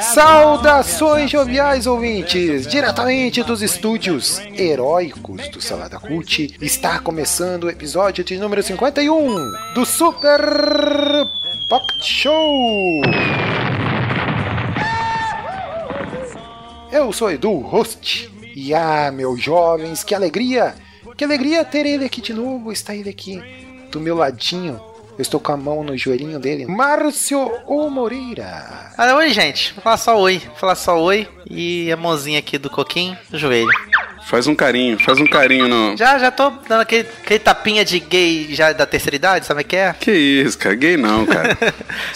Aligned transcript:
Saudações 0.00 1.30
joviais 1.30 1.86
ouvintes! 1.86 2.66
Diretamente 2.66 3.42
dos 3.42 3.62
estúdios 3.62 4.38
heróicos 4.56 5.48
do 5.48 5.60
Salada 5.60 5.98
Cult, 5.98 6.56
está 6.60 6.98
começando 6.98 7.64
o 7.64 7.70
episódio 7.70 8.22
de 8.22 8.38
número 8.38 8.62
51 8.62 9.34
do 9.74 9.84
Super 9.84 10.40
Pocket 11.68 12.02
Show! 12.02 13.02
Eu 16.92 17.12
sou 17.12 17.30
Edu, 17.30 17.58
host. 17.58 18.30
E 18.54 18.74
ah, 18.74 19.10
meus 19.12 19.42
jovens, 19.42 20.02
que 20.04 20.14
alegria! 20.14 20.74
Que 21.16 21.24
alegria 21.24 21.64
ter 21.64 21.86
ele 21.86 22.04
aqui 22.04 22.20
de 22.20 22.32
novo, 22.32 22.70
está 22.72 22.94
ele 22.94 23.10
aqui 23.10 23.42
do 23.90 24.00
meu 24.00 24.16
ladinho. 24.16 24.80
Eu 25.18 25.22
estou 25.22 25.40
com 25.40 25.50
a 25.50 25.56
mão 25.56 25.82
no 25.82 25.98
joelhinho 25.98 26.38
dele. 26.38 26.64
Márcio 26.64 27.40
O 27.66 27.90
Moreira. 27.90 28.92
Ah, 28.96 29.16
oi, 29.16 29.30
gente. 29.30 29.74
Vou 29.74 29.82
falar 29.82 29.96
só 29.96 30.16
oi. 30.16 30.38
Vou 30.38 30.54
falar 30.54 30.76
só 30.76 31.02
oi. 31.02 31.28
E 31.50 31.90
a 31.90 31.96
mãozinha 31.96 32.38
aqui 32.38 32.56
do 32.56 32.70
coquinho 32.70 33.18
no 33.28 33.36
joelho. 33.36 33.68
Faz 34.28 34.46
um 34.46 34.54
carinho, 34.54 34.98
faz 34.98 35.18
um 35.18 35.26
carinho 35.26 35.66
no. 35.66 35.96
Já, 35.96 36.18
já 36.18 36.30
tô 36.30 36.50
dando 36.68 36.82
aquele, 36.82 37.08
aquele 37.24 37.38
tapinha 37.38 37.82
de 37.82 37.98
gay 37.98 38.48
já 38.50 38.72
da 38.74 38.84
terceira 38.84 39.16
idade, 39.16 39.46
sabe 39.46 39.62
o 39.62 39.64
que 39.64 39.74
é? 39.74 39.94
Que 39.98 40.12
isso, 40.12 40.58
cara? 40.58 40.74
Gay 40.74 40.96
não, 40.98 41.24
cara. 41.24 41.56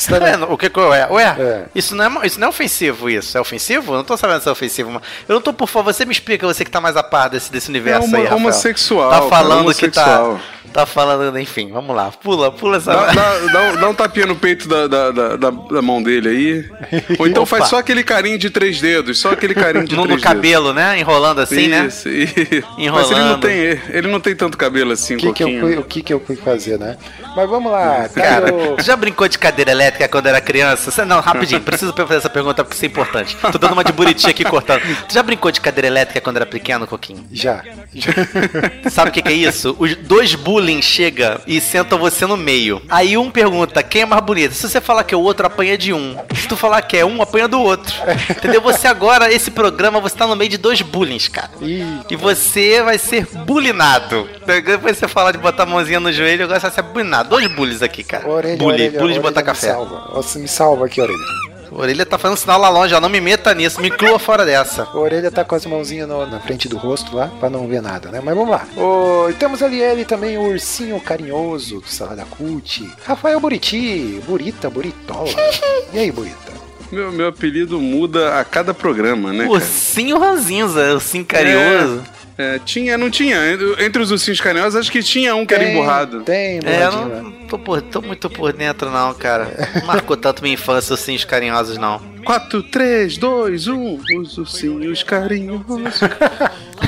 Tá 0.09 0.19
vendo? 0.19 0.53
O 0.53 0.59
que 0.59 0.69
que 0.69 0.79
é? 0.79 1.07
Ué, 1.11 1.23
É. 1.39 1.63
Isso, 1.75 1.95
não 1.97 2.05
é, 2.23 2.27
isso 2.27 2.39
não 2.39 2.49
é 2.49 2.51
ofensivo, 2.51 3.09
isso. 3.09 3.37
É 3.39 3.41
ofensivo? 3.41 3.93
Eu 3.93 3.97
não 3.99 4.05
tô 4.05 4.15
sabendo 4.17 4.43
se 4.43 4.49
é 4.49 4.53
ofensivo. 4.53 4.91
mas 4.91 5.03
Eu 5.27 5.37
não 5.37 5.41
tô 5.43 5.53
por 5.55 5.69
favor. 5.69 5.93
Você 5.95 6.05
me 6.05 6.13
explica, 6.13 6.47
você 6.47 6.65
que 6.67 6.71
tá 6.71 6.81
mais 6.83 6.97
a 6.99 7.03
par 7.03 7.31
desse, 7.31 7.51
desse 7.51 7.71
universo 7.71 8.05
homo- 8.07 8.17
aí, 8.17 8.23
Rafael. 8.25 8.37
homossexual, 8.41 9.11
Tá 9.11 9.17
cara, 9.19 9.29
falando 9.31 9.75
que 9.75 9.89
tá... 9.89 10.03
homossexual. 10.21 10.41
Tá 10.73 10.87
falando, 10.87 11.39
enfim, 11.39 11.71
vamos 11.71 11.95
lá. 11.95 12.11
Pula, 12.11 12.51
pula 12.51 12.79
essa... 12.79 12.93
dá, 12.95 13.13
dá, 13.13 13.39
dá, 13.53 13.73
dá 13.73 13.89
um 13.91 13.95
tapinha 13.95 14.25
no 14.25 14.35
peito 14.37 14.67
da, 14.67 14.87
da, 14.87 15.11
da, 15.11 15.37
da- 15.37 15.83
mão 15.83 16.03
dele 16.03 16.29
aí. 16.31 17.05
Ou 17.19 17.27
então 17.27 17.43
Opa. 17.45 17.59
faz 17.59 17.69
só 17.69 17.77
aquele 17.79 18.03
carinho 18.03 18.39
de 18.39 18.49
três 18.49 18.81
dedos, 18.81 19.19
só 19.21 19.33
aquele 19.33 19.55
carinho 19.55 19.85
de 19.87 19.95
no, 19.95 20.03
no 20.03 20.09
três 20.09 20.23
cabelo, 20.23 20.73
né? 20.73 20.99
Enrolando 20.99 21.41
assim, 21.41 21.69
né? 21.69 21.91
Isso. 22.09 22.67
Mas 22.93 23.11
ele 23.11 23.21
não 23.21 23.41
tem, 23.41 23.81
ele 23.91 24.09
não 24.09 24.21
tem 24.21 24.35
tanto 24.37 24.57
cabelo 24.59 24.93
assim, 24.93 25.15
O 25.17 25.19
que, 25.33 25.43
eu 25.43 25.61
fui, 25.61 25.77
o 25.79 25.83
que, 25.85 26.03
que 26.03 26.13
eu 26.13 26.21
fui 26.21 26.37
fazer, 26.37 26.79
né? 26.79 26.97
Mas 27.35 27.49
vamos 27.49 27.73
lá, 27.73 28.09
Cara, 28.09 28.53
Caio. 28.53 28.77
tu 28.77 28.83
já 28.85 28.95
brincou 28.97 29.27
de 29.29 29.39
cadeira 29.39 29.71
elétrica 29.71 30.09
quando 30.09 30.27
era 30.27 30.41
criança? 30.41 30.91
Você- 30.91 31.05
não, 31.05 31.21
rapidinho, 31.21 31.61
preciso 31.61 31.93
fazer 31.95 32.17
essa 32.17 32.31
pergunta 32.31 32.63
porque 32.63 32.75
isso 32.77 32.85
é 32.85 32.89
importante. 32.89 33.37
Tô 33.51 33.59
dando 33.59 33.73
uma 33.73 33.85
de 33.85 33.93
buritinha 33.93 34.31
aqui 34.31 34.45
cortando. 34.45 34.83
Tu 35.09 35.15
já 35.15 35.23
brincou 35.23 35.51
de 35.51 35.61
cadeira 35.61 35.87
elétrica 35.87 36.21
quando 36.21 36.37
era 36.37 36.47
pequeno, 36.47 36.87
Coquinho? 36.87 37.25
Já. 37.33 37.63
Sabe 38.91 39.11
o 39.11 39.13
que, 39.13 39.23
que 39.23 39.29
é 39.29 39.33
isso? 39.33 39.75
Os 39.79 39.95
dois 39.97 40.35
bullying 40.35 40.83
chega 40.83 41.41
e 41.47 41.61
sentam 41.61 41.99
você 41.99 42.27
no 42.27 42.37
meio. 42.37 42.83
Aí 42.89 43.17
um 43.17 43.31
pergunta 43.31 43.83
quem 43.83 44.03
é 44.03 44.07
mais 44.07 44.23
bonito. 44.23 44.55
Se 44.55 44.69
você 44.69 44.81
falar 44.81 45.05
que 45.05 45.15
é 45.15 45.17
o 45.17 45.21
outro, 45.21 45.47
apanha 45.47 45.77
de 45.79 45.93
um. 45.93 46.17
Se 46.35 46.47
tu 46.49 46.57
falar 46.57 46.83
que 46.83 46.97
é 46.97 47.05
um, 47.05 47.23
apanha 47.23 47.49
do 47.49 47.61
outro. 47.61 47.95
Entendeu? 48.31 48.61
Você 48.63 48.87
agora, 48.87 49.33
esse 49.33 49.51
programa, 49.51 50.01
você 50.01 50.17
tá 50.17 50.27
no 50.27 50.37
meio 50.37 50.51
de 50.51 50.59
dois 50.59 50.81
bullying, 50.83 51.19
cara. 51.31 51.51
Ih, 51.61 51.92
E 52.11 52.17
você 52.17 52.83
vai 52.83 52.99
ser 52.99 53.27
bulinado. 53.27 54.29
Depois 54.65 54.99
você 54.99 55.09
fala 55.09 55.33
de 55.33 55.39
botar 55.39 55.63
a 55.65 55.67
mãozinha 55.67 56.01
no 56.01 56.13
joelho, 56.13 56.45
agora 56.45 56.61
você 56.61 56.67
vai 56.67 56.75
ser 56.75 56.83
bulinado. 56.83 57.31
Dois 57.31 57.47
bullies 57.49 57.83
aqui, 57.83 58.03
cara. 58.03 58.29
orelha, 58.29 58.57
bully, 58.57 58.75
orelha, 58.75 58.99
bully 59.01 59.15
de 59.15 59.21
botar 59.21 59.43
café. 59.43 59.73
Salva. 59.73 60.11
Você 60.15 60.39
me 60.39 60.49
salva 60.49 60.87
aqui, 60.87 61.01
orelha. 61.01 61.19
Orelha 61.75 62.05
tá 62.05 62.19
fazendo 62.19 62.37
sinal 62.37 62.61
lá 62.61 62.69
longe, 62.69 62.95
ó. 62.95 63.01
Não 63.01 63.09
me 63.09 63.19
meta 63.19 63.55
nisso, 63.55 63.81
me 63.81 63.89
inclua 63.89 64.19
fora 64.19 64.45
dessa. 64.45 64.87
Orelha 64.95 65.31
tá 65.31 65.43
com 65.43 65.55
as 65.55 65.65
mãozinhas 65.65 66.07
no- 66.07 66.27
na 66.27 66.39
frente 66.39 66.69
do 66.69 66.77
rosto 66.77 67.17
lá, 67.17 67.29
pra 67.41 67.49
não 67.49 67.67
ver 67.67 67.81
nada, 67.81 68.11
né? 68.11 68.21
Mas 68.23 68.35
vamos 68.35 68.51
lá. 68.51 68.67
E 69.31 69.33
temos 69.35 69.63
ali 69.63 69.81
ele 69.81 70.05
também, 70.05 70.37
o 70.37 70.43
ursinho 70.51 71.01
carinhoso 71.01 71.81
do 71.81 71.89
Salada 71.89 72.27
Cult. 72.27 72.87
Rafael 73.07 73.41
Buriti. 73.41 74.21
Burita, 74.27 74.69
Buritola. 74.69 75.31
E 75.95 75.99
aí, 75.99 76.13
Burita? 76.13 76.52
Meu, 76.93 77.11
meu 77.11 77.29
apelido 77.29 77.81
muda 77.81 78.39
a 78.39 78.45
cada 78.45 78.75
programa, 78.75 79.33
né, 79.33 79.39
cara? 79.45 79.51
Ursinho 79.51 80.19
ranzinza, 80.19 80.93
ursinho 80.95 81.25
carinhoso. 81.25 82.03
É, 82.37 82.59
tinha, 82.65 82.97
não 82.99 83.11
tinha. 83.11 83.37
Entre- 83.79 84.01
os 84.03 84.11
ursinhos 84.11 84.41
carinhosos, 84.41 84.77
acho 84.79 84.91
que 84.93 85.03
tinha 85.03 85.35
um 85.35 85.45
que 85.47 85.55
era 85.55 85.65
Tem, 85.65 85.73
emburrado. 85.75 86.21
Tem, 86.23 86.61
É, 86.65 86.87
eu 86.87 86.93
não 86.93 87.05
né? 87.09 87.33
tô, 87.49 87.59
por, 87.59 87.81
tô 87.83 88.01
muito 88.03 88.29
por 88.31 88.53
dentro, 88.53 88.91
não, 88.91 89.13
cara. 89.15 89.71
Não 89.77 89.87
marcou 89.87 90.17
tanto 90.17 90.43
minha 90.43 90.55
infância, 90.55 90.93
ursinhos 90.95 91.25
carinhosos, 91.25 91.77
não. 91.79 92.01
4, 92.25 92.63
3, 92.65 93.17
2, 93.19 93.69
1. 93.69 94.01
Os 94.19 94.39
ursinhos 94.39 95.03
carinhosos 95.03 96.01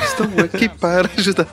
estão 0.04 0.26
aqui 0.44 0.69
para 0.69 1.09
ajudar. 1.16 1.47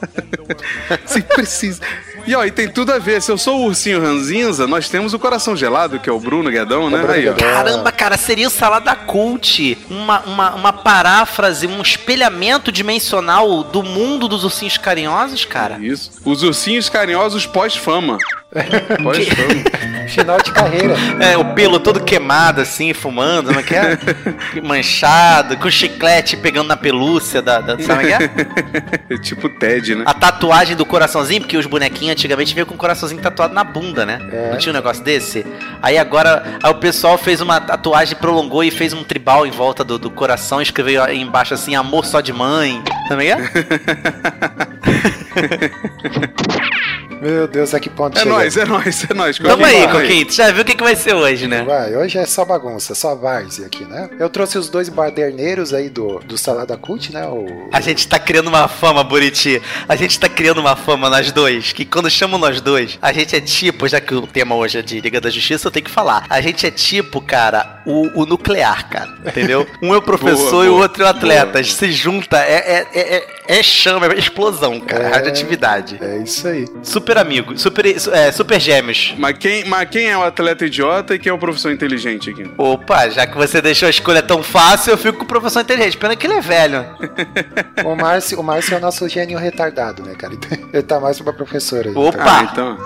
Se 1.06 1.22
precisa. 1.22 1.82
E 2.26 2.36
ó, 2.36 2.46
e 2.46 2.52
tem 2.52 2.68
tudo 2.68 2.92
a 2.92 3.00
ver. 3.00 3.22
Se 3.22 3.32
eu 3.32 3.38
sou 3.38 3.60
o 3.62 3.66
ursinho 3.66 4.02
ranzinza, 4.02 4.68
nós 4.68 4.90
temos 4.90 5.14
o 5.14 5.20
coração 5.20 5.56
gelado, 5.56 6.00
que 6.00 6.10
é 6.10 6.14
o 6.14 6.20
Bruno 6.20 6.50
Guedão, 6.50 6.90
né? 6.90 7.00
Bruno 7.00 7.14
Aí, 7.14 7.30
ó. 7.30 7.34
Caramba, 7.34 7.92
cara, 7.92 8.18
seria 8.18 8.48
o 8.48 8.52
Salada 8.52 8.96
Cult. 8.96 9.78
Uma, 9.90 10.20
uma, 10.22 10.56
uma 10.56 10.74
paráfrase, 10.74 11.68
um 11.68 11.82
espelhamento 11.82 12.72
dimensional 12.72 13.64
do 13.64 13.84
mundo 13.84 14.28
dos 14.28 14.44
ursinhos 14.44 14.78
carinhosos, 14.78 15.46
cara. 15.46 15.78
Isso. 15.80 16.12
Os 16.24 16.44
ursinhos 16.44 16.90
carinhosos 16.90 17.46
pós-fama. 17.46 18.18
Pós-fama. 19.02 20.08
Final 20.10 20.38
de 20.42 20.52
carreira. 20.52 20.96
É, 21.22 21.38
o 21.38 21.54
pelo 21.54 21.80
todo 21.80 22.04
queimado, 22.04 22.60
assim, 22.60 22.94
fumando, 22.94 23.48
como 23.48 23.60
é 23.60 23.64
que 23.64 23.74
é? 23.74 23.98
Manchado, 24.62 25.56
com 25.58 25.70
chiclete 25.70 26.36
pegando 26.36 26.68
na 26.68 26.76
pelúcia 26.76 27.42
da. 27.42 27.62
da 27.62 27.80
sabe 27.80 27.88
como 27.88 28.02
é 28.02 28.18
que 28.18 29.14
é? 29.14 29.18
tipo 29.24 29.48
Ted, 29.48 29.96
né? 29.96 30.04
A 30.06 30.14
tatuagem 30.14 30.76
do 30.76 30.86
coraçãozinho, 30.86 31.42
porque 31.42 31.56
os 31.56 31.66
bonequinhos 31.66 32.12
antigamente 32.12 32.54
veio 32.54 32.66
com 32.66 32.76
o 32.76 32.78
coraçãozinho 32.78 33.22
tatuado 33.22 33.54
na 33.54 33.64
bunda, 33.64 34.06
né? 34.06 34.20
É. 34.32 34.52
Não 34.52 34.58
tinha 34.58 34.74
um 34.74 34.76
negócio 34.76 35.02
desse? 35.04 35.46
Aí 35.82 35.98
agora 35.98 36.44
aí 36.62 36.72
o 36.72 36.76
pessoal 36.76 37.18
fez 37.18 37.40
uma 37.40 37.62
tatuagem, 37.62 38.18
prolongou 38.18 38.64
e 38.64 38.72
fez 38.72 38.92
um 38.92 39.04
tribal 39.04 39.48
em 39.48 39.52
volta 39.52 39.84
do, 39.84 39.98
do 39.98 40.10
coração 40.10 40.62
escreveu 40.62 41.08
embaixo 41.14 41.54
assim, 41.54 41.74
amor 41.76 42.06
só 42.06 42.20
de 42.20 42.34
mãe. 42.34 42.84
Sabe 43.08 43.10
como 43.10 43.22
é 43.22 43.50
que 45.08 45.21
Meu 47.22 47.48
Deus, 47.48 47.72
a 47.76 47.80
que 47.80 47.88
ponto 47.88 48.18
É 48.18 48.26
nóis, 48.26 48.58
é 48.58 48.66
nóis, 48.66 49.06
é 49.08 49.14
nóis. 49.14 49.38
Tamo 49.38 49.64
aí. 49.64 49.88
Coquinho. 49.88 50.26
Tu 50.26 50.34
já 50.34 50.50
viu 50.52 50.64
o 50.64 50.66
que, 50.66 50.74
que 50.74 50.84
vai 50.84 50.96
ser 50.96 51.14
hoje, 51.14 51.48
né? 51.48 51.62
Vai, 51.62 51.96
hoje 51.96 52.18
é 52.18 52.26
só 52.26 52.44
bagunça, 52.44 52.96
só 52.96 53.14
várzea 53.14 53.68
aqui, 53.68 53.86
né? 53.86 54.10
Eu 54.20 54.28
trouxe 54.28 54.58
os 54.58 54.70
dois 54.70 54.90
baderneiros 54.90 55.72
aí 55.72 55.88
do, 55.88 56.20
do 56.22 56.36
Salada 56.36 56.76
Cult, 56.76 57.14
né? 57.14 57.28
O... 57.28 57.70
A 57.72 57.80
gente 57.80 58.08
tá 58.08 58.18
criando 58.18 58.48
uma 58.48 58.68
fama, 58.68 59.04
Buriti. 59.04 59.62
A 59.88 59.96
gente 59.96 60.20
tá 60.20 60.28
criando 60.28 60.62
uma 60.62 60.76
fama 60.76 61.12
nós 61.12 61.32
dois. 61.32 61.72
Que 61.72 61.86
quando 61.86 62.10
chamam 62.10 62.40
nós 62.40 62.60
dois, 62.60 62.98
a 63.00 63.14
gente 63.14 63.36
é 63.36 63.42
tipo, 63.42 63.88
já 63.88 64.02
que 64.02 64.16
o 64.16 64.26
tema 64.26 64.56
hoje 64.56 64.80
é 64.80 64.82
de 64.82 65.00
Liga 65.00 65.22
da 65.22 65.30
Justiça, 65.30 65.68
eu 65.68 65.72
tenho 65.72 65.86
que 65.86 65.92
falar. 65.92 66.26
A 66.28 66.42
gente 66.42 66.66
é 66.66 66.72
tipo, 66.72 67.22
cara, 67.22 67.84
o, 67.86 68.22
o 68.22 68.26
nuclear, 68.26 68.90
cara. 68.90 69.14
Entendeu? 69.24 69.68
Um 69.82 69.94
é 69.94 69.98
o 69.98 70.02
professor 70.02 70.52
Boa, 70.52 70.66
e 70.66 70.70
o 70.70 70.76
outro 70.76 71.04
é 71.04 71.06
o 71.08 71.10
atleta. 71.10 71.54
boa. 71.54 71.64
Se 71.64 71.92
junta, 71.92 72.38
é, 72.38 72.54
é, 72.54 72.88
é, 72.94 73.16
é, 73.48 73.60
é 73.60 73.64
chama, 73.64 74.08
é 74.08 74.18
explosão, 74.18 74.80
cara. 74.80 75.04
É. 75.04 75.21
Radioatividade. 75.22 75.98
É 76.02 76.18
isso 76.18 76.48
aí. 76.48 76.66
Super 76.84 77.18
amigo, 77.18 77.58
super, 77.58 77.86
é, 77.86 78.32
super 78.32 78.60
gêmeos. 78.60 79.14
Mas 79.18 79.38
quem, 79.38 79.66
mas 79.66 79.90
quem 79.90 80.08
é 80.10 80.18
o 80.18 80.24
atleta 80.24 80.66
idiota 80.66 81.16
e 81.16 81.20
quem 81.20 81.30
é 81.30 81.34
o 81.34 81.38
professor 81.38 81.72
inteligente 81.72 82.30
aqui? 82.30 82.50
Opa, 82.58 83.10
já 83.10 83.26
que 83.28 83.36
você 83.38 83.62
deixou 83.62 83.88
a 83.88 83.90
escolha 83.90 84.22
tão 84.22 84.42
fácil, 84.44 84.92
eu 84.92 84.98
fico 84.98 85.20
com 85.20 85.24
o 85.24 85.28
professor 85.28 85.62
inteligente. 85.62 85.98
Pena 85.98 86.16
que 86.16 86.26
ele 86.28 86.34
é 86.36 86.42
velho. 86.42 86.86
O 87.84 87.96
Márcio, 87.96 88.40
o 88.40 88.44
Márcio 88.44 88.76
é 88.76 88.78
o 88.78 88.80
nosso 88.80 89.08
gênio 89.10 89.38
retardado, 89.38 90.04
né, 90.04 90.14
cara? 90.16 90.34
Ele 90.72 90.84
tá 90.84 91.00
mais 91.00 91.20
pra 91.20 91.34
professora 91.34 91.90
aí. 91.90 91.96
Opa. 91.96 92.18
tá? 92.18 92.40
Ah, 92.40 92.44
então. 92.52 92.78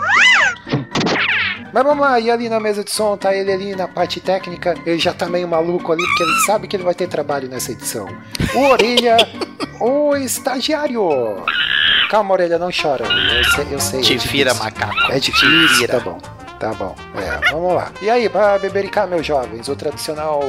Mas 1.75 1.83
vamos 1.83 2.07
lá, 2.07 2.17
e 2.21 2.31
ali 2.31 2.47
na 2.47 2.57
mesa 2.57 2.85
de 2.85 2.89
som, 2.89 3.17
tá 3.17 3.35
ele 3.35 3.51
ali 3.51 3.75
na 3.75 3.85
parte 3.85 4.21
técnica, 4.21 4.75
ele 4.85 4.97
já 4.97 5.13
tá 5.13 5.25
meio 5.25 5.45
maluco 5.45 5.91
ali, 5.91 6.01
porque 6.01 6.23
ele 6.23 6.39
sabe 6.45 6.67
que 6.69 6.75
ele 6.77 6.83
vai 6.83 6.95
ter 6.95 7.05
trabalho 7.09 7.49
nessa 7.49 7.73
edição. 7.73 8.07
O 8.53 8.59
Orelha, 8.69 9.17
o 9.81 10.15
estagiário. 10.15 11.05
Calma, 12.09 12.31
Orelha, 12.31 12.57
não 12.57 12.69
chora. 12.71 13.03
Eu 13.05 13.43
sei, 13.43 13.67
eu 13.71 13.79
sei. 13.81 13.99
Te 13.99 14.13
é 14.13 14.17
vira, 14.17 14.53
macaco. 14.53 15.11
É 15.11 15.19
Te 15.19 15.33
difícil, 15.33 15.79
vira. 15.79 15.99
tá 15.99 15.99
bom. 15.99 16.17
Tá 16.65 16.73
bom. 16.73 16.95
É, 17.15 17.51
vamos 17.51 17.75
lá. 17.75 17.91
E 18.01 18.09
aí, 18.09 18.27
pra 18.27 18.57
bebericar, 18.57 19.07
meus 19.07 19.23
jovens, 19.23 19.67
o 19.69 19.75
tradicional 19.75 20.39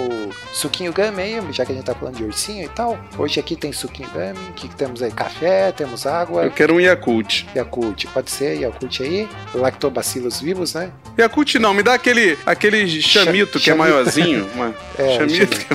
suquinho 0.51 0.91
gummy 0.91 1.21
aí, 1.23 1.43
já 1.53 1.63
que 1.67 1.73
a 1.73 1.75
gente 1.75 1.85
tá 1.85 1.95
falando 1.95 2.17
de 2.17 2.25
ursinho 2.25 2.65
e 2.65 2.69
tal. 2.71 2.99
Hoje 3.19 3.39
aqui 3.39 3.55
tem 3.55 3.71
suquinho 3.71 4.09
gummy. 4.09 4.49
O 4.49 4.53
que, 4.55 4.67
que 4.67 4.75
temos 4.75 5.03
aí? 5.03 5.11
Café, 5.11 5.73
temos 5.73 6.07
água. 6.07 6.43
Eu 6.45 6.51
quero 6.51 6.73
um 6.77 6.81
Yakult. 6.81 7.45
Yakult, 7.55 8.07
pode 8.15 8.31
ser 8.31 8.59
Yakult 8.59 9.03
aí. 9.03 9.29
Lactobacilos 9.55 10.41
vivos, 10.41 10.73
né? 10.73 10.91
Yakult 11.19 11.57
não, 11.59 11.75
me 11.75 11.83
dá 11.83 11.93
aquele, 11.93 12.39
aquele 12.47 12.89
chamito 13.03 13.61
que 13.61 13.69
é 13.71 13.75
chamito. 13.75 13.79
maiorzinho. 13.79 14.49
Uma, 14.57 14.75
É, 14.99 15.17
chamito. 15.19 15.67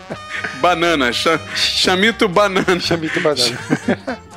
banana, 0.62 1.12
cha- 1.12 1.38
chamito 1.54 2.26
banana. 2.26 2.80
Chamito 2.80 3.20
banana. 3.20 3.58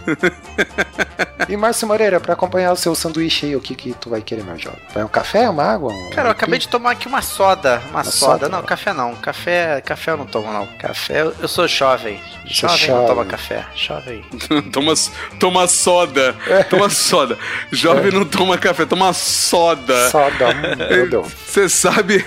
E 1.50 1.58
Márcio 1.58 1.88
Moreira, 1.88 2.20
pra 2.20 2.34
acompanhar 2.34 2.72
o 2.72 2.76
seu 2.76 2.96
sanduíche 2.96 3.48
aí, 3.48 3.56
o 3.56 3.62
que 3.62 3.76
que 3.76 3.94
tu 3.94 4.10
vai 4.10 4.22
querer, 4.22 4.44
meu 4.44 4.58
jovem? 4.58 4.80
Vai 4.94 5.04
um 5.04 5.08
café, 5.08 5.50
uma 5.50 5.64
água? 5.64 5.92
Um... 5.92 6.10
Cara, 6.12 6.30
eu 6.30 6.32
acabei 6.32 6.58
de 6.58 6.68
tomar 6.68 6.92
aqui 6.92 7.08
uma 7.08 7.22
soda. 7.22 7.82
Uma, 7.90 8.04
soda. 8.04 8.46
soda? 8.46 8.50
Não, 8.50 8.64
café 8.64 8.94
não. 8.94 9.16
Café, 9.16 9.82
café 9.82 10.12
eu 10.12 10.18
não 10.18 10.26
tomo, 10.26 10.52
não. 10.52 10.66
Café, 10.78 11.22
eu, 11.22 11.36
eu 11.40 11.48
sou 11.48 11.68
jovem. 11.68 12.20
Você 12.48 12.68
Jovem 12.68 12.90
não 12.90 13.06
toma 13.06 13.26
café. 13.26 13.66
Jovem. 13.76 14.24
toma, 14.72 14.94
toma 15.40 15.68
soda. 15.68 16.36
Toma 16.70 16.90
soda. 16.90 17.38
Jovem 17.72 18.12
não 18.12 18.26
toma 18.26 18.58
café, 18.58 18.86
toma 18.86 19.14
soda. 19.14 20.10
Soda, 20.10 20.50
hum, 20.50 20.76
meu 20.90 21.10
Deus. 21.10 21.32
Você 21.46 21.68
sabe. 21.68 22.26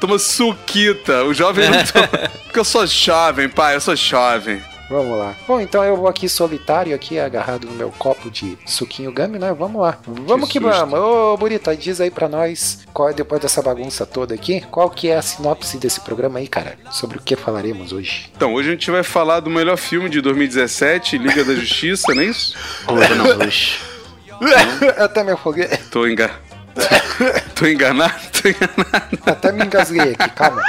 toma 0.00 0.18
suquita. 0.18 1.24
O 1.24 1.32
jovem 1.32 1.68
não 1.70 1.84
toma. 1.84 2.08
Porque 2.44 2.58
eu 2.58 2.64
sou 2.64 2.86
jovem, 2.86 3.48
pai, 3.48 3.76
eu 3.76 3.80
sou 3.80 3.94
jovem. 3.96 4.62
Vamos 4.92 5.16
lá. 5.18 5.34
Bom, 5.48 5.58
então 5.58 5.82
eu 5.82 5.96
vou 5.96 6.06
aqui 6.06 6.28
solitário, 6.28 6.94
aqui 6.94 7.18
agarrado 7.18 7.66
no 7.66 7.72
meu 7.72 7.90
copo 7.92 8.30
de 8.30 8.58
suquinho 8.66 9.10
gami, 9.10 9.38
né? 9.38 9.50
Vamos 9.54 9.80
lá. 9.80 9.98
Vamos 10.06 10.50
que, 10.50 10.60
susto. 10.60 10.70
vamos. 10.70 10.98
Ô, 10.98 11.34
Burita, 11.38 11.74
diz 11.74 11.98
aí 11.98 12.10
pra 12.10 12.28
nós, 12.28 12.80
qual 12.92 13.08
é, 13.08 13.14
depois 13.14 13.40
dessa 13.40 13.62
bagunça 13.62 14.04
toda 14.04 14.34
aqui, 14.34 14.60
qual 14.70 14.90
que 14.90 15.08
é 15.08 15.16
a 15.16 15.22
sinopse 15.22 15.78
desse 15.78 16.02
programa 16.02 16.40
aí, 16.40 16.46
cara? 16.46 16.76
Sobre 16.90 17.16
o 17.16 17.22
que 17.22 17.34
falaremos 17.34 17.90
hoje? 17.90 18.30
Então, 18.36 18.52
hoje 18.52 18.68
a 18.68 18.72
gente 18.72 18.90
vai 18.90 19.02
falar 19.02 19.40
do 19.40 19.48
melhor 19.48 19.78
filme 19.78 20.10
de 20.10 20.20
2017, 20.20 21.16
Liga 21.16 21.42
da 21.42 21.54
Justiça, 21.54 22.14
não 22.14 22.20
é 22.20 22.26
isso? 22.26 22.54
Ouro 22.86 23.14
no 23.14 23.32
roxo. 23.44 23.80
Até 24.98 25.24
me 25.24 25.32
afoguei. 25.32 25.68
Tô 25.90 26.06
enganado. 26.06 26.38
Tô 27.54 27.66
enganado? 27.66 28.20
Tô 28.30 28.48
enganado. 28.48 29.18
Até 29.24 29.52
me 29.52 29.64
engasguei 29.64 30.12
aqui, 30.12 30.30
calma. 30.34 30.62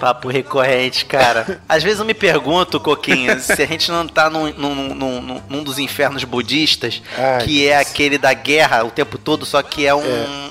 Papo 0.00 0.28
recorrente, 0.28 1.04
cara. 1.04 1.60
Às 1.68 1.82
vezes 1.82 1.98
eu 2.00 2.04
me 2.06 2.14
pergunto, 2.14 2.80
Coquinha, 2.80 3.38
se 3.40 3.62
a 3.62 3.66
gente 3.66 3.90
não 3.90 4.06
tá 4.08 4.30
num, 4.30 4.50
num, 4.54 4.94
num, 4.94 5.42
num- 5.48 5.62
dos 5.62 5.78
infernos 5.78 6.24
budistas, 6.24 7.02
Ai, 7.18 7.44
que 7.44 7.68
é 7.68 7.76
Deus. 7.76 7.90
aquele 7.90 8.16
da 8.18 8.32
guerra 8.32 8.82
o 8.84 8.90
tempo 8.90 9.18
todo, 9.18 9.44
só 9.44 9.62
que 9.62 9.86
é 9.86 9.94
um, 9.94 10.50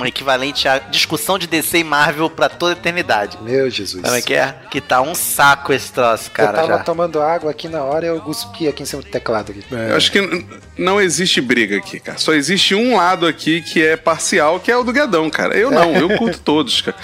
um 0.00 0.06
equivalente 0.06 0.66
à 0.68 0.78
discussão 0.78 1.38
de 1.38 1.46
DC 1.46 1.78
e 1.78 1.84
Marvel 1.84 2.30
pra 2.30 2.48
toda 2.48 2.74
a 2.74 2.76
eternidade. 2.76 3.38
Meu 3.42 3.68
Jesus. 3.70 4.02
Como 4.02 4.14
é 4.14 4.22
que 4.22 4.34
é? 4.34 4.54
Que 4.70 4.80
tá 4.80 5.00
um 5.00 5.14
saco 5.14 5.72
esse 5.72 5.92
troço, 5.92 6.28
eu 6.30 6.34
cara, 6.34 6.52
tava 6.52 6.68
já. 6.68 6.78
tomando 6.80 7.20
água 7.20 7.50
aqui 7.50 7.68
na 7.68 7.82
hora 7.82 8.06
e 8.06 8.08
eu 8.08 8.20
cuspi 8.20 8.68
aqui 8.68 8.82
em 8.82 8.86
cima 8.86 9.02
do 9.02 9.08
teclado. 9.08 9.52
Aqui. 9.52 9.64
Eu 9.70 9.96
acho 9.96 10.12
que 10.12 10.46
não 10.78 11.00
existe 11.00 11.40
briga 11.40 11.76
aqui, 11.76 11.98
cara. 12.00 12.18
Só 12.18 12.32
existe 12.32 12.74
um 12.74 12.96
lado 12.96 13.26
aqui 13.26 13.60
que 13.62 13.82
é 13.84 13.96
parcial, 13.96 14.60
que 14.60 14.70
é 14.70 14.76
o 14.76 14.82
do 14.84 14.92
Guedão, 14.92 15.28
cara. 15.30 15.56
Eu 15.56 15.70
não, 15.70 15.94
eu 15.94 16.16
curto 16.16 16.38
todos, 16.44 16.80
cara. 16.82 16.96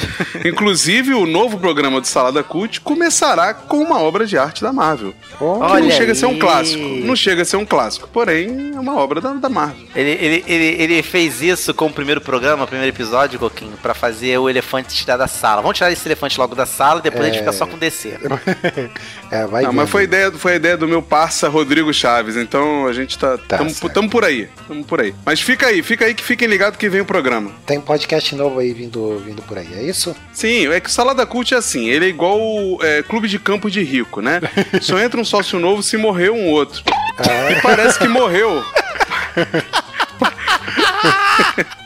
Inclusive, 0.44 1.14
o 1.14 1.26
novo 1.26 1.58
programa 1.58 2.00
do 2.00 2.06
Salada 2.06 2.42
Cult 2.42 2.80
começará 2.80 3.52
com 3.54 3.78
uma 3.78 4.00
obra 4.00 4.26
de 4.26 4.38
arte 4.38 4.62
da 4.62 4.72
Marvel. 4.72 5.14
Oh, 5.40 5.56
Que 5.56 5.62
Olha 5.72 5.84
não 5.84 5.90
chega 5.90 6.12
a 6.12 6.14
ser 6.14 6.26
um 6.26 6.38
clássico. 6.38 6.82
Não 6.82 7.16
chega 7.16 7.42
a 7.42 7.44
ser 7.44 7.56
um 7.56 7.64
clássico, 7.66 8.08
porém 8.12 8.72
é 8.74 8.80
uma 8.80 8.96
obra 8.96 9.20
da, 9.20 9.32
da 9.34 9.48
Marvel. 9.48 9.86
Ele, 9.94 10.10
ele, 10.10 10.44
ele, 10.46 10.82
ele 10.82 11.02
fez 11.02 11.42
isso 11.42 11.72
com 11.74 11.86
o 11.86 11.92
primeiro 11.92 12.20
programa, 12.20 12.45
o 12.54 12.66
primeiro 12.66 12.94
episódio, 12.94 13.38
Coquinho, 13.38 13.76
pra 13.82 13.94
fazer 13.94 14.38
o 14.38 14.48
elefante 14.48 14.94
tirar 14.94 15.16
da 15.16 15.26
sala. 15.26 15.62
Vamos 15.62 15.76
tirar 15.76 15.90
esse 15.90 16.06
elefante 16.06 16.38
logo 16.38 16.54
da 16.54 16.66
sala, 16.66 17.00
depois 17.00 17.24
a 17.24 17.28
gente 17.28 17.38
fica 17.38 17.52
só 17.52 17.66
com 17.66 17.76
DC. 17.76 18.18
é, 19.30 19.46
vai 19.46 19.64
Não, 19.64 19.72
mas 19.72 19.90
foi 19.90 20.04
ideia, 20.04 20.30
foi 20.32 20.52
a 20.52 20.56
ideia 20.56 20.76
do 20.76 20.86
meu 20.86 21.02
parça 21.02 21.48
Rodrigo 21.48 21.92
Chaves, 21.92 22.36
então 22.36 22.86
a 22.86 22.92
gente 22.92 23.18
tá. 23.18 23.38
Tá 23.38 23.58
tamo, 23.58 23.72
tamo 23.90 24.10
por 24.10 24.24
aí. 24.24 24.48
Tamo 24.68 24.84
por 24.84 25.00
aí. 25.00 25.14
Mas 25.24 25.40
fica 25.40 25.66
aí, 25.66 25.82
fica 25.82 26.04
aí 26.04 26.14
que 26.14 26.22
fiquem 26.22 26.48
ligados 26.48 26.78
que 26.78 26.88
vem 26.88 27.00
o 27.00 27.06
programa. 27.06 27.50
Tem 27.64 27.80
podcast 27.80 28.34
novo 28.34 28.60
aí 28.60 28.72
vindo, 28.72 29.18
vindo 29.24 29.42
por 29.42 29.58
aí, 29.58 29.68
é 29.74 29.82
isso? 29.82 30.14
Sim, 30.32 30.68
é 30.68 30.80
que 30.80 30.88
o 30.88 30.92
Salada 30.92 31.26
Cult 31.26 31.54
é 31.54 31.56
assim, 31.56 31.88
ele 31.88 32.06
é 32.06 32.08
igual 32.08 32.38
é, 32.82 33.02
clube 33.02 33.28
de 33.28 33.38
campo 33.38 33.70
de 33.70 33.82
rico, 33.82 34.20
né? 34.20 34.40
Só 34.80 34.98
entra 34.98 35.20
um 35.20 35.24
sócio 35.24 35.58
novo 35.58 35.82
se 35.82 35.96
morreu 35.96 36.34
um 36.34 36.50
outro. 36.50 36.82
Ah. 37.18 37.52
E 37.52 37.62
parece 37.62 37.98
que 37.98 38.08
morreu. 38.08 38.62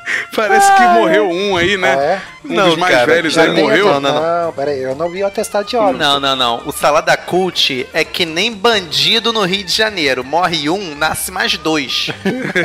parece 0.35 0.73
que 0.73 0.81
morreu 0.81 1.29
um 1.29 1.57
aí, 1.57 1.77
né? 1.77 1.95
Ah, 1.97 2.03
é? 2.03 2.21
Um 2.43 2.55
Não, 2.55 2.69
dos 2.69 2.77
mais 2.77 2.95
cara, 2.95 3.05
velhos 3.05 3.37
aí 3.37 3.51
morreu. 3.51 3.85
Não, 3.85 3.99
não, 4.01 4.45
Não, 4.45 4.53
peraí, 4.53 4.81
eu 4.81 4.95
não 4.95 5.09
vi 5.09 5.21
o 5.23 5.27
atestado 5.27 5.67
de 5.67 5.77
óbito. 5.77 5.99
Não, 5.99 6.19
não, 6.19 6.35
não. 6.35 6.61
O 6.65 6.71
Salada 6.71 7.15
Cult 7.15 7.87
é 7.93 8.03
que 8.03 8.25
nem 8.25 8.51
bandido 8.51 9.31
no 9.31 9.43
Rio 9.43 9.63
de 9.63 9.71
Janeiro. 9.71 10.23
Morre 10.23 10.67
um, 10.67 10.95
nasce 10.95 11.31
mais 11.31 11.55
dois. 11.57 12.09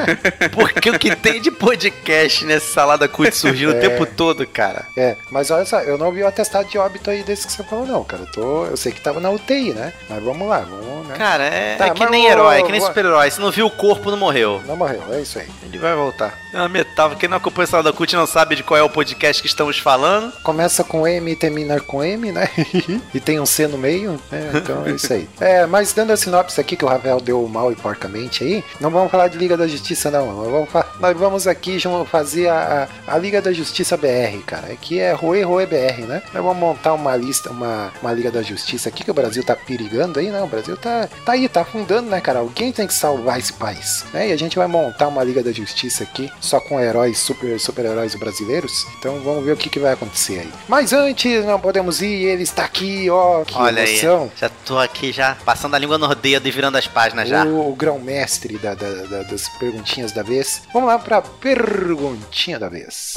Porque 0.53 0.91
o 0.91 0.99
que 0.99 1.15
tem 1.15 1.41
de 1.43 1.51
podcast 1.51 2.45
nesse 2.47 2.73
Salada 2.73 3.07
Cult 3.07 3.37
surgindo 3.37 3.73
o 3.73 3.81
tempo 3.81 4.07
todo, 4.07 4.47
cara. 4.47 4.87
É, 4.97 5.17
mas 5.31 5.51
olha 5.51 5.67
só, 5.67 5.81
eu 5.81 5.99
não 5.99 6.11
vi 6.11 6.23
o 6.23 6.27
atestado 6.27 6.69
de 6.69 6.79
óbito 6.79 7.11
aí 7.11 7.23
desse 7.23 7.47
que 7.47 7.53
você 7.53 7.63
falou, 7.63 7.87
não, 7.87 8.03
cara. 8.03 8.23
Eu, 8.23 8.33
tô, 8.33 8.65
eu 8.67 8.77
sei 8.77 8.93
que 8.93 9.01
tava 9.01 9.21
na 9.21 9.31
UTI, 9.31 9.75
né? 9.75 9.93
Mas 10.09 10.23
vamos 10.23 10.49
lá, 10.49 10.61
vamos, 10.61 11.07
né? 11.09 11.17
Cara, 11.17 11.45
é, 11.45 11.77
Tá, 11.77 11.87
é 11.89 11.91
que 11.91 12.07
nem 12.07 12.27
herói, 12.27 12.61
é 12.61 12.63
que 12.63 12.73
nem 12.73 12.81
super-herói. 12.81 13.31
Se 13.31 13.41
não 13.41 13.51
viu 13.51 13.67
o 13.67 13.71
corpo, 13.71 14.11
não 14.11 14.17
morreu. 14.17 14.63
Não 14.67 14.77
morreu, 14.77 15.03
é 15.13 15.21
isso 15.21 15.39
aí. 15.39 15.47
Ele 15.65 15.79
vai 15.79 15.95
voltar. 15.95 16.33
É 16.53 16.57
uma 16.59 16.69
metáfora. 16.69 17.17
Quem 17.19 17.29
não 17.29 17.37
acompanha 17.37 17.56
o 17.65 17.67
Salada 17.67 17.93
Cult 17.93 18.15
não 18.15 18.27
sabe 18.27 18.57
de 18.57 18.63
qual 18.63 18.79
é 18.79 18.83
o 18.83 18.91
podcast 18.91 19.43
que 19.43 19.49
estamos 19.49 19.79
falando. 19.79 20.33
Começa 20.43 20.85
com 20.85 21.07
M 21.07 21.31
e 21.31 21.37
termina 21.37 21.81
com 21.81 22.03
M, 22.03 22.33
né? 22.33 22.49
e 23.15 23.21
tem 23.21 23.41
um 23.41 23.47
C 23.47 23.67
no 23.67 23.79
meio, 23.79 24.21
né? 24.31 24.51
Então 24.55 24.87
é 24.87 24.91
isso 24.91 25.13
aí. 25.13 25.29
É, 25.41 25.67
mas 25.67 25.93
dando 25.93 26.13
a 26.13 26.17
sinopse 26.17 26.61
aqui 26.61 26.77
que 26.77 26.85
o 26.85 26.89
Rafael 26.89 27.21
deu 27.21 27.47
mal 27.49 27.73
e 27.73 27.77
porcamente 27.77 28.45
aí, 28.45 28.65
não 28.81 28.91
vamos 28.91 29.11
falar 29.11 29.29
de 29.29 29.39
Liga 29.39 29.57
da 29.57 29.67
Justiça, 29.67 30.11
não. 30.11 30.27
Nós 30.33 30.51
vamos, 30.51 30.69
nós 31.01 31.17
vamos 31.17 31.47
aqui 31.47 31.79
fazer 32.11 32.49
a, 32.49 32.89
a, 33.07 33.19
Liga 33.19 33.41
da 33.41 33.53
Justiça 33.53 33.97
BR, 33.97 34.43
cara. 34.47 34.73
Aqui 34.73 34.99
é 34.99 35.13
Roe 35.13 35.43
Roe 35.43 35.67
BR, 35.67 36.07
né? 36.07 36.23
Nós 36.33 36.43
vamos 36.43 36.59
montar 36.59 36.95
uma 36.95 37.17
lista, 37.17 37.51
uma, 37.51 37.93
uma 38.03 38.13
Liga 38.13 38.31
da 38.31 38.43
Justiça 38.43 38.89
aqui 38.89 39.05
que 39.05 39.11
o 39.11 39.15
Brasil 39.15 39.43
tá 39.43 39.55
perigando 39.55 40.19
aí, 40.19 40.31
né? 40.31 40.43
O 40.43 40.47
Brasil 40.47 40.77
tá, 40.77 41.09
tá 41.25 41.33
aí, 41.33 41.49
tá 41.49 41.63
afundando, 41.63 42.11
né, 42.11 42.21
cara? 42.21 42.41
Alguém 42.41 42.73
tem 42.73 42.87
que 42.87 42.95
salvar 42.95 43.39
esse 43.39 43.53
país, 43.53 44.05
né? 44.13 44.29
E 44.29 44.33
a 44.33 44.37
gente 44.37 44.57
vai 44.57 44.67
montar 44.67 45.09
uma 45.09 45.23
Liga 45.23 45.43
da 45.43 45.53
Justiça 45.53 46.05
aqui, 46.05 46.31
só 46.41 46.61
com 46.61 46.81
heróis, 46.81 47.19
super, 47.19 47.46
super-heróis 47.59 48.15
brasileiros. 48.15 48.87
Então 48.99 49.21
vamos 49.21 49.45
ver 49.45 49.53
o 49.53 49.57
que, 49.57 49.69
que 49.69 49.79
vai 49.79 49.93
acontecer 49.93 50.41
aí. 50.41 50.53
Mas 50.69 50.93
antes, 50.93 51.45
não 51.45 51.59
podemos 51.61 52.01
ir, 52.03 52.07
ele 52.27 52.43
está 52.43 52.65
aqui, 52.65 53.09
ó, 53.11 53.45
que 53.45 53.55
Olha 53.57 53.87
emoção. 53.89 54.25
aí. 54.25 54.31
Já 54.41 54.49
tô 54.49 54.79
aqui 54.79 55.13
já 55.13 55.37
passando 55.45 55.75
a 55.75 55.79
língua 55.79 55.99
no 55.99 56.15
dedo 56.15 56.47
e 56.47 56.51
virando 56.51 56.77
as 56.79 56.87
páginas 56.87 57.29
já. 57.29 57.45
O, 57.45 57.71
o 57.71 57.75
grão-mestre 57.77 58.59
da- 58.59 58.75
da- 58.75 59.05
da- 59.05 59.23
das 59.23 59.49
perguntinhas 59.59 60.13
da 60.13 60.23
vez. 60.23 60.63
Vamos 60.73 60.89
lá 60.89 60.99
pra 60.99 61.23
perguntinha 61.23 62.59
da 62.59 62.69
vez. 62.69 63.15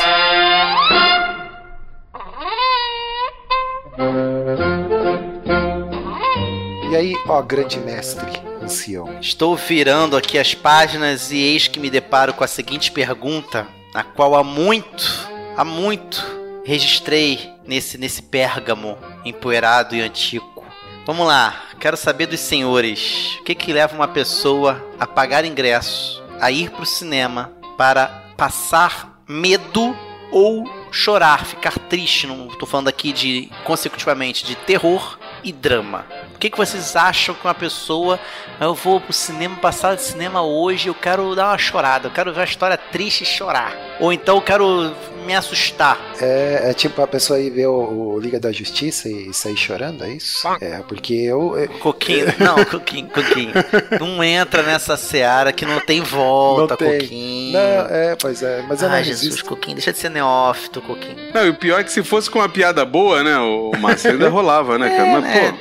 E 6.92 6.96
aí, 6.96 7.14
ó, 7.28 7.42
grande 7.42 7.80
mestre, 7.80 8.32
ancião. 8.62 9.18
Estou 9.22 9.56
virando 9.56 10.18
aqui 10.18 10.38
as 10.40 10.54
páginas 10.56 11.32
e 11.32 11.38
eis 11.38 11.68
que 11.68 11.80
me 11.80 11.90
deparo 11.90 12.34
com 12.34 12.44
a 12.44 12.48
seguinte 12.48 12.92
pergunta, 12.92 13.68
a 13.94 14.04
qual 14.04 14.36
há 14.36 14.44
muito, 14.44 15.30
há 15.56 15.64
muito 15.64 16.40
registrei 16.64 17.52
nesse, 17.66 17.98
nesse 17.98 18.22
pérgamo 18.22 18.98
empoeirado 19.26 19.96
e 19.96 20.02
antigo. 20.02 20.64
Vamos 21.06 21.26
lá, 21.26 21.64
quero 21.80 21.98
saber 21.98 22.28
dos 22.28 22.40
senhores, 22.40 23.38
o 23.40 23.44
que 23.44 23.56
que 23.56 23.74
leva 23.74 23.96
uma 23.96 24.08
pessoa 24.08 24.80
a 25.00 25.08
pagar 25.08 25.44
ingresso, 25.44 26.24
a 26.40 26.52
ir 26.52 26.70
pro 26.70 26.86
cinema 26.86 27.52
para 27.76 28.08
passar 28.38 29.20
medo 29.28 29.98
ou 30.32 30.64
chorar, 30.92 31.46
ficar 31.46 31.80
triste, 31.80 32.28
não 32.28 32.48
tô 32.50 32.66
falando 32.66 32.88
aqui 32.88 33.12
de 33.12 33.50
consecutivamente 33.64 34.46
de 34.46 34.56
terror 34.56 35.18
e 35.44 35.52
drama. 35.52 36.06
O 36.40 36.42
que, 36.42 36.50
que 36.50 36.58
vocês 36.58 36.96
acham 36.96 37.36
que 37.36 37.46
uma 37.46 37.54
pessoa 37.54 38.18
eu 38.62 38.74
vou 38.74 39.02
pro 39.02 39.12
cinema, 39.12 39.58
passar 39.58 39.98
de 39.98 40.02
cinema 40.04 40.42
hoje, 40.42 40.88
eu 40.88 40.94
quero 40.96 41.36
dar 41.36 41.48
uma 41.50 41.58
chorada, 41.58 42.08
eu 42.08 42.12
quero 42.12 42.32
ver 42.32 42.40
uma 42.40 42.46
história 42.46 42.78
triste 42.78 43.24
e 43.24 43.26
chorar. 43.26 43.76
Ou 44.00 44.14
então 44.14 44.38
eu 44.38 44.42
quero 44.42 44.96
me 45.26 45.36
assustar. 45.36 46.00
É, 46.22 46.70
é 46.70 46.74
tipo 46.74 47.02
a 47.02 47.08
pessoa 47.08 47.42
ir 47.42 47.50
ver 47.50 47.68
o, 47.68 48.14
o 48.14 48.20
Liga 48.22 48.40
da 48.40 48.54
Justiça 48.54 49.10
e 49.10 49.34
sair 49.34 49.58
chorando, 49.58 50.06
é 50.06 50.12
isso? 50.12 50.48
É, 50.62 50.82
porque 50.88 51.14
eu. 51.14 51.58
eu- 51.58 51.68
Coquinho, 51.80 52.28
não, 52.40 52.64
Coquinho, 52.64 53.10
Coquinho. 53.10 53.52
Não 54.00 54.24
entra 54.24 54.64
nessa 54.64 54.96
seara 54.96 55.52
que 55.52 55.66
não 55.66 55.82
tem 55.82 56.00
volta, 56.02 56.62
Não 56.72 56.78
tem. 56.78 57.02
Coquinho. 57.02 57.52
Não, 57.52 57.60
é, 57.90 58.16
pois 58.16 58.42
é, 58.42 58.64
mas 58.66 58.82
eu 58.82 58.88
não 58.88 58.96
Ai, 58.96 59.04
Jesus, 59.04 59.24
resisto. 59.26 59.46
Coquinho, 59.50 59.76
deixa 59.76 59.92
de 59.92 59.98
ser 60.00 60.10
neófito, 60.10 60.82
Coquinho. 60.82 61.18
Não, 61.34 61.46
e 61.46 61.50
o 61.50 61.56
pior 61.56 61.82
é 61.82 61.84
que 61.84 61.92
se 61.92 62.02
fosse 62.02 62.30
com 62.32 62.40
uma 62.40 62.48
piada 62.48 62.86
boa, 62.86 63.22
né, 63.24 63.38
o 63.40 63.72
Márcio, 63.78 64.12
ainda 64.12 64.30
rolava, 64.30 64.78
né, 64.78 64.90
cara? 64.90 65.20
Mas, 65.20 65.36
É, 65.36 65.52
pô, 65.52 65.58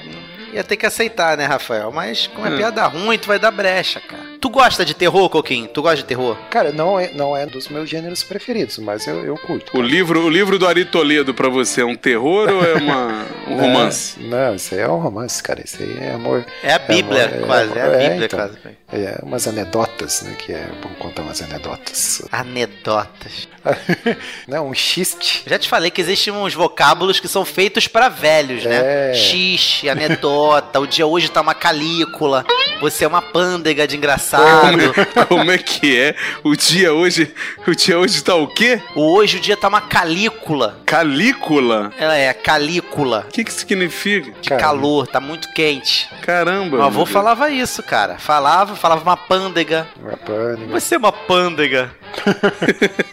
ia 0.52 0.64
ter 0.64 0.76
que 0.76 0.86
aceitar, 0.86 1.36
né, 1.36 1.44
Rafael? 1.46 1.90
Mas 1.92 2.26
com 2.26 2.42
uma 2.42 2.48
É. 2.52 2.56
piada 2.56 2.86
ruim, 2.86 3.18
tu 3.18 3.26
vai 3.28 3.38
dar 3.38 3.50
brecha, 3.50 4.00
cara. 4.00 4.37
Tu 4.40 4.48
gosta 4.48 4.84
de 4.84 4.94
terror, 4.94 5.28
Coquinho? 5.28 5.68
Tu 5.68 5.82
gosta 5.82 5.96
de 5.98 6.04
terror? 6.04 6.36
Cara, 6.50 6.72
não 6.72 6.98
é, 6.98 7.12
não 7.12 7.36
é 7.36 7.44
dos 7.44 7.68
meus 7.68 7.88
gêneros 7.88 8.22
preferidos, 8.22 8.78
mas 8.78 9.06
eu, 9.06 9.24
eu 9.24 9.36
curto. 9.36 9.76
o 9.76 9.82
livro, 9.82 10.24
o 10.24 10.30
livro 10.30 10.58
do 10.58 10.66
Ari 10.66 10.84
Toledo 10.84 11.34
pra 11.34 11.48
você 11.48 11.80
é 11.80 11.84
um 11.84 11.96
terror 11.96 12.48
ou 12.48 12.64
é 12.64 12.74
uma, 12.74 13.26
um 13.48 13.56
Não, 13.56 13.64
romance? 13.64 14.20
Não, 14.20 14.54
isso 14.54 14.74
aí 14.74 14.80
é 14.80 14.88
um 14.88 14.98
romance, 14.98 15.42
cara. 15.42 15.62
Isso 15.64 15.82
aí 15.82 15.98
é 16.00 16.12
amor. 16.12 16.46
É 16.62 16.72
a 16.72 16.78
Bíblia, 16.78 17.26
amor, 17.26 17.42
é 17.42 17.46
quase. 17.46 17.78
É, 17.78 17.80
a 17.80 17.84
amor, 17.84 18.00
é, 18.00 18.08
Bíblia, 18.08 18.26
então. 18.26 18.38
quase. 18.38 18.58
É 18.90 19.18
umas 19.22 19.46
anedotas, 19.46 20.22
né? 20.22 20.34
Que 20.38 20.52
é 20.52 20.66
bom 20.82 20.88
contar 20.98 21.22
umas 21.22 21.42
anedotas. 21.42 22.22
Anedotas. 22.32 23.48
Não, 24.48 24.68
um 24.68 24.74
xiste. 24.74 25.42
Já 25.46 25.58
te 25.58 25.68
falei 25.68 25.90
que 25.90 26.00
existem 26.00 26.32
uns 26.32 26.54
vocábulos 26.54 27.20
que 27.20 27.28
são 27.28 27.44
feitos 27.44 27.86
pra 27.86 28.08
velhos, 28.08 28.64
né? 28.64 29.10
É. 29.10 29.14
Xixi, 29.14 29.88
idiota, 30.58 30.80
o 30.80 30.86
dia 30.86 31.06
hoje 31.06 31.30
tá 31.30 31.40
uma 31.40 31.54
calícula, 31.54 32.44
você 32.80 33.04
é 33.04 33.08
uma 33.08 33.22
pândega 33.22 33.86
de 33.86 33.96
engraçado. 33.96 34.27
Como 35.28 35.50
é 35.50 35.58
que 35.58 35.98
é? 35.98 36.14
O 36.44 36.54
dia 36.56 36.92
hoje. 36.92 37.32
O 37.66 37.74
dia 37.74 37.98
hoje 37.98 38.22
tá 38.22 38.34
o 38.34 38.46
quê? 38.46 38.80
Hoje 38.94 39.38
o 39.38 39.40
dia 39.40 39.56
tá 39.56 39.68
uma 39.68 39.80
calícula. 39.80 40.78
Calícula? 40.84 41.92
Ela 41.98 42.16
é 42.16 42.32
calícula. 42.34 43.24
O 43.28 43.32
que 43.32 43.44
que 43.44 43.52
significa? 43.52 44.30
De 44.40 44.48
Caramba. 44.48 44.66
calor, 44.68 45.06
tá 45.06 45.20
muito 45.20 45.48
quente. 45.52 46.08
Caramba. 46.22 46.76
Meu 46.78 46.82
avô 46.86 46.98
Deus. 47.04 47.10
falava 47.10 47.50
isso, 47.50 47.82
cara. 47.82 48.18
Falava, 48.18 48.74
falava 48.76 49.02
uma 49.02 49.16
pândega. 49.16 49.86
Uma 50.00 50.16
pânico. 50.16 50.70
Você 50.72 50.94
é 50.94 50.98
uma 50.98 51.12
pândega. 51.12 51.90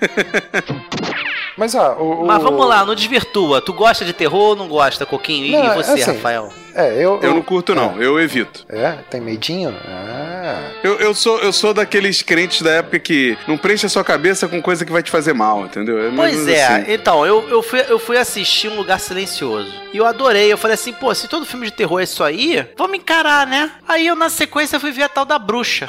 Mas 1.57 1.73
ó, 1.73 1.93
o, 1.93 2.23
o- 2.23 2.27
Mas 2.27 2.41
vamos 2.43 2.67
lá, 2.67 2.85
não 2.85 2.95
desvirtua. 2.95 3.61
Tu 3.61 3.71
gosta 3.73 4.03
de 4.03 4.13
terror 4.13 4.49
ou 4.49 4.55
não 4.55 4.67
gosta, 4.67 5.05
Coquinho? 5.05 5.45
E 5.45 5.51
Não, 5.51 5.75
você, 5.75 5.91
assim, 5.93 6.11
Rafael? 6.11 6.51
É, 6.75 6.93
eu. 6.93 7.19
Eu 7.21 7.33
não 7.33 7.41
curto, 7.41 7.73
não. 7.73 8.01
Eu 8.01 8.19
evito. 8.19 8.65
É, 8.67 8.97
tem 9.09 9.21
medinho? 9.21 9.73
Ah. 9.87 10.71
Eu, 10.83 10.99
eu, 10.99 11.13
sou, 11.15 11.39
eu 11.39 11.53
sou 11.53 11.73
daqueles 11.73 12.21
crentes 12.21 12.61
da 12.61 12.71
época 12.71 12.99
que 12.99 13.37
não 13.47 13.57
preenche 13.57 13.85
a 13.85 13.89
sua 13.89 14.03
cabeça 14.03 14.47
com 14.47 14.61
coisa 14.61 14.85
que 14.85 14.91
vai 14.91 15.01
te 15.01 15.09
fazer 15.09 15.33
mal, 15.33 15.65
entendeu? 15.65 16.05
É 16.05 16.11
Pois 16.13 16.47
é, 16.47 16.65
assim. 16.65 16.91
então, 16.93 17.25
eu, 17.25 17.47
eu, 17.49 17.63
fui, 17.63 17.83
eu 17.87 17.97
fui 17.97 18.17
assistir 18.17 18.67
Um 18.67 18.75
Lugar 18.75 18.99
Silencioso. 18.99 19.73
E 19.93 19.97
eu 19.97 20.05
adorei. 20.05 20.51
Eu 20.51 20.57
falei 20.57 20.75
assim, 20.75 20.91
pô, 20.91 21.15
se 21.15 21.27
todo 21.29 21.45
filme 21.45 21.65
de 21.65 21.71
terror 21.71 22.01
é 22.01 22.03
isso 22.03 22.23
aí, 22.23 22.67
vamos 22.77 22.97
encarar, 22.97 23.47
né? 23.47 23.71
Aí 23.87 24.05
eu, 24.05 24.15
na 24.15 24.29
sequência, 24.29 24.79
fui 24.79 24.91
ver 24.91 25.03
a 25.03 25.09
tal 25.09 25.23
da 25.23 25.39
bruxa. 25.39 25.87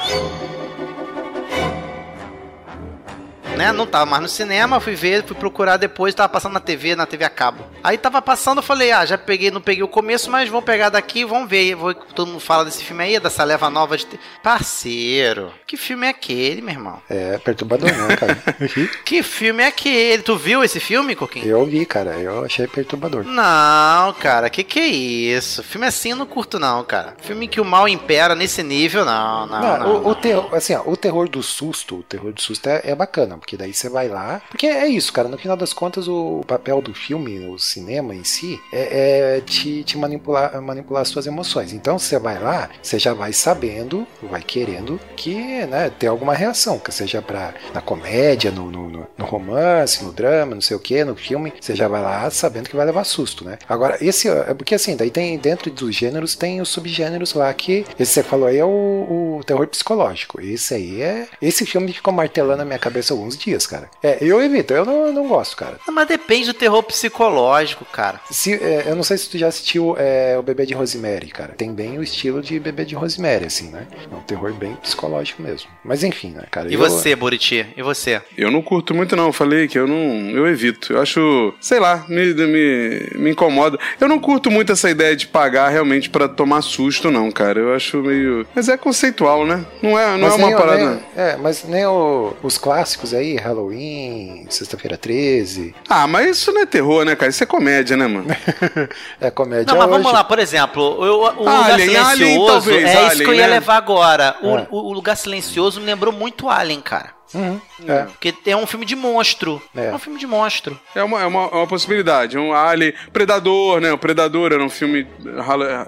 Né? 3.57 3.71
Não 3.71 3.87
tava 3.87 4.05
mais 4.05 4.21
no 4.21 4.29
cinema, 4.29 4.79
fui 4.79 4.95
ver, 4.95 5.23
fui 5.23 5.35
procurar 5.35 5.77
depois, 5.77 6.13
tava 6.13 6.29
passando 6.29 6.53
na 6.53 6.59
TV, 6.59 6.95
na 6.95 7.05
TV 7.05 7.25
a 7.25 7.29
cabo. 7.29 7.65
Aí 7.83 7.97
tava 7.97 8.21
passando, 8.21 8.59
eu 8.59 8.63
falei, 8.63 8.91
ah, 8.91 9.05
já 9.05 9.17
peguei, 9.17 9.49
não 9.49 9.61
peguei 9.61 9.83
o 9.83 9.87
começo, 9.87 10.29
mas 10.29 10.49
vamos 10.49 10.65
pegar 10.65 10.89
daqui, 10.89 11.25
vamos 11.25 11.49
ver. 11.49 11.75
Vou, 11.75 11.93
todo 11.93 12.27
mundo 12.27 12.39
fala 12.39 12.65
desse 12.65 12.83
filme 12.83 13.03
aí, 13.03 13.19
dessa 13.19 13.43
leva 13.43 13.69
nova 13.69 13.97
de. 13.97 14.07
Parceiro, 14.43 15.51
que 15.67 15.75
filme 15.77 16.07
é 16.07 16.09
aquele, 16.09 16.61
meu 16.61 16.73
irmão? 16.73 17.01
É, 17.09 17.37
perturbador 17.37 17.91
não, 17.95 18.07
cara. 18.15 18.37
Que 19.05 19.21
filme 19.21 19.61
é 19.63 19.67
aquele? 19.67 20.23
Tu 20.23 20.35
viu 20.37 20.63
esse 20.63 20.79
filme, 20.79 21.15
Coquinho? 21.15 21.45
eu 21.45 21.65
vi, 21.65 21.85
cara. 21.85 22.11
Eu 22.17 22.45
achei 22.45 22.65
perturbador. 22.67 23.23
Não, 23.25 24.13
cara, 24.13 24.49
que 24.49 24.63
que 24.63 24.79
é 24.79 24.87
isso? 24.87 25.61
Filme 25.63 25.85
assim 25.87 26.11
eu 26.11 26.15
não 26.15 26.25
curto 26.25 26.57
não, 26.59 26.83
cara. 26.83 27.15
Filme 27.21 27.47
que 27.47 27.59
o 27.61 27.65
mal 27.65 27.87
impera 27.87 28.33
nesse 28.35 28.63
nível, 28.63 29.03
não, 29.05 29.45
não, 29.47 29.59
Não, 29.61 29.77
não. 29.79 29.95
o, 30.03 30.09
o 30.09 30.15
terror, 30.15 30.53
assim, 30.55 30.73
ó, 30.73 30.81
o 30.85 30.95
terror 30.97 31.27
do 31.29 31.43
susto, 31.43 31.97
o 31.97 32.03
terror 32.03 32.31
do 32.31 32.41
susto 32.41 32.67
é, 32.67 32.81
é 32.85 32.95
bacana, 32.95 33.37
porque 33.37 33.57
daí 33.57 33.73
você 33.73 33.89
vai 33.89 34.07
lá. 34.07 34.41
Porque 34.49 34.67
é 34.67 34.87
isso, 34.87 35.11
cara. 35.11 35.27
No 35.27 35.37
final 35.37 35.57
das 35.57 35.73
contas, 35.73 36.07
o 36.07 36.43
papel 36.47 36.81
do 36.81 36.93
filme, 36.93 37.47
o 37.47 37.57
cinema 37.59 38.15
em 38.15 38.23
si, 38.23 38.59
é, 38.71 39.37
é 39.37 39.41
te, 39.41 39.83
te 39.83 39.97
manipular, 39.97 40.61
manipular 40.61 41.01
as 41.01 41.09
suas 41.09 41.27
emoções. 41.27 41.73
Então 41.73 41.99
você 41.99 42.17
vai 42.19 42.39
lá, 42.39 42.69
você 42.81 42.97
já 42.97 43.13
vai 43.13 43.33
sabendo, 43.33 44.07
vai 44.23 44.41
querendo 44.41 44.99
que, 45.15 45.56
né, 45.65 45.89
ter 45.97 46.07
alguma 46.07 46.33
reação, 46.33 46.77
que 46.79 46.91
seja 46.91 47.21
pra, 47.21 47.53
na 47.73 47.81
comédia, 47.81 48.51
no, 48.51 48.69
no, 48.71 48.89
no- 48.89 49.07
romance, 49.25 50.03
no 50.03 50.11
drama, 50.13 50.55
não 50.55 50.61
sei 50.61 50.75
o 50.75 50.79
que, 50.79 51.03
no 51.03 51.15
filme, 51.15 51.53
você 51.59 51.75
já 51.75 51.87
vai 51.87 52.01
lá 52.01 52.29
sabendo 52.29 52.69
que 52.69 52.75
vai 52.75 52.85
levar 52.85 53.03
susto, 53.03 53.43
né? 53.43 53.57
Agora, 53.67 53.97
esse, 54.01 54.27
é 54.29 54.53
porque 54.53 54.75
assim, 54.75 54.95
daí 54.95 55.09
tem, 55.11 55.37
dentro 55.37 55.69
dos 55.69 55.93
gêneros, 55.95 56.35
tem 56.35 56.61
os 56.61 56.69
subgêneros 56.69 57.33
lá 57.33 57.53
que, 57.53 57.79
esse 57.79 57.95
que 57.97 58.05
você 58.05 58.23
falou 58.23 58.47
aí 58.47 58.57
é 58.57 58.65
o, 58.65 59.37
o 59.39 59.41
terror 59.45 59.67
psicológico. 59.67 60.39
Esse 60.41 60.73
aí 60.75 61.01
é, 61.01 61.27
esse 61.41 61.65
filme 61.65 61.91
ficou 61.93 62.13
martelando 62.13 62.57
na 62.57 62.65
minha 62.65 62.79
cabeça 62.79 63.13
alguns 63.13 63.37
dias, 63.37 63.65
cara. 63.67 63.89
É, 64.01 64.17
eu 64.21 64.41
evito, 64.41 64.73
eu 64.73 64.85
não, 64.85 65.11
não 65.11 65.27
gosto, 65.27 65.55
cara. 65.57 65.77
Mas 65.87 66.07
depende 66.07 66.47
do 66.47 66.53
terror 66.53 66.81
psicológico, 66.83 67.85
cara. 67.85 68.19
Se, 68.31 68.53
é, 68.53 68.83
eu 68.87 68.95
não 68.95 69.03
sei 69.03 69.17
se 69.17 69.29
tu 69.29 69.37
já 69.37 69.47
assistiu 69.47 69.95
é, 69.97 70.37
o 70.37 70.43
Bebê 70.43 70.65
de 70.65 70.73
Rosemary, 70.73 71.27
cara. 71.27 71.53
Tem 71.57 71.73
bem 71.73 71.97
o 71.97 72.03
estilo 72.03 72.41
de 72.41 72.59
Bebê 72.59 72.85
de 72.85 72.95
Rosemary, 72.95 73.45
assim, 73.45 73.69
né? 73.69 73.87
É 74.11 74.15
um 74.15 74.21
terror 74.21 74.53
bem 74.53 74.75
psicológico 74.75 75.41
mesmo. 75.41 75.46
Mas 75.83 76.03
enfim, 76.03 76.31
né, 76.31 76.43
cara? 76.49 76.69
E 76.69 76.73
eu- 76.73 76.79
você, 76.79 77.15
Buriti? 77.15 77.65
E 77.75 77.81
você? 77.81 78.21
Eu 78.37 78.51
não 78.51 78.61
curto 78.61 78.93
muito, 78.93 79.15
não. 79.15 79.27
Eu 79.27 79.33
falei 79.33 79.67
que 79.67 79.77
eu 79.77 79.87
não. 79.87 80.29
Eu 80.31 80.47
evito. 80.47 80.93
Eu 80.93 81.01
acho. 81.01 81.53
Sei 81.61 81.79
lá, 81.79 82.05
me, 82.07 82.33
me, 82.33 83.09
me 83.15 83.31
incomoda. 83.31 83.77
Eu 83.99 84.07
não 84.07 84.19
curto 84.19 84.49
muito 84.51 84.71
essa 84.71 84.89
ideia 84.89 85.15
de 85.15 85.27
pagar 85.27 85.69
realmente 85.69 86.09
pra 86.09 86.27
tomar 86.27 86.61
susto, 86.61 87.09
não, 87.11 87.31
cara. 87.31 87.59
Eu 87.59 87.73
acho 87.73 87.97
meio. 87.97 88.45
Mas 88.55 88.69
é 88.69 88.77
conceitual, 88.77 89.45
né? 89.45 89.65
Não 89.81 89.97
é, 89.97 90.17
não 90.17 90.27
é 90.27 90.33
uma 90.35 90.57
parada. 90.57 90.77
nem- 90.91 90.99
é, 91.15 91.37
mas 91.37 91.63
nem 91.63 91.85
o- 91.85 92.33
os 92.43 92.57
clássicos 92.57 93.13
aí, 93.13 93.35
Halloween, 93.37 94.45
Sexta-feira 94.49 94.97
13. 94.97 95.73
Ah, 95.89 96.07
mas 96.07 96.37
isso 96.37 96.51
não 96.51 96.61
é 96.61 96.65
terror, 96.65 97.05
né, 97.05 97.15
cara? 97.15 97.29
Isso 97.29 97.43
é 97.43 97.47
comédia, 97.47 97.95
né, 97.97 98.07
mano? 98.07 98.27
É 99.19 99.29
comédia. 99.31 99.65
Não, 99.67 99.77
mas 99.79 99.89
vamos 99.89 100.05
hoje. 100.07 100.15
lá, 100.15 100.23
por 100.23 100.39
exemplo, 100.39 100.83
o, 100.83 101.03
o 101.03 101.27
Lugar 101.39 101.71
Alien, 101.71 101.89
Silencioso, 101.89 102.09
Alien, 102.23 102.45
talvez, 102.47 102.83
é 102.83 102.89
isso 102.91 102.97
Alien, 102.99 103.17
que 103.17 103.29
eu 103.29 103.33
ia 103.35 103.47
né? 103.47 103.53
levar 103.53 103.77
agora. 103.77 104.35
O, 104.41 104.57
É. 104.57 104.67
o- 104.69 104.77
o 104.89 104.93
Lugar 104.93 105.15
Silencioso 105.15 105.36
me 105.79 105.85
lembrou 105.85 106.13
muito 106.13 106.49
Alien, 106.49 106.81
cara. 106.81 107.15
Uhum, 107.33 107.59
é. 107.85 108.03
Porque 108.03 108.33
é 108.45 108.55
um 108.55 108.65
filme 108.65 108.85
de 108.85 108.95
monstro. 108.95 109.61
É. 109.75 109.87
É, 109.87 109.93
um 109.93 109.99
filme 109.99 110.17
de 110.17 110.25
monstro. 110.25 110.79
É 110.95 111.03
uma, 111.03 111.21
é 111.21 111.25
uma, 111.25 111.41
é 111.43 111.55
uma 111.55 111.67
possibilidade. 111.67 112.37
Um 112.37 112.53
Alien. 112.53 112.93
Predador, 113.11 113.81
né? 113.81 113.91
O 113.91 113.97
Predador 113.97 114.53
era 114.53 114.63
um 114.63 114.69
filme 114.69 115.05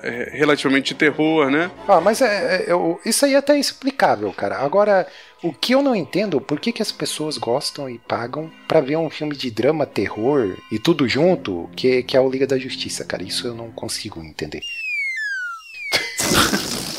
é, 0.03 0.31
relativamente 0.37 0.89
de 0.93 0.95
terror, 0.95 1.49
né? 1.49 1.71
Ah, 1.87 2.01
mas 2.01 2.21
é, 2.21 2.65
é- 2.67 2.71
eu- 2.71 2.99
isso 3.05 3.25
aí 3.25 3.35
é 3.35 3.37
até 3.37 3.57
explicável, 3.57 4.31
cara. 4.33 4.57
Agora, 4.57 5.07
o 5.41 5.53
que 5.53 5.73
eu 5.73 5.81
não 5.81 5.95
entendo, 5.95 6.41
por 6.41 6.59
que, 6.59 6.73
que 6.73 6.81
as 6.81 6.91
pessoas 6.91 7.37
gostam 7.37 7.89
e 7.89 7.97
pagam 7.99 8.51
pra 8.67 8.81
ver 8.81 8.97
um 8.97 9.09
filme 9.09 9.35
de 9.35 9.49
drama, 9.49 9.85
terror 9.85 10.57
e 10.69 10.77
tudo 10.77 11.07
junto, 11.07 11.69
que, 11.75 12.03
que 12.03 12.17
é 12.17 12.19
o 12.19 12.29
Liga 12.29 12.45
da 12.45 12.57
Justiça, 12.57 13.05
cara. 13.05 13.23
Isso 13.23 13.47
eu 13.47 13.55
não 13.55 13.71
consigo 13.71 14.21
entender. 14.21 14.61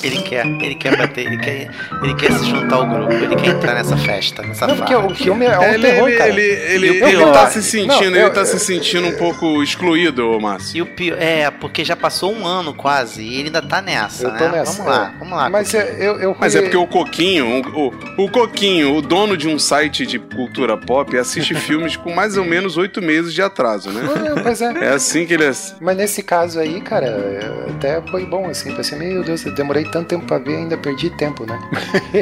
Ele 0.02 0.22
quer, 0.22 0.46
ele 0.46 0.74
quer 0.74 0.96
bater, 0.96 1.26
ele 1.26 1.38
quer, 1.38 1.68
ele 2.02 2.14
quer 2.14 2.32
se 2.32 2.44
juntar 2.46 2.76
ao 2.76 2.86
grupo, 2.86 3.12
ele 3.12 3.36
quer 3.36 3.50
entrar 3.50 3.74
nessa 3.74 3.96
festa, 3.96 4.42
nessa 4.42 4.66
Não, 4.66 4.76
porque 4.76 4.94
o 4.94 5.14
filme 5.14 5.46
é 5.46 5.58
um 5.58 5.62
ele, 5.64 5.82
terror, 5.86 6.08
ele, 6.08 6.16
cara. 6.18 6.30
ele, 6.30 6.40
ele, 6.42 6.86
E 6.86 6.90
o 6.90 6.94
ele 7.06 7.16
pior- 7.18 7.32
tá 7.32 7.50
se 7.50 7.62
sentindo, 7.62 7.86
Não, 7.88 8.02
ele 8.02 8.22
eu- 8.22 8.30
tá 8.32 8.40
eu- 8.40 8.46
se 8.46 8.58
sentindo 8.60 9.08
um 9.08 9.16
pouco 9.16 9.62
excluído, 9.62 10.38
Márcio. 10.40 10.76
E 10.78 10.82
o 10.82 10.86
pior, 10.86 11.16
é, 11.20 11.50
porque 11.50 11.84
já 11.84 11.96
passou 11.96 12.32
um 12.34 12.46
ano 12.46 12.72
quase 12.74 13.22
e 13.22 13.34
ele 13.34 13.46
ainda 13.46 13.62
tá 13.62 13.80
nessa, 13.82 14.24
Eu 14.24 14.32
né? 14.32 14.38
tô 14.38 14.48
nessa. 14.48 14.72
Vamos 14.82 14.86
lá, 14.92 15.12
é. 15.14 15.18
vamos 15.18 15.36
lá. 15.38 15.50
Mas 15.50 15.74
é, 15.74 15.96
eu, 15.98 16.18
eu 16.20 16.36
Mas 16.38 16.54
é 16.54 16.62
porque 16.62 16.76
o 16.76 16.86
Coquinho, 16.86 17.46
o, 17.46 17.88
o, 17.88 18.24
o 18.24 18.30
Coquinho, 18.30 18.94
o 18.96 19.02
dono 19.02 19.36
de 19.36 19.48
um 19.48 19.58
site 19.58 20.06
de 20.06 20.18
cultura 20.18 20.76
pop, 20.76 21.16
assiste 21.16 21.54
filmes 21.56 21.96
com 21.96 22.12
mais 22.14 22.36
ou 22.36 22.44
menos 22.44 22.76
oito 22.76 23.02
meses 23.02 23.32
de 23.34 23.42
atraso, 23.42 23.90
né? 23.90 24.02
Ah, 24.36 24.40
pois 24.42 24.60
é. 24.62 24.70
É 24.84 24.88
assim 24.90 25.26
que 25.26 25.34
ele 25.34 25.44
é. 25.44 25.50
Mas 25.80 25.96
nesse 25.96 26.22
caso 26.22 26.58
aí, 26.60 26.80
cara, 26.80 27.06
é, 27.06 27.70
até 27.70 28.00
foi 28.10 28.24
bom, 28.24 28.48
assim. 28.48 28.74
Pensei, 28.74 28.98
meu 28.98 29.22
Deus, 29.22 29.44
eu 29.44 29.54
demorei 29.54 29.84
tanto 29.90 30.08
tempo 30.08 30.26
pra 30.26 30.38
ver, 30.38 30.56
ainda 30.56 30.76
perdi 30.76 31.10
tempo, 31.10 31.44
né? 31.44 31.58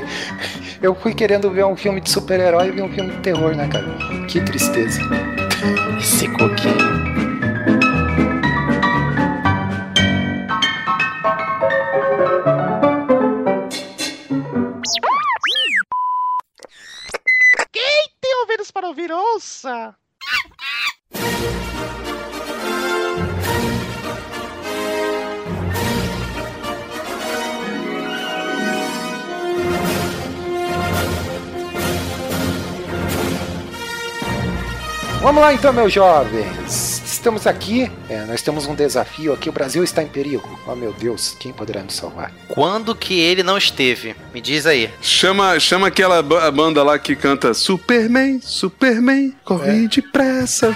eu 0.83 0.95
fui 0.95 1.15
querendo 1.15 1.51
ver 1.51 1.65
um 1.65 1.77
filme 1.77 2.01
de 2.01 2.11
super-herói 2.11 2.69
e 2.69 2.71
vi 2.71 2.83
um 2.83 2.89
filme 2.89 3.11
de 3.11 3.19
terror, 3.19 3.55
né, 3.55 3.69
cara? 3.69 3.87
Que 4.27 4.41
tristeza. 4.41 5.01
Esse 5.99 6.29
coquinho. 6.29 7.09
Tem 18.21 18.37
ouvidos 18.41 18.71
para 18.71 18.89
ouvir, 18.89 19.11
ouça! 19.11 19.95
Vamos 35.21 35.43
lá 35.43 35.53
então, 35.53 35.73
meus 35.73 35.93
jovens. 35.93 37.03
Estamos 37.05 37.47
aqui, 37.47 37.91
é, 38.09 38.25
nós 38.25 38.41
temos 38.41 38.67
um 38.67 38.75
desafio 38.75 39.33
aqui. 39.33 39.49
O 39.49 39.53
Brasil 39.53 39.83
está 39.83 40.01
em 40.01 40.07
perigo. 40.07 40.49
Oh, 40.67 40.77
meu 40.77 40.93
Deus, 40.93 41.37
quem 41.41 41.53
poderá 41.53 41.83
nos 41.83 41.95
salvar? 41.95 42.33
Quando 42.47 42.95
que 42.95 43.19
ele 43.19 43.43
não 43.43 43.59
esteve? 43.59 44.15
Me 44.33 44.41
diz 44.41 44.65
aí. 44.65 44.89
Chama, 45.03 45.59
chama 45.59 45.89
aquela 45.89 46.23
banda 46.23 46.85
lá 46.85 46.97
que 46.99 47.17
canta 47.17 47.53
Superman, 47.53 48.41
Superman, 48.41 49.35
corre 49.45 49.89
depressa. 49.89 50.75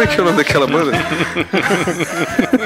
Como 0.00 0.10
é 0.10 0.14
que 0.14 0.18
é 0.18 0.22
o 0.22 0.24
nome 0.24 0.36
daquela 0.38 0.66
banda? 0.66 0.92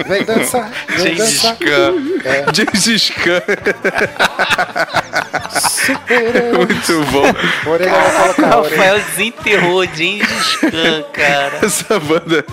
Vem 0.07 0.23
dançar, 0.25 0.71
vem 0.89 1.17
Gengis 1.17 1.43
dançar. 1.43 1.57
Khan. 1.57 1.95
É, 2.25 2.45
James. 2.55 3.13
Muito 6.57 7.05
bom. 7.11 7.71
Orelha 7.71 7.91
vai 7.91 8.35
colocar. 8.35 8.57
Rafael 8.63 9.01
desenterrou 9.01 9.85
Gengis 9.85 10.57
Khan, 10.61 11.03
cara. 11.13 11.59
Essa 11.63 11.99
banda 11.99 12.45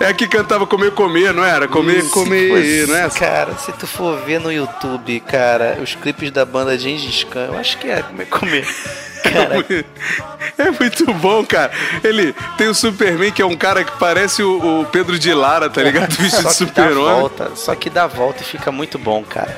é 0.00 0.06
a 0.06 0.14
que 0.14 0.26
cantava 0.26 0.66
Comer 0.66 0.92
Comer, 0.92 1.34
não 1.34 1.44
era? 1.44 1.68
Comer 1.68 2.02
Se 2.02 2.10
Comer, 2.10 2.48
fosse- 2.48 2.86
não 2.90 2.96
é? 2.96 3.10
Cara, 3.10 3.54
se 3.58 3.70
tu 3.72 3.86
for 3.86 4.18
ver 4.24 4.40
no 4.40 4.50
YouTube, 4.50 5.20
cara, 5.20 5.78
os 5.82 5.94
clipes 5.94 6.30
da 6.30 6.44
banda 6.46 6.78
Gengis 6.78 7.24
Khan, 7.24 7.48
eu 7.52 7.58
acho 7.58 7.76
que 7.76 7.88
é 7.88 8.02
comer 8.02 8.26
comer. 8.26 8.66
Cara, 9.22 9.64
É 10.58 10.70
muito 10.70 11.12
bom, 11.14 11.44
cara. 11.44 11.70
Ele 12.02 12.34
tem 12.56 12.68
o 12.68 12.74
Superman, 12.74 13.30
que 13.32 13.42
é 13.42 13.46
um 13.46 13.56
cara 13.56 13.84
que 13.84 13.92
parece 13.98 14.42
o, 14.42 14.80
o 14.82 14.86
Pedro 14.86 15.18
de 15.18 15.32
Lara, 15.32 15.70
tá 15.70 15.82
ligado? 15.82 16.10
De 16.16 16.30
só 16.30 16.38
que 16.38 16.42
dá 16.44 16.50
super-homem. 16.50 17.20
volta, 17.20 17.52
só 17.56 17.74
que 17.74 17.90
dá 17.90 18.06
volta 18.06 18.42
e 18.42 18.46
fica 18.46 18.70
muito 18.72 18.98
bom, 18.98 19.22
cara. 19.24 19.56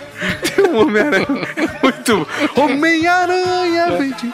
Tem 0.54 0.64
um 0.66 0.83
Homem-Aranha 0.83 1.26
muito 1.83 2.26
bom. 2.54 2.62
Homem-Aranha, 2.62 3.97
vem 3.99 4.11
de... 4.12 4.33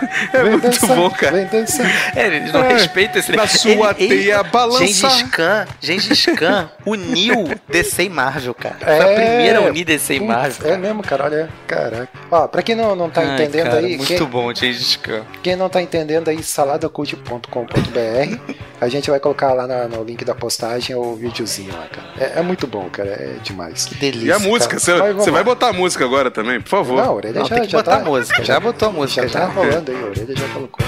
É 0.32 0.42
Vem 0.42 0.50
muito 0.52 0.62
dançar, 0.64 0.96
bom, 0.96 1.10
cara. 1.10 1.32
Vem 1.36 1.46
dançar. 1.46 1.86
É, 2.16 2.26
eles 2.26 2.52
não 2.52 2.64
É, 2.64 2.72
respeitam 2.74 3.20
esse 3.20 3.32
na 3.32 3.46
sua 3.46 3.94
teia 3.94 4.42
balançar. 4.42 5.10
Gengis 5.10 5.22
Khan, 5.30 5.66
Gengis 5.80 6.26
Khan 6.36 6.70
uniu 6.86 7.48
DC 7.68 8.04
e 8.04 8.08
Marvel, 8.08 8.54
cara. 8.54 8.76
Foi 8.80 8.88
a 8.92 8.96
É, 9.08 9.14
primeira 9.14 9.58
a 9.58 9.62
unir 9.62 9.84
DC 9.84 10.14
e 10.16 10.20
Marvel. 10.20 10.72
É 10.72 10.76
mesmo, 10.76 11.02
cara, 11.02 11.24
olha. 11.24 11.48
Caraca. 11.66 12.08
Ó, 12.30 12.46
pra 12.48 12.62
quem 12.62 12.74
não, 12.74 12.94
não 12.96 13.10
tá 13.10 13.20
Ai, 13.22 13.34
entendendo 13.34 13.64
cara, 13.66 13.78
aí, 13.78 13.96
muito 13.96 14.06
quem, 14.06 14.24
bom, 14.26 14.54
Gengis 14.54 14.96
Khan. 14.96 15.22
quem 15.42 15.56
não 15.56 15.68
tá 15.68 15.80
entendendo 15.82 16.28
aí, 16.28 16.42
saladacult.com.br, 16.42 18.54
a 18.80 18.88
gente 18.88 19.10
vai 19.10 19.20
colocar 19.20 19.52
lá 19.52 19.66
na- 19.66 19.88
no 19.88 20.02
link 20.04 20.24
da 20.24 20.34
postagem 20.34 20.94
o 20.96 21.14
videozinho 21.16 21.72
lá, 21.72 21.86
cara. 21.90 22.06
É, 22.18 22.38
é 22.38 22.42
muito 22.42 22.66
bom, 22.66 22.88
cara, 22.90 23.10
é 23.10 23.34
demais. 23.42 23.86
Que 23.86 23.94
delícia. 23.96 24.26
E 24.26 24.32
a 24.32 24.38
música? 24.38 24.78
cara. 24.80 25.12
Você 25.14 25.30
vai 25.30 25.40
lá. 25.40 25.44
botar 25.44 25.68
a 25.68 25.72
música 25.72 26.04
agora 26.04 26.30
também, 26.30 26.60
por 26.60 26.68
favor. 26.68 26.96
Não, 27.02 27.10
a 27.10 27.12
orelha 27.12 27.40
Não, 27.40 27.46
já, 27.46 27.54
tem 27.56 27.64
que 27.64 27.70
já 27.72 27.78
botar 27.78 27.96
tá, 27.96 28.02
a 28.02 28.04
música. 28.04 28.44
Já 28.44 28.60
botou 28.60 28.88
a 28.88 28.92
música, 28.92 29.28
Já 29.28 29.40
tá 29.40 29.46
já. 29.46 29.52
rolando 29.52 29.87
aí, 29.90 30.02
a 30.02 30.06
orelha 30.06 30.36
já 30.36 30.48
colocou. 30.48 30.86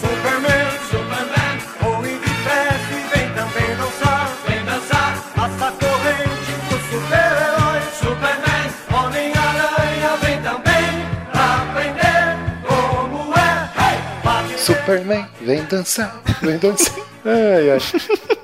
Superman, 0.00 0.66
Superman, 0.90 1.58
voe 1.80 2.18
depressa 2.18 2.92
e 2.92 3.16
vem 3.16 3.28
também 3.34 3.76
dançar, 3.76 4.28
vem 4.46 4.64
dançar. 4.64 5.32
Passa 5.34 5.68
a 5.68 5.72
corrente 5.72 6.52
do 6.68 6.76
super-herói, 6.90 7.80
Superman, 8.00 8.66
Homem-Aranha, 8.92 10.16
vem 10.22 10.42
também 10.42 10.90
pra 11.30 11.62
aprender 11.62 12.28
como 12.66 13.34
é. 13.34 13.70
Hey! 13.78 14.58
Superman, 14.58 15.28
vem 15.40 15.64
dançar, 15.64 16.20
vem 16.40 16.58
dançar. 16.58 16.94
Ai, 17.24 17.70
ai. 17.70 18.41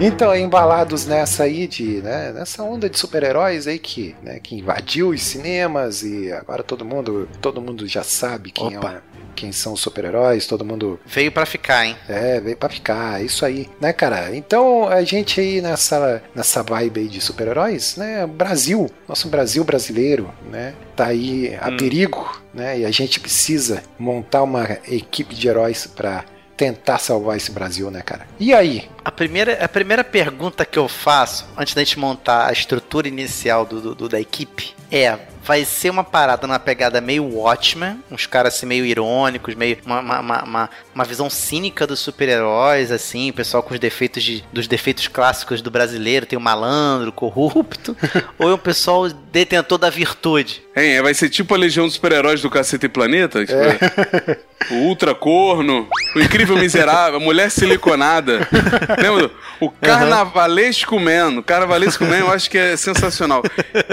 Então, 0.00 0.34
embalados 0.34 1.06
nessa 1.06 1.42
aí 1.42 1.66
de, 1.66 2.00
né, 2.02 2.30
nessa 2.32 2.62
onda 2.62 2.88
de 2.88 2.96
super-heróis 2.96 3.66
aí 3.66 3.80
que, 3.80 4.14
né, 4.22 4.38
que 4.38 4.54
invadiu 4.54 5.08
os 5.08 5.20
cinemas 5.22 6.04
e 6.04 6.30
agora 6.32 6.62
todo 6.62 6.84
mundo, 6.84 7.28
todo 7.40 7.60
mundo 7.60 7.84
já 7.86 8.04
sabe 8.04 8.52
quem, 8.52 8.74
é 8.74 8.78
Opa. 8.78 9.02
o- 9.14 9.18
quem 9.34 9.50
são 9.50 9.72
os 9.72 9.80
super-heróis, 9.80 10.46
todo 10.46 10.64
mundo 10.64 11.00
Veio 11.04 11.32
pra 11.32 11.44
ficar, 11.44 11.84
hein? 11.84 11.96
é, 12.08 12.40
veio 12.40 12.56
pra 12.56 12.68
ficar, 12.68 13.20
é 13.20 13.24
isso 13.24 13.44
aí, 13.44 13.68
né, 13.80 13.92
cara? 13.92 14.34
Então, 14.36 14.88
a 14.88 15.02
gente 15.02 15.40
aí 15.40 15.60
nessa, 15.60 16.22
nessa 16.34 16.62
vibe 16.62 17.00
aí 17.00 17.08
de 17.08 17.20
super-heróis, 17.20 17.96
né, 17.96 18.24
Brasil, 18.24 18.88
nosso 19.08 19.28
Brasil 19.28 19.64
brasileiro, 19.64 20.30
né, 20.50 20.74
tá 20.94 21.06
aí 21.06 21.56
a 21.60 21.72
perigo, 21.72 22.40
né, 22.54 22.78
e 22.80 22.84
a 22.84 22.90
gente 22.92 23.18
precisa 23.18 23.82
montar 23.98 24.42
uma 24.44 24.64
equipe 24.88 25.34
de 25.34 25.48
heróis 25.48 25.86
pra 25.88 26.24
tentar 26.58 26.98
salvar 26.98 27.36
esse 27.36 27.50
Brasil, 27.52 27.88
né, 27.90 28.02
cara? 28.02 28.26
E 28.38 28.52
aí? 28.52 28.90
A 29.04 29.12
primeira, 29.12 29.64
a 29.64 29.68
primeira 29.68 30.02
pergunta 30.02 30.66
que 30.66 30.76
eu 30.78 30.88
faço, 30.88 31.46
antes 31.56 31.72
da 31.72 31.82
gente 31.84 31.98
montar 31.98 32.48
a 32.48 32.52
estrutura 32.52 33.06
inicial 33.08 33.64
do, 33.64 33.80
do- 33.80 33.94
do- 33.94 34.08
da 34.08 34.20
equipe, 34.20 34.74
é: 34.90 35.16
vai 35.48 35.64
ser 35.64 35.88
uma 35.88 36.04
parada 36.04 36.46
numa 36.46 36.58
pegada 36.58 37.00
meio 37.00 37.24
Watchmen, 37.24 37.98
uns 38.10 38.26
caras 38.26 38.54
assim 38.54 38.66
meio 38.66 38.84
irônicos, 38.84 39.54
meio 39.54 39.78
uma, 39.86 40.00
uma, 40.00 40.20
uma, 40.20 40.42
uma- 40.44 40.70
uma 40.94 41.04
visão 41.04 41.30
cínica 41.30 41.86
dos 41.86 42.00
super-heróis, 42.00 42.90
assim, 42.92 43.30
o 43.30 43.32
pessoal 43.32 43.62
com 43.62 43.72
os 43.72 43.80
defeitos 43.80 44.22
de, 44.22 44.44
dos 44.52 44.66
defeitos 44.66 45.08
clássicos 45.08 45.62
do 45.62 45.70
brasileiro, 45.70 46.26
tem 46.26 46.36
o 46.38 46.42
malandro, 46.42 47.08
o 47.08 47.12
corrupto, 47.12 47.96
ou 48.38 48.50
é 48.50 48.54
um 48.54 48.58
pessoal 48.58 49.08
detentor 49.08 49.78
da 49.78 49.88
virtude? 49.88 50.62
Hein, 50.76 51.00
vai 51.02 51.14
ser 51.14 51.28
tipo 51.30 51.54
a 51.54 51.56
Legião 51.58 51.86
dos 51.86 51.94
Super-Heróis 51.94 52.42
do 52.42 52.50
Cacete 52.50 52.86
e 52.86 52.88
Planeta? 52.88 53.44
Tipo, 53.46 53.58
O 54.70 54.74
Ultra 54.74 55.14
Corno, 55.14 55.88
o 56.14 56.20
Incrível 56.20 56.56
Miserável, 56.58 57.18
a 57.18 57.22
Mulher 57.22 57.48
Siliconada. 57.50 58.40
Lembra? 59.00 59.30
O 59.60 59.70
Carnavalesco 59.70 60.98
Man. 60.98 61.38
O 61.38 61.42
Carnavalesco 61.42 62.04
Man 62.04 62.18
eu 62.18 62.30
acho 62.32 62.50
que 62.50 62.58
é 62.58 62.76
sensacional. 62.76 63.42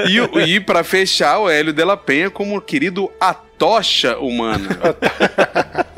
E, 0.10 0.50
e 0.56 0.60
pra 0.60 0.84
fechar, 0.84 1.40
o 1.46 1.50
Hélio 1.50 1.74
de 1.74 1.84
la 1.84 1.96
Penha 1.98 2.30
como 2.30 2.58
o 2.58 2.62
querido 2.62 3.12
Atocha 3.20 4.18
Humana. 4.18 4.70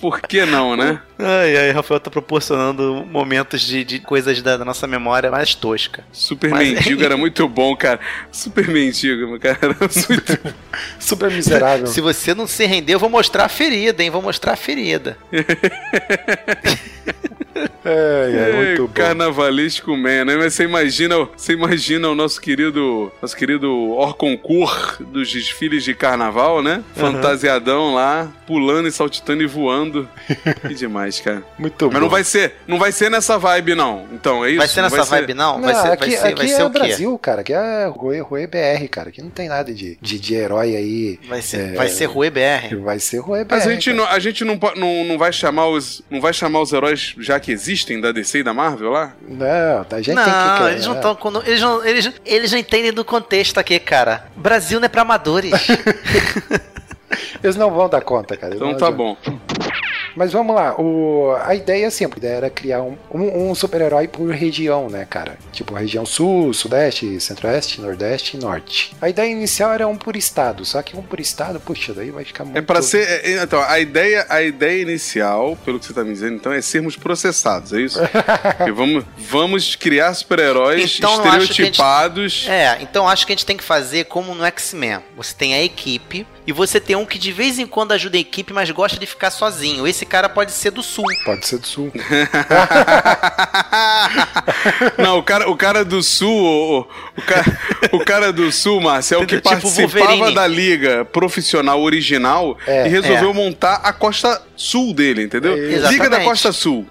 Por 0.00 0.20
que 0.20 0.44
não, 0.46 0.76
né? 0.76 1.00
Ai, 1.18 1.56
ai, 1.56 1.70
Rafael 1.72 1.98
tá 1.98 2.08
proporcionando 2.08 3.04
momentos 3.10 3.60
de, 3.62 3.82
de 3.82 3.98
coisas 3.98 4.40
da, 4.40 4.56
da 4.56 4.64
nossa 4.64 4.86
memória 4.86 5.28
mais 5.28 5.56
tosca. 5.56 6.04
Super 6.12 6.50
Mas- 6.50 6.68
Mendigo 6.68 7.02
era 7.02 7.16
muito 7.16 7.48
bom, 7.48 7.74
cara. 7.76 7.98
Super 8.30 8.68
Mendigo, 8.68 9.38
cara. 9.40 9.58
Era 9.60 9.76
muito 9.78 9.94
Super 11.00 11.32
miserável. 11.32 11.86
Se 11.88 12.00
você 12.00 12.32
não 12.32 12.46
se 12.46 12.64
render, 12.64 12.94
eu 12.94 12.98
vou 13.00 13.10
mostrar 13.10 13.46
a 13.46 13.48
ferida, 13.48 14.00
hein? 14.02 14.10
Vou 14.10 14.22
mostrar 14.22 14.52
a 14.52 14.56
ferida. 14.56 15.16
É, 17.84 18.50
é, 18.50 18.56
muito 18.56 18.86
bom. 18.86 18.92
Carnavalesco 18.92 19.96
Man, 19.96 20.24
né? 20.26 20.36
Mas 20.36 20.52
você 20.52 20.64
imagina, 20.64 21.16
você 21.34 21.52
imagina 21.52 22.08
o 22.08 22.14
nosso 22.14 22.38
querido, 22.40 23.10
nosso 23.22 23.36
querido 23.36 23.72
Orconcourt 23.92 25.00
dos 25.00 25.32
desfiles 25.32 25.84
de 25.84 25.94
carnaval, 25.94 26.62
né? 26.62 26.82
Fantasiadão 26.94 27.94
lá, 27.94 28.30
pulando 28.46 28.88
e 28.88 28.92
saltitando 28.92 29.42
e 29.42 29.46
voando. 29.46 30.08
que 30.66 30.74
demais, 30.74 31.20
cara. 31.20 31.42
Muito 31.58 31.86
Mas 31.86 31.94
bom. 31.94 32.00
não 32.00 32.08
vai 32.08 32.24
ser, 32.24 32.54
não 32.66 32.78
vai 32.78 32.92
ser 32.92 33.10
nessa 33.10 33.38
vibe 33.38 33.74
não. 33.74 34.06
Então, 34.12 34.44
é 34.44 34.50
isso. 34.50 34.58
Vai 34.58 34.68
ser 34.68 34.82
nessa 34.82 35.04
vibe, 35.04 35.34
não? 35.34 35.60
Vai 35.60 35.72
Não, 35.72 35.82
ser, 35.82 35.88
aqui, 35.92 36.10
vai 36.10 36.10
ser, 36.10 36.26
aqui 36.26 36.36
vai 36.36 36.46
é 36.46 36.48
ser 36.56 36.62
o 36.62 36.66
o 36.66 36.70
quê? 36.70 36.78
Brasil, 36.78 37.18
cara. 37.18 37.40
Aqui 37.40 37.52
é 37.52 37.86
Rue, 37.86 38.20
Rue 38.20 38.46
BR, 38.46 38.88
cara. 38.90 39.08
Aqui 39.08 39.22
não 39.22 39.30
tem 39.30 39.48
nada 39.48 39.72
de, 39.72 39.96
de, 40.00 40.18
de 40.18 40.34
herói 40.34 40.76
aí. 40.76 41.18
Vai 41.28 41.40
ser, 41.40 41.70
É, 41.70 41.74
vai 41.74 41.88
ser 41.88 42.06
Rue 42.06 42.28
BR. 42.28 42.76
Vai 42.82 42.98
ser 42.98 43.18
Rue 43.18 43.44
BR. 43.44 43.50
Mas 43.52 43.66
a 43.66 43.70
gente, 43.70 43.90
cara. 43.90 43.96
não, 43.96 44.06
a 44.06 44.18
gente 44.18 44.44
não, 44.44 44.58
não, 44.76 45.04
não 45.04 45.18
vai 45.18 45.32
chamar 45.32 45.68
os 45.68 46.02
não 46.10 46.20
vai 46.20 46.32
chamar 46.32 46.60
os 46.60 46.72
heróis 46.72 47.14
já 47.18 47.38
que 47.40 47.47
existem 47.52 48.00
da 48.00 48.12
DC 48.12 48.38
e 48.38 48.42
da 48.42 48.52
Marvel 48.54 48.90
lá? 48.90 49.12
Não, 49.26 49.86
a 49.90 50.00
gente 50.00 50.14
Não, 50.14 50.24
tem 50.24 50.32
que. 50.66 50.72
eles 50.72 50.86
não 50.86 50.94
estão. 50.94 51.18
Eles 51.46 51.60
não, 51.60 51.84
eles, 51.84 52.12
eles 52.24 52.52
não 52.52 52.58
entendem 52.58 52.92
do 52.92 53.04
contexto 53.04 53.58
aqui, 53.58 53.78
cara. 53.78 54.24
Brasil 54.36 54.78
não 54.80 54.86
é 54.86 54.88
pra 54.88 55.02
amadores. 55.02 55.52
Eles 57.42 57.56
não 57.56 57.70
vão 57.70 57.88
dar 57.88 58.02
conta, 58.02 58.36
cara. 58.36 58.54
Então 58.54 58.68
não 58.68 58.76
tá 58.76 58.90
vão- 58.90 59.16
bom. 59.16 59.16
Mas 60.18 60.32
vamos 60.32 60.52
lá, 60.56 60.74
o, 60.80 61.32
a 61.44 61.54
ideia 61.54 61.86
é 61.86 61.90
simples, 61.90 62.24
a 62.24 62.26
ideia 62.26 62.36
era 62.38 62.50
criar 62.50 62.82
um, 62.82 62.98
um, 63.08 63.50
um 63.50 63.54
super-herói 63.54 64.08
por 64.08 64.28
região, 64.32 64.90
né, 64.90 65.06
cara? 65.08 65.38
Tipo, 65.52 65.74
região 65.74 66.04
sul, 66.04 66.52
sudeste, 66.52 67.20
centro-oeste, 67.20 67.80
nordeste 67.80 68.36
e 68.36 68.40
norte. 68.40 68.96
A 69.00 69.08
ideia 69.08 69.30
inicial 69.30 69.72
era 69.72 69.86
um 69.86 69.96
por 69.96 70.16
estado, 70.16 70.64
só 70.64 70.82
que 70.82 70.96
um 70.96 71.02
por 71.02 71.20
estado, 71.20 71.60
puxa, 71.60 71.94
daí 71.94 72.10
vai 72.10 72.24
ficar 72.24 72.44
muito... 72.44 72.58
É 72.58 72.60
para 72.60 72.82
ser. 72.82 73.08
é, 73.08 73.30
é, 73.34 73.42
então, 73.44 73.62
a 73.62 73.78
ideia, 73.78 74.26
a 74.28 74.42
ideia 74.42 74.82
inicial, 74.82 75.56
pelo 75.64 75.78
que 75.78 75.86
você 75.86 75.92
tá 75.92 76.02
me 76.02 76.12
dizendo, 76.12 76.34
então, 76.34 76.52
é 76.52 76.60
sermos 76.60 76.96
processados, 76.96 77.72
é 77.72 77.80
isso? 77.80 78.00
Porque 78.56 78.72
vamos, 78.74 79.04
vamos 79.16 79.76
criar 79.76 80.12
super-heróis 80.14 80.96
Então, 80.98 81.12
a 81.30 81.38
gente- 81.38 81.50
estereotipados. 81.50 82.46
É, 82.48 82.78
então 82.82 83.08
acho 83.08 83.24
que 83.24 83.32
a 83.32 83.36
gente 83.36 83.46
tem 83.46 83.56
que 83.56 83.62
fazer 83.62 84.06
como 84.06 84.34
no 84.34 84.44
X-Men. 84.44 84.98
Você 85.16 85.32
tem 85.32 85.54
a 85.54 85.62
equipe 85.62 86.26
e 86.48 86.52
você 86.52 86.80
tem 86.80 86.96
um 86.96 87.04
que 87.04 87.18
de 87.18 87.30
vez 87.30 87.58
em 87.58 87.66
quando 87.66 87.92
ajuda 87.92 88.16
a 88.16 88.20
equipe, 88.20 88.54
mas 88.54 88.70
gosta 88.70 88.98
de 88.98 89.04
ficar 89.04 89.30
sozinho. 89.30 89.86
Esse 89.86 90.06
cara 90.06 90.30
pode 90.30 90.50
ser 90.50 90.70
do 90.70 90.82
sul. 90.82 91.04
Pode 91.26 91.46
ser 91.46 91.58
do 91.58 91.66
sul. 91.66 91.92
Não, 94.96 95.18
o 95.18 95.22
cara, 95.22 95.50
o 95.50 95.54
cara 95.54 95.84
do 95.84 96.02
sul, 96.02 96.34
o, 96.34 96.88
o, 97.18 97.22
cara, 97.22 97.44
o 97.92 97.98
cara 97.98 98.32
do 98.32 98.50
sul, 98.50 98.80
Márcio, 98.80 99.16
é 99.16 99.18
o 99.18 99.26
que 99.26 99.36
Tipo 99.36 99.50
participava 99.50 100.06
Wolverine. 100.06 100.34
da 100.34 100.46
liga 100.46 101.04
profissional 101.04 101.82
original 101.82 102.56
É, 102.66 102.86
e 102.86 102.88
resolveu 102.88 103.28
é. 103.28 103.34
montar 103.34 103.82
a 103.84 103.92
costa 103.92 104.40
sul 104.56 104.94
dele, 104.94 105.24
entendeu? 105.24 105.54
Exatamente. 105.54 105.92
Liga 105.92 106.08
da 106.08 106.24
Costa 106.24 106.50
Sul. 106.50 106.86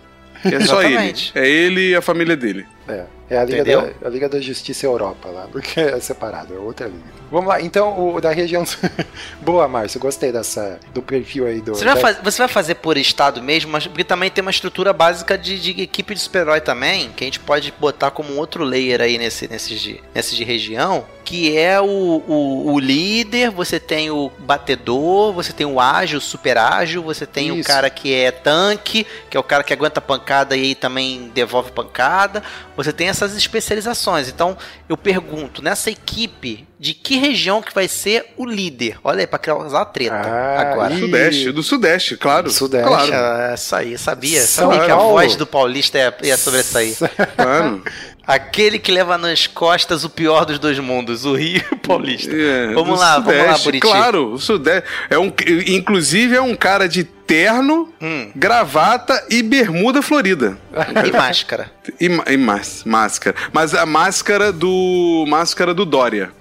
É 0.46 0.60
só 0.60 0.84
ele. 0.84 1.16
É 1.34 1.50
ele 1.50 1.90
e 1.90 1.96
a 1.96 2.02
família 2.04 2.38
dele. 2.38 2.64
É, 2.88 3.06
é 3.30 3.38
a 3.38 3.44
Liga, 3.44 3.58
Entendeu? 3.58 3.94
da, 4.02 4.08
a 4.08 4.10
Liga 4.10 4.30
da 4.30 4.40
Justiça 4.40 4.86
Europa 4.86 5.30
lá, 5.30 5.48
porque 5.52 5.80
é 5.80 6.00
separado, 6.00 6.54
é 6.54 6.58
outra 6.58 6.88
liga. 6.88 7.18
Vamos 7.30 7.48
lá, 7.50 7.60
então, 7.62 8.16
o 8.16 8.22
da 8.22 8.32
região... 8.32 8.64
Boa, 9.42 9.68
Márcio, 9.68 10.00
gostei 10.00 10.32
dessa, 10.32 10.80
do 10.94 11.02
perfil 11.02 11.46
aí 11.46 11.60
do... 11.62 11.76
Você 11.76 11.84
vai, 11.84 11.96
da- 11.96 12.02
faz- 12.02 12.18
você 12.24 12.38
vai 12.40 12.48
fazer 12.48 12.76
por 12.76 12.98
estado 12.98 13.42
mesmo, 13.44 13.72
mas 13.72 13.86
porque 13.86 14.04
também 14.04 14.30
tem 14.30 14.42
uma 14.42 14.52
estrutura 14.52 14.94
básica 14.94 15.38
de, 15.38 15.60
de 15.60 15.82
equipe 15.82 16.14
de 16.14 16.22
super-herói 16.22 16.62
também, 16.62 17.10
que 17.12 17.24
a 17.24 17.28
gente 17.28 17.40
pode 17.42 17.74
botar 17.80 18.12
como 18.12 18.34
um 18.34 18.38
outro 18.38 18.64
layer 18.64 19.02
aí 19.02 19.18
nesse, 19.18 19.48
nesses, 19.50 19.80
de, 19.82 20.02
nesses 20.16 20.36
de 20.38 20.44
região, 20.46 21.06
que 21.26 21.58
é 21.58 21.82
o, 21.82 21.86
o, 21.86 22.72
o 22.74 22.80
líder, 22.80 23.50
você 23.52 23.78
tem 23.78 24.10
o 24.10 24.32
batedor, 24.40 25.34
você 25.34 25.52
tem 25.52 25.66
o 25.68 25.78
ágil, 25.82 26.20
o 26.20 26.22
super 26.22 26.58
ágil, 26.58 27.04
você 27.04 27.26
tem 27.26 27.52
o 27.52 27.56
Isso. 27.58 27.68
cara 27.68 27.90
que 27.90 28.14
é 28.14 28.32
tanque, 28.32 29.06
que 29.30 29.36
é 29.36 29.40
o 29.40 29.44
cara 29.44 29.62
que 29.64 29.74
aguenta 29.74 30.00
pancada 30.00 30.56
e 30.56 30.62
aí 30.62 30.76
também 30.76 31.30
devolve 31.34 31.72
pancada, 31.74 32.42
você 32.78 32.94
tem 32.94 33.10
essas 33.18 33.36
especializações. 33.38 34.28
Então, 34.30 34.58
eu 34.88 34.96
pergunto, 34.98 35.62
nessa 35.62 35.90
equipe, 35.90 36.68
de 36.80 36.94
que 36.94 37.18
região 37.18 37.62
que 37.62 37.74
vai 37.74 37.88
ser 37.88 38.34
o 38.38 38.46
líder? 38.46 38.98
Olha 39.04 39.22
aí, 39.22 39.28
pra 39.28 39.40
causar 39.40 39.80
uma 39.80 39.86
treta 39.86 40.16
Ah, 40.16 40.62
agora. 40.72 40.94
ih. 40.94 41.00
Sudeste, 41.00 41.52
do 41.52 41.64
Sudeste, 41.64 42.18
claro. 42.18 42.44
Do 42.46 42.52
Sudeste. 42.52 42.88
Claro, 42.88 43.12
Ah, 43.14 43.54
Isso 43.56 43.76
aí, 43.76 43.98
sabia? 43.98 44.42
São 44.42 44.70
sabia 44.72 44.86
que 44.86 44.92
a 44.92 44.96
Paulo. 44.96 45.12
voz 45.12 45.36
do 45.36 45.46
paulista 45.48 45.98
ia, 45.98 46.16
ia 46.24 46.38
sobressair. 46.38 46.96
claro. 47.36 47.84
Aquele 48.28 48.78
que 48.78 48.92
leva 48.92 49.18
nas 49.18 49.48
costas 49.48 50.04
o 50.04 50.10
pior 50.10 50.44
dos 50.46 50.60
dois 50.60 50.78
mundos, 50.80 51.24
o 51.26 51.34
Rio 51.36 51.64
e 51.72 51.74
o 51.76 51.78
paulista. 51.78 52.36
É, 52.36 52.74
vamos 52.74 53.00
lá, 53.00 53.20
vamos 53.20 53.34
lá, 53.38 53.44
Sudeste, 53.46 53.64
Buriti. 53.64 53.88
Claro, 53.88 54.34
o 54.34 54.38
Sudeste. 54.40 54.88
É 55.10 55.18
um, 55.18 55.32
inclusive 55.66 56.36
é 56.36 56.42
um 56.42 56.56
cara 56.56 56.88
de 56.90 57.04
terno, 57.04 57.92
Hum. 58.02 58.32
gravata 58.36 59.26
e 59.30 59.42
bermuda 59.44 60.02
florida. 60.02 60.58
E 61.08 61.12
máscara. 61.12 61.72
E, 62.00 62.06
e 62.06 62.38
mas- 62.38 62.84
máscara. 62.86 63.36
Mas 63.52 63.74
a 63.74 63.86
máscara 63.86 64.52
do. 64.52 65.26
Máscara 65.28 65.74
do 65.74 65.84
Dória. 65.86 66.32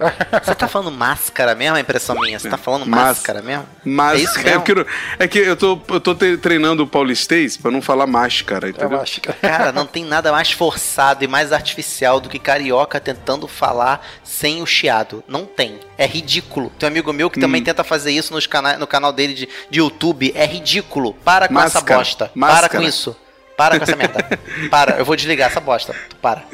Você 0.43 0.53
tá 0.53 0.67
falando 0.67 0.91
máscara 0.91 1.55
mesmo? 1.55 1.75
É 1.77 1.79
impressão 1.81 2.15
minha. 2.19 2.37
Você 2.37 2.47
tá 2.49 2.57
falando 2.57 2.85
Mas- 2.85 3.01
máscara 3.01 3.41
mesmo? 3.41 3.65
É 4.13 4.15
isso 4.17 4.39
é, 4.39 4.43
mesmo? 4.43 4.61
que, 4.61 4.71
eu- 4.73 4.85
é 5.19 5.27
que 5.27 5.39
eu 5.39 5.55
tô, 5.55 5.81
eu 5.89 5.99
tô 5.99 6.13
treinando 6.15 6.83
o 6.83 6.87
paulistês 6.87 7.57
pra 7.57 7.71
não 7.71 7.81
falar 7.81 8.05
máscara, 8.05 8.69
entendeu? 8.69 8.91
Eu 8.97 9.01
acho 9.01 9.19
que... 9.19 9.33
Cara, 9.33 9.71
não 9.71 9.85
tem 9.87 10.05
nada 10.05 10.31
mais 10.31 10.51
forçado 10.51 11.23
e 11.23 11.27
mais 11.27 11.51
artificial 11.51 11.76
do 12.21 12.29
que 12.29 12.39
carioca 12.39 12.99
tentando 12.99 13.47
falar 13.47 14.05
sem 14.23 14.61
o 14.61 14.65
chiado. 14.65 15.23
Não 15.27 15.45
tem. 15.45 15.79
É 15.97 16.05
ridículo. 16.05 16.71
Tem 16.77 16.87
um 16.87 16.91
amigo 16.91 17.11
meu 17.13 17.29
que 17.29 17.37
Hum. 17.39 17.41
também 17.41 17.63
tenta 17.63 17.83
fazer 17.83 18.11
isso 18.11 18.33
nos 18.33 18.47
cana 18.47 18.77
no 18.77 18.87
canal 18.87 19.11
dele 19.13 19.33
de, 19.33 19.49
de 19.69 19.79
YouTube. 19.79 20.31
É 20.35 20.45
ridículo. 20.45 21.13
Para 21.13 21.47
com 21.47 21.59
essa 21.59 21.79
Máscara. 21.79 21.97
bosta. 21.99 22.25
Para 22.27 22.39
Máscara. 22.39 22.69
com 22.69 22.81
isso. 22.81 23.15
Para 23.57 23.77
com 23.77 23.83
essa 23.83 23.95
merda. 23.95 24.39
Para. 24.69 24.97
Eu 24.97 25.05
vou 25.05 25.15
desligar 25.15 25.49
essa 25.49 25.59
bosta. 25.59 25.95
Para. 26.21 26.43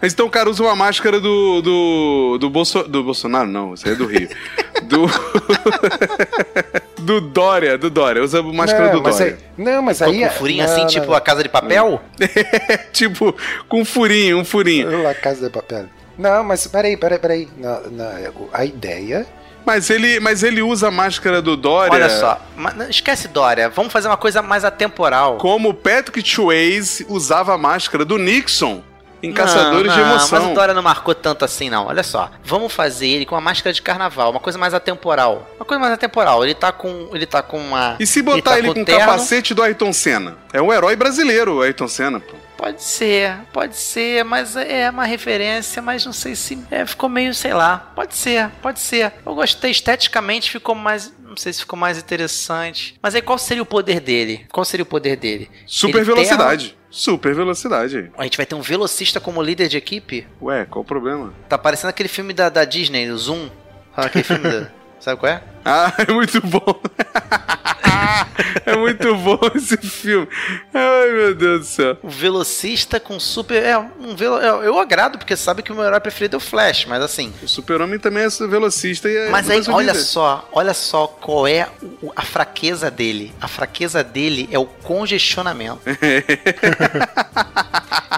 Mas 0.00 0.12
então 0.12 0.26
o 0.26 0.30
cara 0.30 0.48
usa 0.48 0.62
uma 0.62 0.76
máscara 0.76 1.20
do. 1.20 1.60
do. 1.60 2.38
do, 2.38 2.50
Bolso, 2.50 2.84
do 2.84 3.02
Bolsonaro, 3.02 3.48
não, 3.48 3.74
isso 3.74 3.86
aí 3.86 3.94
é 3.94 3.96
do 3.96 4.06
Rio. 4.06 4.28
do. 4.84 5.06
do 7.02 7.20
Dória, 7.20 7.76
do 7.76 7.90
Dória. 7.90 8.22
Usa 8.22 8.40
a 8.40 8.42
máscara 8.42 8.92
não, 8.92 9.02
do 9.02 9.10
Dória. 9.10 9.26
aí, 9.26 9.36
não, 9.56 9.82
mas 9.82 9.98
Com 9.98 10.04
aí... 10.04 10.24
um 10.24 10.30
furinho 10.30 10.64
não, 10.64 10.72
assim, 10.72 10.82
não, 10.82 10.88
tipo 10.88 11.06
não. 11.06 11.14
a 11.14 11.20
casa 11.20 11.42
de 11.42 11.48
papel? 11.48 12.00
tipo, 12.92 13.34
com 13.68 13.80
um 13.80 13.84
furinho, 13.84 14.38
um 14.38 14.44
furinho. 14.44 15.02
La 15.02 15.14
Casa 15.14 15.46
de 15.46 15.52
Papel. 15.52 15.86
Não, 16.16 16.42
mas 16.44 16.66
peraí, 16.66 16.96
peraí, 16.96 17.18
peraí. 17.18 17.48
Na, 17.56 17.80
a 18.52 18.64
ideia... 18.64 19.26
Mas 19.66 19.90
ele, 19.90 20.18
mas 20.18 20.42
ele 20.42 20.62
usa 20.62 20.88
a 20.88 20.90
máscara 20.90 21.42
do 21.42 21.54
Dória. 21.54 21.92
Olha 21.92 22.08
só. 22.08 22.40
Esquece 22.88 23.28
Dória. 23.28 23.68
Vamos 23.68 23.92
fazer 23.92 24.08
uma 24.08 24.16
coisa 24.16 24.40
mais 24.40 24.64
atemporal. 24.64 25.36
Como 25.36 25.74
Patrick 25.74 26.26
Swayze 26.26 27.04
usava 27.06 27.52
a 27.52 27.58
máscara 27.58 28.02
do 28.02 28.16
Nixon 28.16 28.82
em 29.22 29.32
Caçadores 29.32 29.86
não, 29.86 29.94
de 29.94 30.00
não, 30.00 30.10
Emoção. 30.10 30.40
Mas 30.40 30.50
o 30.50 30.54
Dória 30.54 30.74
não 30.74 30.82
marcou 30.82 31.14
tanto 31.14 31.44
assim, 31.44 31.68
não. 31.68 31.86
Olha 31.86 32.02
só. 32.02 32.30
Vamos 32.44 32.72
fazer 32.72 33.08
ele 33.08 33.26
com 33.26 33.34
uma 33.34 33.40
máscara 33.40 33.72
de 33.72 33.82
carnaval, 33.82 34.30
uma 34.30 34.40
coisa 34.40 34.58
mais 34.58 34.74
atemporal. 34.74 35.46
Uma 35.56 35.64
coisa 35.64 35.80
mais 35.80 35.92
atemporal. 35.92 36.44
Ele 36.44 36.54
tá 36.54 36.72
com. 36.72 37.10
Ele 37.12 37.26
tá 37.26 37.42
com 37.42 37.58
uma. 37.58 37.96
E 37.98 38.06
se 38.06 38.22
botar 38.22 38.52
tá 38.52 38.58
ele, 38.58 38.72
com 38.72 38.80
o 38.80 38.84
terno? 38.84 39.00
capacete 39.00 39.54
do 39.54 39.62
Ayrton 39.62 39.92
Senna? 39.92 40.36
É 40.52 40.62
um 40.62 40.72
herói 40.72 40.96
brasileiro, 40.96 41.58
o 41.58 41.62
Ayrton 41.62 41.88
Senna, 41.88 42.20
pô. 42.20 42.36
Pode 42.58 42.82
ser, 42.82 43.36
pode 43.52 43.76
ser, 43.76 44.24
mas 44.24 44.56
é 44.56 44.90
uma 44.90 45.04
referência, 45.04 45.80
mas 45.80 46.04
não 46.04 46.12
sei 46.12 46.34
se. 46.34 46.58
É, 46.72 46.84
ficou 46.84 47.08
meio, 47.08 47.32
sei 47.32 47.54
lá. 47.54 47.92
Pode 47.94 48.16
ser, 48.16 48.50
pode 48.60 48.80
ser. 48.80 49.12
Eu 49.24 49.32
gostei 49.36 49.70
esteticamente, 49.70 50.50
ficou 50.50 50.74
mais. 50.74 51.14
Não 51.22 51.36
sei 51.36 51.52
se 51.52 51.60
ficou 51.60 51.78
mais 51.78 51.96
interessante. 51.96 52.98
Mas 53.00 53.14
aí 53.14 53.22
qual 53.22 53.38
seria 53.38 53.62
o 53.62 53.66
poder 53.66 54.00
dele? 54.00 54.44
Qual 54.50 54.64
seria 54.64 54.82
o 54.82 54.86
poder 54.86 55.16
dele? 55.16 55.48
Super 55.64 55.98
Ele 55.98 56.06
velocidade. 56.06 56.76
Super 56.90 57.32
velocidade. 57.32 58.10
A 58.18 58.24
gente 58.24 58.36
vai 58.36 58.44
ter 58.44 58.56
um 58.56 58.60
velocista 58.60 59.20
como 59.20 59.40
líder 59.40 59.68
de 59.68 59.76
equipe? 59.76 60.26
Ué, 60.42 60.64
qual 60.64 60.82
o 60.82 60.84
problema? 60.84 61.32
Tá 61.48 61.56
parecendo 61.56 61.90
aquele 61.90 62.08
filme 62.08 62.32
da, 62.32 62.48
da 62.48 62.64
Disney, 62.64 63.08
o 63.08 63.16
Zoom. 63.16 63.48
Sabe 63.94 64.06
aquele 64.08 64.24
filme 64.24 64.42
da. 64.42 64.68
Sabe 64.98 65.20
qual 65.20 65.30
é? 65.30 65.42
Ah, 65.64 65.92
é 65.96 66.12
muito 66.12 66.40
bom. 66.44 66.82
é 68.66 68.76
muito 68.76 69.14
bom 69.16 69.38
esse 69.54 69.76
filme. 69.76 70.28
Ai, 70.72 71.10
meu 71.10 71.34
Deus 71.34 71.60
do 71.60 71.66
céu. 71.66 71.96
O 72.02 72.08
velocista 72.08 73.00
com 73.00 73.18
super. 73.18 73.62
É, 73.62 73.78
um 73.78 74.14
velo... 74.16 74.38
eu, 74.38 74.62
eu 74.62 74.78
agrado, 74.78 75.18
porque 75.18 75.36
sabe 75.36 75.62
que 75.62 75.72
o 75.72 75.74
meu 75.74 75.84
herói 75.84 76.00
preferido 76.00 76.36
é 76.36 76.38
o 76.38 76.40
Flash, 76.40 76.86
mas 76.86 77.02
assim. 77.02 77.32
O 77.42 77.48
super-homem 77.48 77.98
também 77.98 78.24
é 78.24 78.28
velocista 78.46 79.08
e 79.08 79.16
é 79.16 79.30
Mas 79.30 79.50
aí, 79.50 79.62
olha 79.68 79.94
só, 79.94 80.48
olha 80.52 80.74
só 80.74 81.06
qual 81.06 81.46
é 81.46 81.68
a 82.14 82.22
fraqueza 82.22 82.90
dele. 82.90 83.32
A 83.40 83.48
fraqueza 83.48 84.04
dele 84.04 84.48
é 84.50 84.58
o 84.58 84.66
congestionamento. 84.66 85.80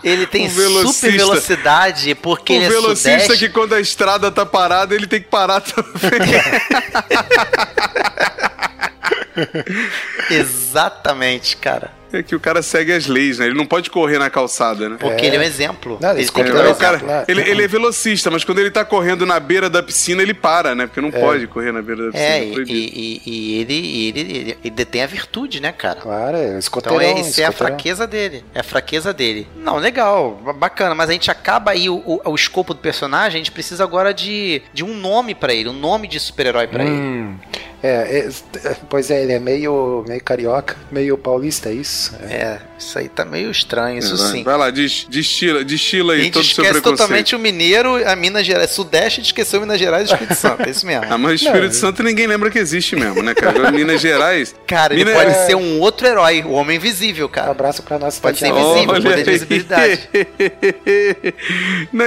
ele 0.02 0.26
tem 0.26 0.48
super 0.48 1.12
velocidade 1.12 2.14
porque 2.14 2.52
O 2.52 2.56
ele 2.56 2.64
é 2.64 2.68
velocista 2.68 3.20
sudeste. 3.20 3.46
que 3.46 3.52
quando 3.52 3.74
a 3.74 3.80
estrada 3.80 4.30
tá 4.30 4.46
parada, 4.46 4.94
ele 4.94 5.06
tem 5.06 5.20
que 5.20 5.28
parar 5.28 5.60
também. 5.60 5.90
Exatamente, 10.30 11.56
cara. 11.56 11.99
É 12.12 12.22
que 12.22 12.34
o 12.34 12.40
cara 12.40 12.60
segue 12.62 12.92
as 12.92 13.06
leis, 13.06 13.38
né? 13.38 13.46
Ele 13.46 13.54
não 13.56 13.66
pode 13.66 13.88
correr 13.90 14.18
na 14.18 14.28
calçada, 14.28 14.88
né? 14.88 14.96
Porque 14.98 15.24
É. 15.24 15.26
ele 15.28 15.36
é 15.36 15.38
um 15.38 15.42
exemplo. 15.42 15.98
Não, 16.00 16.10
ele 16.16 16.28
que 16.28 16.40
É, 16.40 16.44
dar 16.44 16.54
um 16.54 16.60
exemplo, 16.62 16.74
cara, 16.78 16.98
né? 16.98 17.24
ele, 17.28 17.40
ele 17.48 17.62
é 17.62 17.68
velocista, 17.68 18.30
mas 18.30 18.42
quando 18.44 18.58
ele 18.58 18.70
tá 18.70 18.84
correndo 18.84 19.24
na 19.24 19.38
beira 19.38 19.70
da 19.70 19.82
piscina, 19.82 20.20
ele 20.22 20.34
para, 20.34 20.74
né? 20.74 20.86
Porque 20.86 21.00
não 21.00 21.10
pode 21.10 21.46
correr 21.46 21.70
na 21.72 21.80
beira 21.80 22.06
da 22.06 22.10
piscina. 22.12 22.28
É, 22.28 22.38
é 22.40 22.44
e, 22.44 22.62
e- 22.66 23.22
e 23.26 23.60
ele, 23.60 24.08
ele, 24.08 24.20
ele, 24.20 24.58
ele 24.64 24.70
detém 24.74 25.02
a 25.02 25.06
virtude, 25.06 25.60
né, 25.60 25.70
cara? 25.72 26.00
Claro, 26.00 26.36
é 26.36 26.46
Então 26.46 26.58
escoteirão. 26.58 27.00
é, 27.00 27.20
isso 27.20 27.40
é 27.40 27.44
a 27.44 27.52
fraqueza 27.52 28.06
dele. 28.06 28.44
É 28.54 28.60
a 28.60 28.64
fraqueza 28.64 29.12
dele. 29.12 29.46
Não, 29.56 29.76
legal, 29.76 30.40
ba- 30.44 30.52
bacana, 30.52 30.94
mas 30.94 31.10
a 31.10 31.12
gente 31.12 31.30
acaba 31.30 31.70
aí 31.70 31.88
o, 31.88 31.96
o, 32.04 32.20
o 32.30 32.34
escopo 32.34 32.74
do 32.74 32.80
personagem, 32.80 33.36
a 33.40 33.44
gente 33.44 33.52
precisa 33.52 33.84
agora 33.84 34.12
de, 34.12 34.62
de 34.72 34.82
um 34.84 34.94
nome 34.96 35.34
pra 35.34 35.54
ele, 35.54 35.68
um 35.68 35.72
nome 35.78 36.08
de 36.08 36.18
super-herói 36.18 36.66
pra 36.66 36.82
ele. 36.82 36.92
Hum, 36.92 37.36
é, 37.82 38.28
é, 38.64 38.76
pois 38.88 39.10
é, 39.10 39.22
ele 39.22 39.32
é 39.32 39.38
meio, 39.38 40.04
meio 40.06 40.22
carioca, 40.22 40.76
meio 40.90 41.16
paulista, 41.16 41.68
é 41.70 41.72
isso? 41.72 41.99
É. 42.28 42.34
É, 42.34 42.58
isso 42.78 42.98
aí 42.98 43.08
tá 43.08 43.24
meio 43.24 43.50
estranho, 43.50 43.98
isso 43.98 44.16
sim. 44.16 44.42
vai 44.44 44.56
lá, 44.56 44.70
des- 44.70 45.06
destila, 45.08 45.62
destila 45.64 46.12
A 46.12 46.16
aí 46.16 46.22
gente 46.24 46.32
todo 46.34 46.42
o 46.42 46.46
seu 46.46 46.50
esquece 46.64 46.72
preconceito. 46.72 46.96
totalmente 46.98 47.36
o 47.36 47.38
mineiro, 47.38 48.08
a 48.08 48.16
Minas 48.16 48.46
Gerais, 48.46 48.70
Sudeste, 48.70 49.20
esqueceu 49.20 49.60
Minas 49.60 49.78
Gerais 49.78 50.08
e 50.08 50.12
Espírito 50.12 50.34
Santo, 50.40 50.62
é 50.62 50.70
isso 50.70 50.86
mesmo. 50.86 51.04
Ah, 51.10 51.18
mas 51.18 51.40
Espírito 51.42 51.66
Não, 51.66 51.80
Santo 51.80 52.02
ninguém 52.02 52.26
lembra 52.26 52.50
que 52.50 52.58
existe 52.58 52.96
mesmo, 52.96 53.22
né, 53.22 53.34
cara? 53.34 53.70
Minas 53.70 54.00
Gerais. 54.00 54.54
Cara, 54.66 54.94
ele 54.94 55.04
Minas- 55.04 55.18
pode 55.22 55.34
É. 55.36 55.46
ser 55.46 55.54
um 55.56 55.78
outro 55.80 56.06
herói, 56.06 56.42
o 56.42 56.52
Homem 56.52 56.76
Invisível, 56.76 57.26
Um 57.26 57.30
cara. 57.30 57.50
abraço 57.50 57.82
pra 57.82 57.98
nossa 57.98 58.20
Pode 58.20 58.38
ser 58.38 58.48
invisível, 58.48 58.90
Olha 58.94 59.02
poder 59.02 59.24
de 59.24 59.30
visibilidade. 59.30 60.08
Não, 61.92 62.06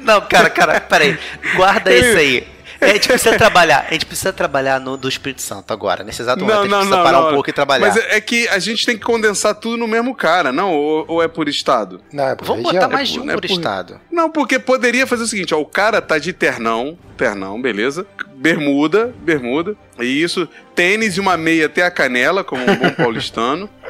Não, 0.00 0.20
cara, 0.22 0.50
cara, 0.50 0.80
peraí. 0.80 1.18
Guarda 1.56 1.92
isso 1.94 2.16
aí. 2.18 2.46
A 2.80 2.86
gente 2.88 3.08
precisa 3.08 3.36
trabalhar, 3.36 3.86
a 3.88 3.92
gente 3.92 4.06
precisa 4.06 4.32
trabalhar 4.32 4.80
no 4.80 4.96
do 4.96 5.08
Espírito 5.08 5.42
Santo 5.42 5.72
agora. 5.72 6.02
Nesse 6.02 6.22
exato 6.22 6.40
momento, 6.44 6.54
não, 6.54 6.60
a 6.60 6.62
gente 6.64 6.70
não, 6.70 6.78
precisa 6.78 6.96
não, 6.96 7.04
parar 7.04 7.20
não. 7.20 7.28
um 7.28 7.34
pouco 7.34 7.50
e 7.50 7.52
trabalhar. 7.52 7.86
Mas 7.86 7.96
é 7.96 8.16
é 8.16 8.20
que 8.20 8.48
a 8.48 8.58
gente 8.58 8.84
tem 8.86 8.96
que 8.96 9.04
condensar 9.04 9.54
tudo 9.54 9.76
no 9.76 9.86
mesmo 9.86 10.14
cara, 10.14 10.50
não? 10.52 10.72
Ou, 10.72 11.04
ou 11.08 11.22
é 11.22 11.28
por 11.28 11.48
estado? 11.48 12.00
Não, 12.12 12.24
é 12.28 12.34
por 12.34 12.46
Vamos 12.46 12.64
região. 12.64 12.82
botar 12.82 12.92
mais 12.94 13.08
É 13.08 13.12
de 13.12 13.20
um 13.20 13.30
é 13.30 13.34
por 13.34 13.40
por- 13.42 13.50
estado. 13.50 14.00
Não, 14.10 14.30
porque 14.30 14.58
poderia 14.58 15.06
fazer 15.06 15.24
o 15.24 15.26
seguinte, 15.26 15.54
ó, 15.54 15.60
o 15.60 15.66
cara 15.66 16.00
tá 16.00 16.18
de 16.18 16.32
ternão, 16.32 16.98
ternão, 17.16 17.60
beleza? 17.60 18.06
Bermuda, 18.34 19.14
bermuda. 19.22 19.76
E 20.02 20.22
isso, 20.22 20.48
tênis 20.74 21.16
e 21.16 21.20
uma 21.20 21.36
meia 21.36 21.66
até 21.66 21.82
a 21.82 21.90
canela, 21.90 22.42
como 22.42 22.62
um 22.62 22.76
bom 22.76 22.90
paulistano. 22.90 23.68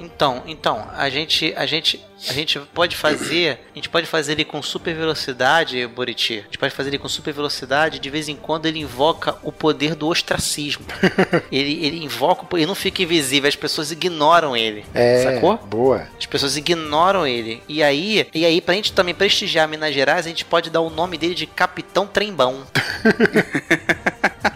Então, 0.00 0.42
então, 0.46 0.88
a 0.96 1.08
gente, 1.10 1.52
a 1.56 1.66
gente, 1.66 2.04
a 2.28 2.32
gente 2.32 2.58
pode 2.72 2.96
fazer, 2.96 3.60
a 3.72 3.74
gente 3.74 3.88
pode 3.88 4.06
fazer 4.06 4.32
ele 4.32 4.44
com 4.44 4.62
super 4.62 4.94
velocidade, 4.94 5.86
Boriti. 5.86 6.38
A 6.38 6.42
gente 6.42 6.58
pode 6.58 6.74
fazer 6.74 6.90
ele 6.90 6.98
com 6.98 7.08
super 7.08 7.32
velocidade, 7.32 7.98
de 7.98 8.10
vez 8.10 8.28
em 8.28 8.36
quando 8.36 8.66
ele 8.66 8.78
invoca 8.78 9.36
o 9.42 9.50
poder 9.50 9.94
do 9.94 10.08
ostracismo. 10.08 10.84
ele, 11.50 11.84
ele 11.84 12.04
invoca, 12.04 12.46
ele 12.56 12.66
não 12.66 12.74
fica 12.74 13.02
invisível, 13.02 13.48
as 13.48 13.56
pessoas 13.56 13.90
ignoram 13.90 14.56
ele. 14.56 14.84
É, 14.94 15.34
Sacou? 15.34 15.56
boa. 15.56 16.08
As 16.18 16.26
pessoas 16.26 16.56
ignoram 16.56 17.26
ele. 17.26 17.62
E 17.68 17.82
aí, 17.82 18.26
e 18.34 18.44
aí 18.44 18.60
pra 18.60 18.74
gente 18.74 18.92
também 18.92 19.14
prestigiar 19.14 19.68
Minas 19.68 19.94
Gerais, 19.94 20.26
a 20.26 20.28
gente 20.28 20.44
pode 20.44 20.70
dar 20.70 20.80
o 20.80 20.90
nome 20.90 21.18
dele 21.18 21.34
de 21.34 21.46
Capitão 21.46 22.06
Trembão. 22.06 22.64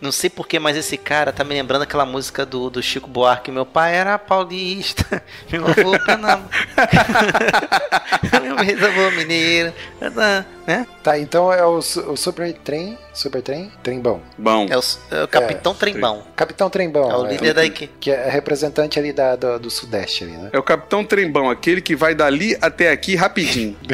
Não 0.00 0.12
sei 0.12 0.30
porquê, 0.30 0.60
mas 0.60 0.76
esse 0.76 0.96
cara 0.96 1.32
tá 1.32 1.42
me 1.42 1.54
lembrando 1.54 1.82
aquela 1.82 2.06
música 2.06 2.46
do, 2.46 2.70
do 2.70 2.80
Chico 2.80 3.08
Buarque. 3.08 3.50
Meu 3.50 3.66
pai 3.66 3.96
era 3.96 4.16
paulista, 4.16 5.22
meu 5.50 5.66
avô 5.66 5.98
pernambucano, 5.98 6.48
meu 8.42 8.56
bisavô 8.56 9.10
mineiro. 9.12 9.72
Né? 10.68 10.86
Tá, 11.02 11.18
então 11.18 11.50
é 11.50 11.64
o, 11.64 11.78
o 11.78 12.16
Super 12.16 12.52
Trem. 12.52 12.98
Super 13.14 13.40
Trem? 13.42 13.72
Trembão. 13.82 14.20
Bom. 14.36 14.66
É 14.68 14.76
o, 14.76 14.82
é 15.10 15.24
o 15.24 15.28
Capitão 15.28 15.74
Trembão. 15.74 16.22
Capitão 16.36 16.68
Trembão. 16.70 17.10
É 17.10 17.16
o 17.16 17.26
líder 17.26 17.54
da 17.54 17.64
equipe. 17.64 17.92
Que 17.98 18.10
é 18.10 18.28
representante 18.28 18.98
ali 18.98 19.12
da, 19.12 19.34
do, 19.34 19.58
do 19.58 19.70
Sudeste 19.70 20.24
ali, 20.24 20.34
né? 20.34 20.50
É 20.52 20.58
o 20.58 20.62
Capitão 20.62 21.02
Trembão, 21.04 21.48
aquele 21.50 21.80
que 21.80 21.96
vai 21.96 22.14
dali 22.14 22.56
até 22.60 22.90
aqui 22.92 23.16
rapidinho. 23.16 23.76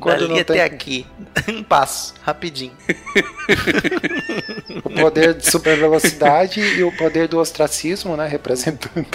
Quando 0.00 0.20
Dali 0.20 0.28
não 0.32 0.40
até 0.40 0.54
tem- 0.54 0.62
aqui. 0.62 1.06
Um 1.46 1.62
passo, 1.62 2.14
rapidinho. 2.22 2.72
O 4.84 4.90
poder 4.90 5.34
de 5.34 5.50
super 5.50 5.76
velocidade 5.76 6.60
e 6.60 6.82
o 6.82 6.90
poder 6.96 7.28
do 7.28 7.38
ostracismo, 7.38 8.16
né? 8.16 8.26
Representando 8.26 9.06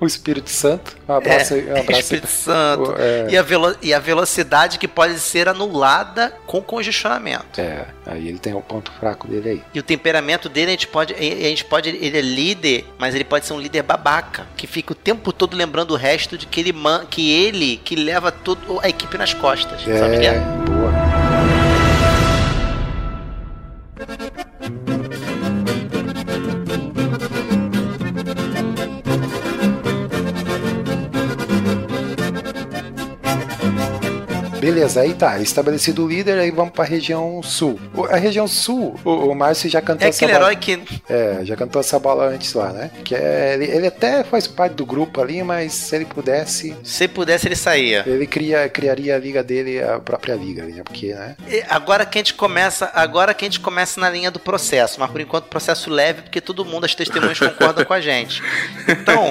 o 0.00 0.06
Espírito 0.06 0.48
Santo. 0.50 0.96
Um 1.08 1.12
abraço, 1.12 1.54
aí- 1.54 1.66
um 1.66 1.76
É, 1.76 1.80
abraço. 1.80 2.00
Espírito 2.00 2.28
Santo. 2.28 2.94
É. 2.98 3.26
E, 3.30 3.36
a 3.36 3.42
velo- 3.42 3.76
e 3.82 3.92
a 3.92 3.98
velocidade 3.98 4.78
que 4.78 4.88
pode 4.88 5.18
ser 5.20 5.46
anulada 5.48 6.29
com 6.46 6.62
congestionamento. 6.62 7.60
É, 7.60 7.86
aí 8.06 8.28
ele 8.28 8.38
tem 8.38 8.54
o 8.54 8.60
ponto 8.60 8.90
fraco 8.92 9.26
dele 9.28 9.50
aí. 9.50 9.62
E 9.74 9.78
o 9.78 9.82
temperamento 9.82 10.48
dele, 10.48 10.68
a 10.68 10.70
gente 10.72 10.88
pode. 10.88 11.14
A 11.14 11.18
gente 11.18 11.64
pode. 11.64 11.88
Ele 11.88 12.16
é 12.16 12.20
líder, 12.20 12.86
mas 12.98 13.14
ele 13.14 13.24
pode 13.24 13.46
ser 13.46 13.52
um 13.52 13.60
líder 13.60 13.82
babaca. 13.82 14.46
Que 14.56 14.66
fica 14.66 14.92
o 14.92 14.94
tempo 14.94 15.32
todo 15.32 15.56
lembrando 15.56 15.92
o 15.92 15.96
resto 15.96 16.36
de 16.36 16.46
que 16.46 16.60
ele 16.60 16.72
man, 16.72 17.06
que 17.08 17.30
ele 17.30 17.76
que 17.78 17.96
leva 17.96 18.30
toda 18.30 18.60
a 18.82 18.88
equipe 18.88 19.16
nas 19.16 19.34
costas. 19.34 19.82
Sabe 19.82 20.26
É, 20.26 20.26
é? 20.26 20.38
boa. 20.38 20.99
Beleza, 34.60 35.00
aí 35.00 35.14
tá, 35.14 35.38
estabelecido 35.40 36.04
o 36.04 36.08
líder, 36.08 36.38
aí 36.38 36.50
vamos 36.50 36.72
pra 36.72 36.84
região 36.84 37.42
sul. 37.42 37.80
O- 37.94 38.04
A 38.04 38.16
região 38.16 38.46
sul, 38.46 38.98
o, 39.04 39.10
o 39.10 39.34
Márcio 39.34 39.68
já 39.70 39.80
cantou 39.80 40.06
É 40.06 40.10
essa 40.10 40.18
aquele 40.18 40.32
bola. 40.38 40.44
herói 40.52 40.56
que. 40.56 40.82
É, 41.08 41.40
já 41.44 41.56
cantou 41.56 41.80
essa 41.80 41.98
bola 41.98 42.26
antes 42.26 42.52
lá, 42.54 42.72
né? 42.72 42.90
Que 43.04 43.14
é, 43.14 43.54
ele, 43.54 43.64
ele 43.66 43.86
até 43.86 44.22
faz 44.24 44.46
parte 44.46 44.74
do 44.74 44.84
grupo 44.84 45.20
ali, 45.20 45.42
mas 45.42 45.72
se 45.72 45.96
ele 45.96 46.04
pudesse, 46.04 46.76
Se 46.82 47.08
pudesse, 47.08 47.48
ele 47.48 47.56
saía. 47.56 48.04
ele 48.06 48.26
cria, 48.26 48.68
criaria 48.68 49.14
a 49.16 49.18
liga 49.18 49.42
dele, 49.42 49.82
a 49.82 49.98
própria 49.98 50.34
liga, 50.34 50.64
né? 50.64 50.82
Porque, 50.84 51.14
né? 51.14 51.36
E 51.48 51.62
Agora 51.68 52.04
que 52.04 52.18
a 52.18 52.20
gente 52.20 52.34
começa, 52.34 52.90
agora 52.94 53.32
que 53.32 53.44
a 53.44 53.48
gente 53.48 53.60
começa 53.60 54.00
na 54.00 54.10
linha 54.10 54.30
do 54.30 54.38
processo, 54.38 54.98
mas 55.00 55.10
por 55.10 55.20
enquanto 55.20 55.44
processo 55.46 55.88
leve, 55.90 56.22
porque 56.22 56.40
todo 56.40 56.64
mundo, 56.64 56.84
as 56.84 56.94
testemunhas 56.94 57.38
concordam 57.38 57.84
com 57.84 57.94
a 57.94 58.00
gente. 58.00 58.42
Então, 58.88 59.28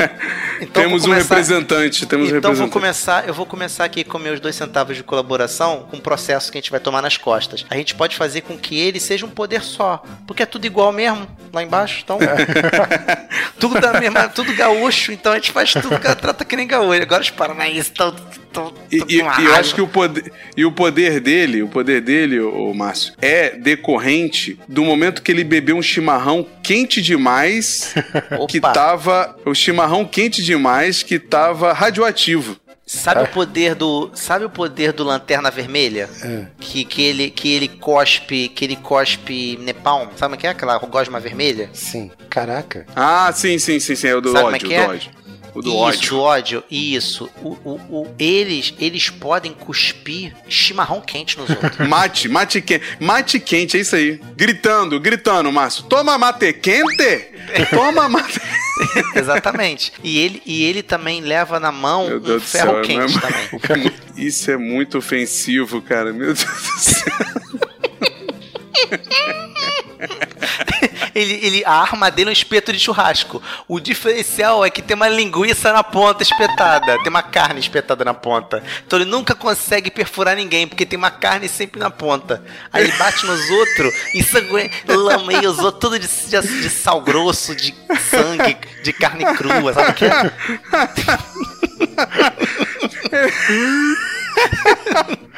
então 0.61 0.83
temos 0.83 1.03
vou 1.03 1.11
um 1.11 1.13
começar- 1.13 1.35
representante, 1.35 2.05
temos 2.05 2.31
um 2.31 2.37
Então 2.37 2.53
vou 2.53 2.65
representante. 2.65 2.71
começar, 2.73 3.27
eu 3.27 3.33
vou 3.33 3.45
começar 3.45 3.83
aqui 3.85 4.03
com 4.03 4.17
meus 4.17 4.39
dois 4.39 4.55
centavos 4.55 4.95
de 4.97 5.03
colaboração 5.03 5.18
com 5.23 5.97
um 5.97 5.99
processo 5.99 6.51
que 6.51 6.57
a 6.57 6.61
gente 6.61 6.71
vai 6.71 6.79
tomar 6.79 7.01
nas 7.01 7.17
costas. 7.17 7.65
A 7.69 7.75
gente 7.75 7.95
pode 7.95 8.15
fazer 8.15 8.41
com 8.41 8.57
que 8.57 8.77
ele 8.77 8.99
seja 8.99 9.25
um 9.25 9.29
poder 9.29 9.61
só, 9.61 10.03
porque 10.27 10.43
é 10.43 10.45
tudo 10.45 10.65
igual 10.65 10.91
mesmo 10.91 11.27
lá 11.53 11.63
embaixo, 11.63 12.01
então 12.03 12.17
tudo 13.59 13.79
da 13.79 13.99
mesma, 13.99 14.27
tudo 14.29 14.53
gaúcho, 14.55 15.11
então 15.11 15.31
a 15.31 15.35
gente 15.35 15.51
faz 15.51 15.73
tudo, 15.73 15.89
trata 16.19 16.45
que 16.45 16.55
nem 16.55 16.67
gaúcho. 16.67 17.01
Agora 17.01 17.21
os 17.21 17.29
paranaenses 17.29 17.87
estão 17.87 18.13
tão, 18.51 18.73
E, 18.91 18.97
tão 18.99 19.07
e- 19.09 19.15
e 19.15 19.45
eu 19.45 19.55
acho 19.55 19.75
que 19.75 19.81
o 19.81 19.87
poder, 19.87 20.31
e 20.55 20.65
o 20.65 20.71
poder 20.71 21.19
dele, 21.19 21.61
o 21.63 21.67
poder 21.67 22.01
dele, 22.01 22.39
o 22.39 22.73
Márcio, 22.73 23.13
é 23.21 23.51
decorrente 23.57 24.59
do 24.67 24.83
momento 24.83 25.21
que 25.21 25.31
ele 25.31 25.43
bebeu 25.43 25.75
um 25.77 25.81
chimarrão 25.81 26.45
quente 26.63 27.01
demais, 27.01 27.93
que 28.47 28.59
tava, 28.59 29.35
o 29.45 29.53
chimarrão 29.53 30.05
quente 30.05 30.43
demais 30.43 31.03
que 31.03 31.19
tava 31.19 31.73
radioativo. 31.73 32.57
Sabe 32.89 33.21
o 33.21 33.27
poder 33.27 33.75
do. 33.75 34.09
Sabe 34.15 34.45
o 34.45 34.49
poder 34.49 34.91
do 34.93 35.03
Lanterna 35.03 35.51
Vermelha? 35.51 36.09
É. 36.23 36.47
Que, 36.59 36.83
que, 36.83 37.03
ele, 37.03 37.29
que 37.29 37.53
ele 37.53 37.67
cospe. 37.67 38.49
Que 38.49 38.65
ele 38.65 38.75
cospe 38.75 39.57
Nepalm. 39.61 40.09
Sabe 40.15 40.33
o 40.33 40.37
que 40.37 40.47
é 40.47 40.49
aquela 40.49 40.75
gosma 40.79 41.19
vermelha? 41.19 41.69
Sim. 41.71 42.09
Caraca. 42.31 42.87
Ah, 42.95 43.31
sim, 43.31 43.59
sim, 43.59 43.79
sim, 43.79 43.95
sim, 43.95 44.07
é 44.07 44.15
o 44.15 44.21
do 44.21 44.31
Sabe 44.31 44.43
como 44.43 44.55
é 44.55 44.57
ódio, 44.57 44.73
é? 44.73 44.85
do 44.85 44.91
ódio. 44.91 45.11
O 45.59 45.61
do 45.61 45.69
isso, 45.71 45.77
ódio. 45.79 46.09
do 46.09 46.19
ódio. 46.21 46.63
Isso. 46.71 47.29
O, 47.41 47.49
o, 47.63 48.01
o- 48.01 48.15
eles, 48.17 48.73
eles 48.79 49.09
podem 49.09 49.51
cuspir 49.53 50.33
chimarrão 50.47 51.01
quente 51.01 51.37
nos 51.37 51.49
outros. 51.49 51.77
Mate, 51.87 52.29
mate 52.29 52.61
quente, 52.61 52.85
mate 52.99 53.39
quente, 53.39 53.75
é 53.77 53.81
isso 53.81 53.95
aí. 53.95 54.19
Gritando, 54.37 54.99
gritando, 54.99 55.51
Márcio. 55.51 55.83
Toma 55.83 56.17
mate 56.17 56.53
quente! 56.53 57.27
Toma 57.71 58.07
mate. 58.07 58.39
Exatamente. 59.15 59.91
E 60.01 60.17
ele, 60.19 60.41
e 60.45 60.63
ele 60.63 60.81
também 60.81 61.19
leva 61.19 61.59
na 61.59 61.71
mão 61.71 62.07
Meu 62.07 62.17
um 62.17 62.21
Deus 62.21 62.43
ferro 62.49 62.71
céu, 62.75 62.81
quente 62.81 63.13
não 63.51 63.59
também. 63.59 63.91
Isso 64.15 64.49
é 64.51 64.55
muito 64.57 64.97
ofensivo, 64.97 65.81
cara. 65.81 66.13
Meu 66.13 66.33
Deus 66.33 66.45
do 66.45 66.79
céu. 66.79 67.13
Ele, 71.19 71.39
ele, 71.41 71.65
a 71.65 71.73
arma 71.73 72.11
dele 72.11 72.29
é 72.29 72.31
um 72.31 72.33
espeto 72.33 72.71
de 72.71 72.79
churrasco. 72.79 73.41
O 73.67 73.79
diferencial 73.79 74.63
é 74.63 74.69
que 74.69 74.81
tem 74.81 74.95
uma 74.95 75.09
linguiça 75.09 75.73
na 75.73 75.83
ponta 75.83 76.21
espetada. 76.21 76.97
Tem 76.99 77.09
uma 77.09 77.23
carne 77.23 77.59
espetada 77.59 78.05
na 78.05 78.13
ponta. 78.13 78.63
Então 78.85 78.99
ele 78.99 79.09
nunca 79.09 79.33
consegue 79.33 79.89
perfurar 79.89 80.35
ninguém, 80.35 80.67
porque 80.67 80.85
tem 80.85 80.97
uma 80.97 81.11
carne 81.11 81.47
sempre 81.47 81.79
na 81.79 81.89
ponta. 81.89 82.43
Aí 82.71 82.83
ele 82.83 82.93
bate 82.93 83.25
nos 83.25 83.49
outros, 83.49 83.93
ensangue, 84.13 84.71
lameia 84.87 85.49
os 85.49 85.59
outros 85.59 85.79
tudo 85.79 85.97
de, 85.97 86.07
de, 86.07 86.61
de 86.61 86.69
sal 86.69 87.01
grosso, 87.01 87.55
de 87.55 87.73
sangue, 88.09 88.57
de 88.83 88.93
carne 88.93 89.25
crua, 89.35 89.73
sabe 89.73 89.91
o 89.91 89.93
que 89.93 90.05
é? 90.05 90.31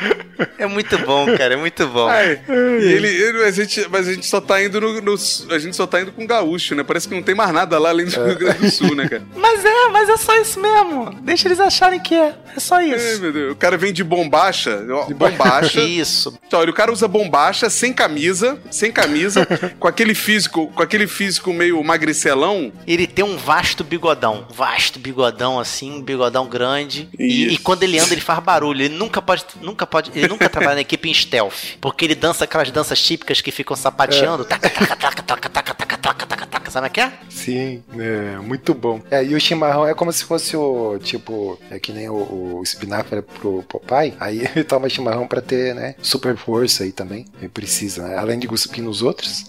É 0.57 0.65
muito 0.65 0.97
bom, 0.99 1.25
cara, 1.37 1.53
é 1.53 1.57
muito 1.57 1.87
bom. 1.87 2.07
Ai, 2.07 2.39
e 2.47 2.53
ele, 2.91 3.07
ele- 3.07 3.43
a 3.43 3.51
gente, 3.51 3.87
mas 3.89 4.07
a 4.07 4.13
gente 4.13 4.25
só 4.25 4.39
tá 4.41 4.63
indo 4.63 4.79
no, 4.81 5.01
no- 5.01 5.15
A 5.51 5.59
gente 5.59 5.75
só 5.75 5.85
tá 5.85 6.01
indo 6.01 6.11
com 6.11 6.25
gaúcho, 6.25 6.73
né? 6.75 6.83
Parece 6.83 7.07
que 7.07 7.13
não 7.15 7.21
tem 7.23 7.35
mais 7.35 7.51
nada 7.51 7.77
lá 7.79 7.89
além 7.89 8.05
do 8.07 8.11
Rio 8.23 8.37
Grande 8.37 8.59
do 8.59 8.71
Sul, 8.71 8.95
né, 8.95 9.07
cara? 9.07 9.23
Mas 9.35 9.65
é, 9.65 9.89
mas 9.89 10.09
é 10.09 10.17
só 10.17 10.35
isso 10.37 10.59
mesmo. 10.59 11.11
Deixa 11.21 11.47
eles 11.47 11.59
acharem 11.59 11.99
que 11.99 12.15
é. 12.15 12.33
É 12.55 12.59
só 12.59 12.75
Ai, 12.75 12.93
isso. 12.93 13.21
meu 13.21 13.31
Deus. 13.31 13.51
O 13.51 13.55
cara 13.55 13.77
vem 13.77 13.93
de 13.93 14.03
bombacha, 14.03 14.83
ó, 14.89 15.05
bombacha. 15.13 15.81
Isso. 15.81 16.37
Então, 16.47 16.59
olha, 16.59 16.71
o 16.71 16.73
cara 16.73 16.91
usa 16.91 17.07
bombacha, 17.07 17.69
sem 17.69 17.93
camisa, 17.93 18.59
sem 18.71 18.91
camisa, 18.91 19.45
com 19.79 19.87
aquele 19.87 20.15
físico, 20.15 20.67
com 20.67 20.81
aquele 20.81 21.05
físico 21.07 21.53
meio 21.53 21.83
magricelão. 21.83 22.71
Ele 22.87 23.05
tem 23.05 23.23
um 23.23 23.37
vasto 23.37 23.83
bigodão. 23.83 24.47
Vasto 24.53 24.97
bigodão, 24.99 25.59
assim, 25.59 25.91
um 25.91 26.01
bigodão 26.01 26.47
grande. 26.47 27.09
E, 27.19 27.53
e 27.53 27.57
quando 27.57 27.83
ele 27.83 27.99
anda, 27.99 28.13
ele 28.13 28.21
faz 28.21 28.39
barulho. 28.39 28.81
Ele 28.83 28.95
nunca 28.95 29.21
pode. 29.21 29.45
Nunca 29.61 29.85
pode. 29.91 30.11
Ele 30.15 30.27
nunca 30.27 30.49
trabalha 30.49 30.75
na 30.75 30.81
equipe 30.81 31.09
em 31.09 31.13
stealth. 31.13 31.77
Porque 31.79 32.05
ele 32.05 32.15
dança 32.15 32.45
aquelas 32.45 32.71
danças 32.71 32.99
típicas 33.01 33.41
que 33.41 33.51
ficam 33.51 33.75
sapateando. 33.75 34.45
Taca, 34.45 34.69
taca, 34.69 34.95
taca, 34.95 35.21
taca, 35.21 35.49
taca, 35.49 35.73
taca, 35.75 35.97
taca, 35.97 36.25
taca, 36.25 36.45
taca. 36.47 36.60
Sabe 36.71 36.87
o 36.87 36.89
que 36.89 37.01
é? 37.01 37.11
Sim, 37.29 37.83
é, 37.99 38.37
muito 38.39 38.73
bom. 38.73 39.01
É, 39.11 39.21
e 39.23 39.35
o 39.35 39.39
chimarrão 39.41 39.85
é 39.85 39.93
como 39.93 40.11
se 40.11 40.23
fosse 40.23 40.55
o, 40.55 40.97
tipo, 41.03 41.59
é 41.69 41.77
que 41.77 41.91
nem 41.91 42.07
o, 42.09 42.13
o 42.13 42.61
espinafre 42.63 43.19
é 43.19 43.21
pro 43.21 43.61
Popeye, 43.67 44.13
aí 44.19 44.39
ele 44.55 44.63
toma 44.63 44.87
chimarrão 44.87 45.27
pra 45.27 45.41
ter, 45.41 45.75
né, 45.75 45.95
super 46.01 46.37
força 46.37 46.83
aí 46.83 46.93
também, 46.93 47.25
ele 47.39 47.49
precisa, 47.49 48.07
né? 48.07 48.15
além 48.17 48.39
de 48.39 48.47
cuspir 48.47 48.81
nos 48.81 49.01
outros. 49.01 49.45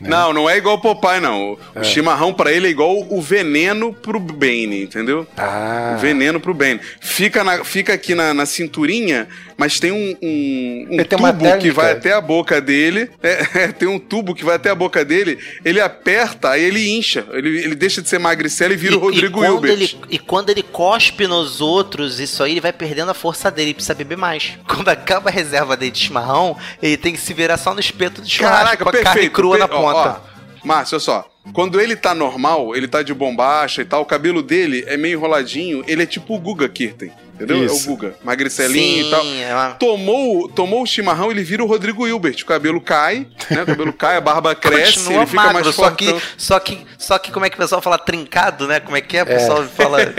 né? 0.00 0.08
Não, 0.08 0.32
não 0.32 0.50
é 0.50 0.56
igual 0.56 0.74
o 0.76 0.80
Popeye, 0.80 1.20
não. 1.20 1.52
O, 1.52 1.58
o 1.80 1.84
chimarrão 1.84 2.34
pra 2.34 2.50
ele 2.50 2.66
é 2.66 2.70
igual 2.70 3.06
o 3.08 3.22
veneno 3.22 3.92
pro 3.92 4.18
Bane, 4.18 4.82
entendeu? 4.82 5.24
Ah, 5.36 5.94
O 5.96 6.00
veneno 6.00 6.40
pro 6.40 6.52
Bane. 6.52 6.80
Fica, 7.00 7.44
na- 7.44 7.64
fica 7.64 7.92
aqui 7.94 8.16
na, 8.16 8.34
na 8.34 8.46
cinturinha, 8.46 9.28
mas 9.56 9.78
tem 9.78 9.92
um, 9.92 10.16
um, 10.20 10.86
um 10.90 10.96
tubo 11.04 11.58
que 11.60 11.70
vai 11.70 11.92
até 11.92 12.12
a 12.12 12.20
boca 12.20 12.60
dele. 12.60 13.08
É, 13.22 13.46
é, 13.64 13.68
tem 13.68 13.86
um 13.88 13.98
tubo 14.00 14.34
que 14.34 14.44
vai 14.44 14.56
até 14.56 14.70
a 14.70 14.74
boca 14.74 15.04
dele. 15.04 15.38
Ele 15.64 15.80
aperta, 15.80 16.50
aí 16.50 16.63
ele 16.64 16.90
incha. 16.96 17.26
Ele, 17.32 17.58
ele 17.58 17.74
deixa 17.74 18.00
de 18.02 18.08
ser 18.08 18.18
magricela 18.18 18.72
e 18.72 18.76
vira 18.76 18.96
o 18.96 19.00
Rodrigo 19.00 19.38
quando 19.38 19.54
Hilbert. 19.54 19.70
ele, 19.72 19.96
e 20.10 20.18
quando 20.18 20.50
ele 20.50 20.62
cospe 20.62 21.26
nos 21.26 21.60
outros, 21.60 22.20
isso 22.20 22.42
aí 22.42 22.52
ele 22.52 22.60
vai 22.60 22.72
perdendo 22.72 23.10
a 23.10 23.14
força 23.14 23.50
dele, 23.50 23.68
ele 23.68 23.74
precisa 23.74 23.94
beber 23.94 24.16
mais. 24.18 24.52
Quando 24.66 24.88
acaba 24.88 25.30
a 25.30 25.32
reserva 25.32 25.76
dele 25.76 25.90
de 25.92 25.98
chimarrão, 25.98 26.56
ele 26.82 26.96
tem 26.96 27.12
que 27.12 27.20
se 27.20 27.32
virar 27.32 27.56
só 27.56 27.72
no 27.74 27.80
espeto 27.80 28.20
de 28.22 28.30
churrasco 28.30 28.64
Caraca, 28.64 28.82
com 28.84 28.88
a 28.90 28.92
carne 28.92 29.04
perfeito. 29.04 29.32
crua 29.32 29.58
na 29.58 29.68
per- 29.68 29.76
ó, 29.76 29.80
ponta. 29.92 30.20
ó, 30.30 30.66
Márcio, 30.66 30.96
olha 30.96 31.00
só. 31.00 31.30
Quando 31.52 31.78
ele 31.80 31.94
tá 31.94 32.14
normal, 32.14 32.74
ele 32.74 32.88
tá 32.88 33.02
de 33.02 33.12
bombacha 33.12 33.82
e 33.82 33.84
tal, 33.84 34.00
o 34.02 34.06
cabelo 34.06 34.42
dele 34.42 34.82
é 34.86 34.96
meio 34.96 35.18
enroladinho, 35.18 35.84
ele 35.86 36.02
é 36.02 36.06
tipo 36.06 36.34
o 36.34 36.38
Guga 36.38 36.68
Kirten, 36.68 37.12
entendeu? 37.34 37.58
É 37.58 37.60
o 37.60 37.66
Isso. 37.66 37.88
Guga, 37.88 38.14
magricelinho 38.24 39.06
e 39.06 39.10
tal. 39.10 39.22
Sim, 39.22 39.42
é 39.42 39.76
Tomou, 39.78 40.48
tomou 40.48 40.82
o 40.82 40.86
chimarrão, 40.86 41.30
ele 41.30 41.42
vira 41.42 41.62
o 41.62 41.66
Rodrigo 41.66 42.06
Hilbert. 42.06 42.36
O 42.42 42.46
cabelo 42.46 42.80
cai, 42.80 43.26
né? 43.50 43.62
O 43.62 43.66
cabelo 43.66 43.92
cai, 43.92 44.16
a 44.16 44.20
barba 44.20 44.54
cresce, 44.56 44.98
Continua 44.98 45.22
ele 45.22 45.26
fica 45.26 45.42
magro, 45.42 45.64
mais 45.64 45.74
só 45.74 45.90
que, 45.90 46.20
só 46.36 46.58
que 46.58 46.86
só 46.98 47.18
que 47.18 47.30
como 47.30 47.44
é 47.44 47.50
que 47.50 47.56
o 47.56 47.58
pessoal 47.58 47.82
fala 47.82 47.98
trincado, 47.98 48.66
né? 48.66 48.80
Como 48.80 48.96
é 48.96 49.00
que 49.00 49.16
é? 49.16 49.22
O 49.22 49.26
pessoal 49.26 49.64
fala 49.64 49.98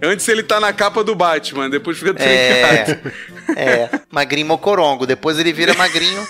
Antes 0.00 0.28
ele 0.28 0.42
tá 0.42 0.60
na 0.60 0.72
capa 0.72 1.02
do 1.02 1.14
Batman, 1.14 1.68
depois 1.68 1.98
fica 1.98 2.14
é, 2.22 2.84
trincado. 2.84 3.12
é, 3.56 4.00
magrinho 4.10 4.46
mocorongo, 4.46 5.06
depois 5.06 5.38
ele 5.38 5.52
vira 5.52 5.74
magrinho, 5.74 6.26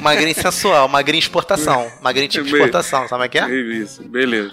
magrinho 0.00 0.34
sensual, 0.34 0.88
magrinho 0.88 1.18
exportação, 1.18 1.90
magrinho 2.00 2.28
tipo 2.28 2.46
exportação, 2.46 3.08
sabe 3.08 3.10
como 3.10 3.24
é 3.24 3.28
que 3.28 3.38
é? 3.38 3.54
Isso, 3.54 4.02
beleza. 4.04 4.52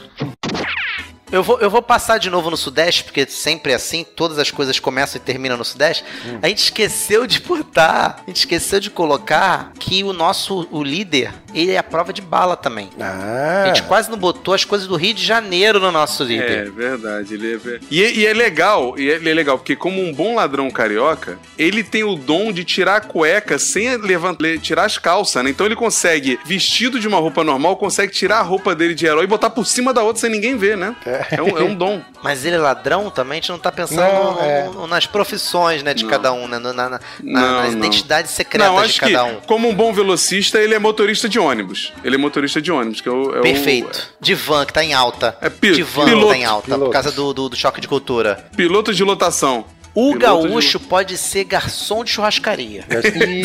Eu 1.34 1.42
vou, 1.42 1.60
eu 1.60 1.68
vou 1.70 1.82
passar 1.82 2.20
de 2.20 2.30
novo 2.30 2.52
no 2.52 2.56
Sudeste, 2.56 3.04
porque 3.04 3.26
sempre 3.26 3.72
é 3.72 3.76
assim, 3.76 4.04
todas 4.04 4.38
as 4.38 4.52
coisas 4.52 4.80
começam 4.80 5.20
e 5.20 5.24
terminam 5.26 5.58
no 5.58 5.66
Sudeste. 5.66 6.04
A 6.44 6.48
gente 6.48 6.60
esqueceu 6.60 7.26
de 7.26 7.40
botar, 7.40 8.18
a 8.22 8.30
gente 8.30 8.38
esqueceu 8.38 8.80
de 8.80 8.92
colocar 8.92 9.72
que 9.80 10.04
o 10.04 10.14
nosso 10.14 10.68
o 10.72 10.84
líder, 10.84 11.34
ele 11.52 11.72
é 11.72 11.78
a 11.80 11.84
prova 11.84 12.14
de 12.14 12.22
bala 12.22 12.56
também. 12.56 12.88
Ah, 13.00 13.64
A 13.64 13.68
gente 13.68 13.82
quase 13.84 14.12
não 14.12 14.18
botou 14.18 14.54
as 14.54 14.64
coisas 14.64 14.88
do 14.88 14.96
Rio 14.96 15.16
de 15.16 15.26
Janeiro 15.26 15.80
no 15.80 15.92
nosso 15.92 16.22
É 16.22 16.26
líder. 16.28 16.72
verdade, 16.72 17.34
ele 17.34 17.56
é 17.56 17.80
e, 17.90 18.20
e 18.20 18.26
é 18.28 18.34
legal, 18.34 18.94
e 19.00 19.10
ele 19.10 19.28
é 19.30 19.34
legal, 19.34 19.58
porque 19.58 19.76
como 19.76 20.02
um 20.04 20.14
bom 20.14 20.36
ladrão 20.36 20.70
carioca, 20.70 21.40
ele 21.58 21.84
tem 21.84 22.04
o 22.04 22.16
dom 22.16 22.52
de 22.52 22.64
tirar 22.64 22.98
a 22.98 23.02
cueca 23.02 23.58
sem 23.58 23.98
levantar, 23.98 24.60
tirar 24.60 24.86
as 24.86 25.00
calças, 25.00 25.44
né? 25.44 25.50
Então 25.50 25.66
ele 25.66 25.76
consegue, 25.76 26.40
vestido 26.46 27.00
de 27.00 27.08
uma 27.08 27.18
roupa 27.18 27.44
normal, 27.44 27.76
consegue 27.78 28.12
tirar 28.14 28.38
a 28.38 28.44
roupa 28.44 28.76
dele 28.76 28.94
de 28.94 29.08
herói 29.08 29.24
e 29.24 29.28
botar 29.28 29.50
por 29.50 29.66
cima 29.66 29.92
da 29.92 30.04
outra 30.04 30.22
sem 30.22 30.30
ninguém 30.30 30.56
ver, 30.58 30.78
né? 30.78 30.96
É, 31.06 31.23
um, 31.42 31.58
é 31.58 31.64
um 31.64 31.76
dom. 31.76 32.02
Mas 32.24 32.46
ele 32.46 32.56
é 32.56 32.60
ladrão 32.60 33.10
também, 33.10 33.34
a 33.34 33.42
gente 33.42 33.50
não 33.52 33.60
tá 33.60 33.72
pensando 33.72 34.02
Não, 34.02 34.34
no- 34.36 34.40
é. 34.42 34.64
no- 34.66 34.88
nas 34.88 35.06
profissões, 35.06 35.84
né, 35.84 35.94
de 35.94 36.04
Não. 36.04 36.10
cada 36.10 36.32
um, 36.34 36.48
né? 36.48 36.60
na- 36.60 36.74
na- 36.74 36.90
na- 36.90 37.00
Não, 37.22 37.42
nas 37.64 37.72
não. 37.72 37.78
identidades 37.80 38.32
secretas 38.32 38.72
Não, 38.74 38.86
de 38.88 39.00
cada 39.00 39.24
um. 39.26 39.36
como 39.42 39.70
um 39.70 39.74
bom 39.76 39.94
velocista, 39.94 40.58
ele 40.60 40.74
é 40.74 40.80
motorista 40.80 41.28
de 41.30 41.40
ônibus. 41.40 41.92
Ele 42.04 42.16
é 42.16 42.18
motorista 42.18 42.62
de 42.62 42.72
ônibus, 42.72 43.02
que 43.02 43.10
é 43.10 43.12
o. 43.12 43.36
é 43.36 43.40
o- 43.40 43.42
Perfeito. 43.42 44.10
De 44.20 44.34
van, 44.36 44.66
que 44.66 44.74
tá 44.74 44.84
em 44.84 44.94
alta. 44.94 45.38
É 45.42 45.50
pi- 45.50 45.72
de 45.74 45.84
van 45.84 46.06
piloto, 46.06 46.28
tá 46.30 46.38
em 46.38 46.46
alta, 46.46 46.68
por 46.68 46.74
piloto. 46.76 46.92
causa 46.92 47.12
do, 47.12 47.34
do, 47.34 47.50
do 47.50 47.56
choque 47.56 47.80
de 47.82 47.88
cultura. 47.88 48.46
piloto 48.56 48.94
de 48.94 49.04
lotação. 49.04 49.66
O 49.96 50.14
Piloto 50.18 50.48
gaúcho 50.48 50.80
pode 50.80 51.16
ser 51.20 51.44
garçom 51.44 52.04
de 52.04 52.10
churrascaria. 52.12 52.84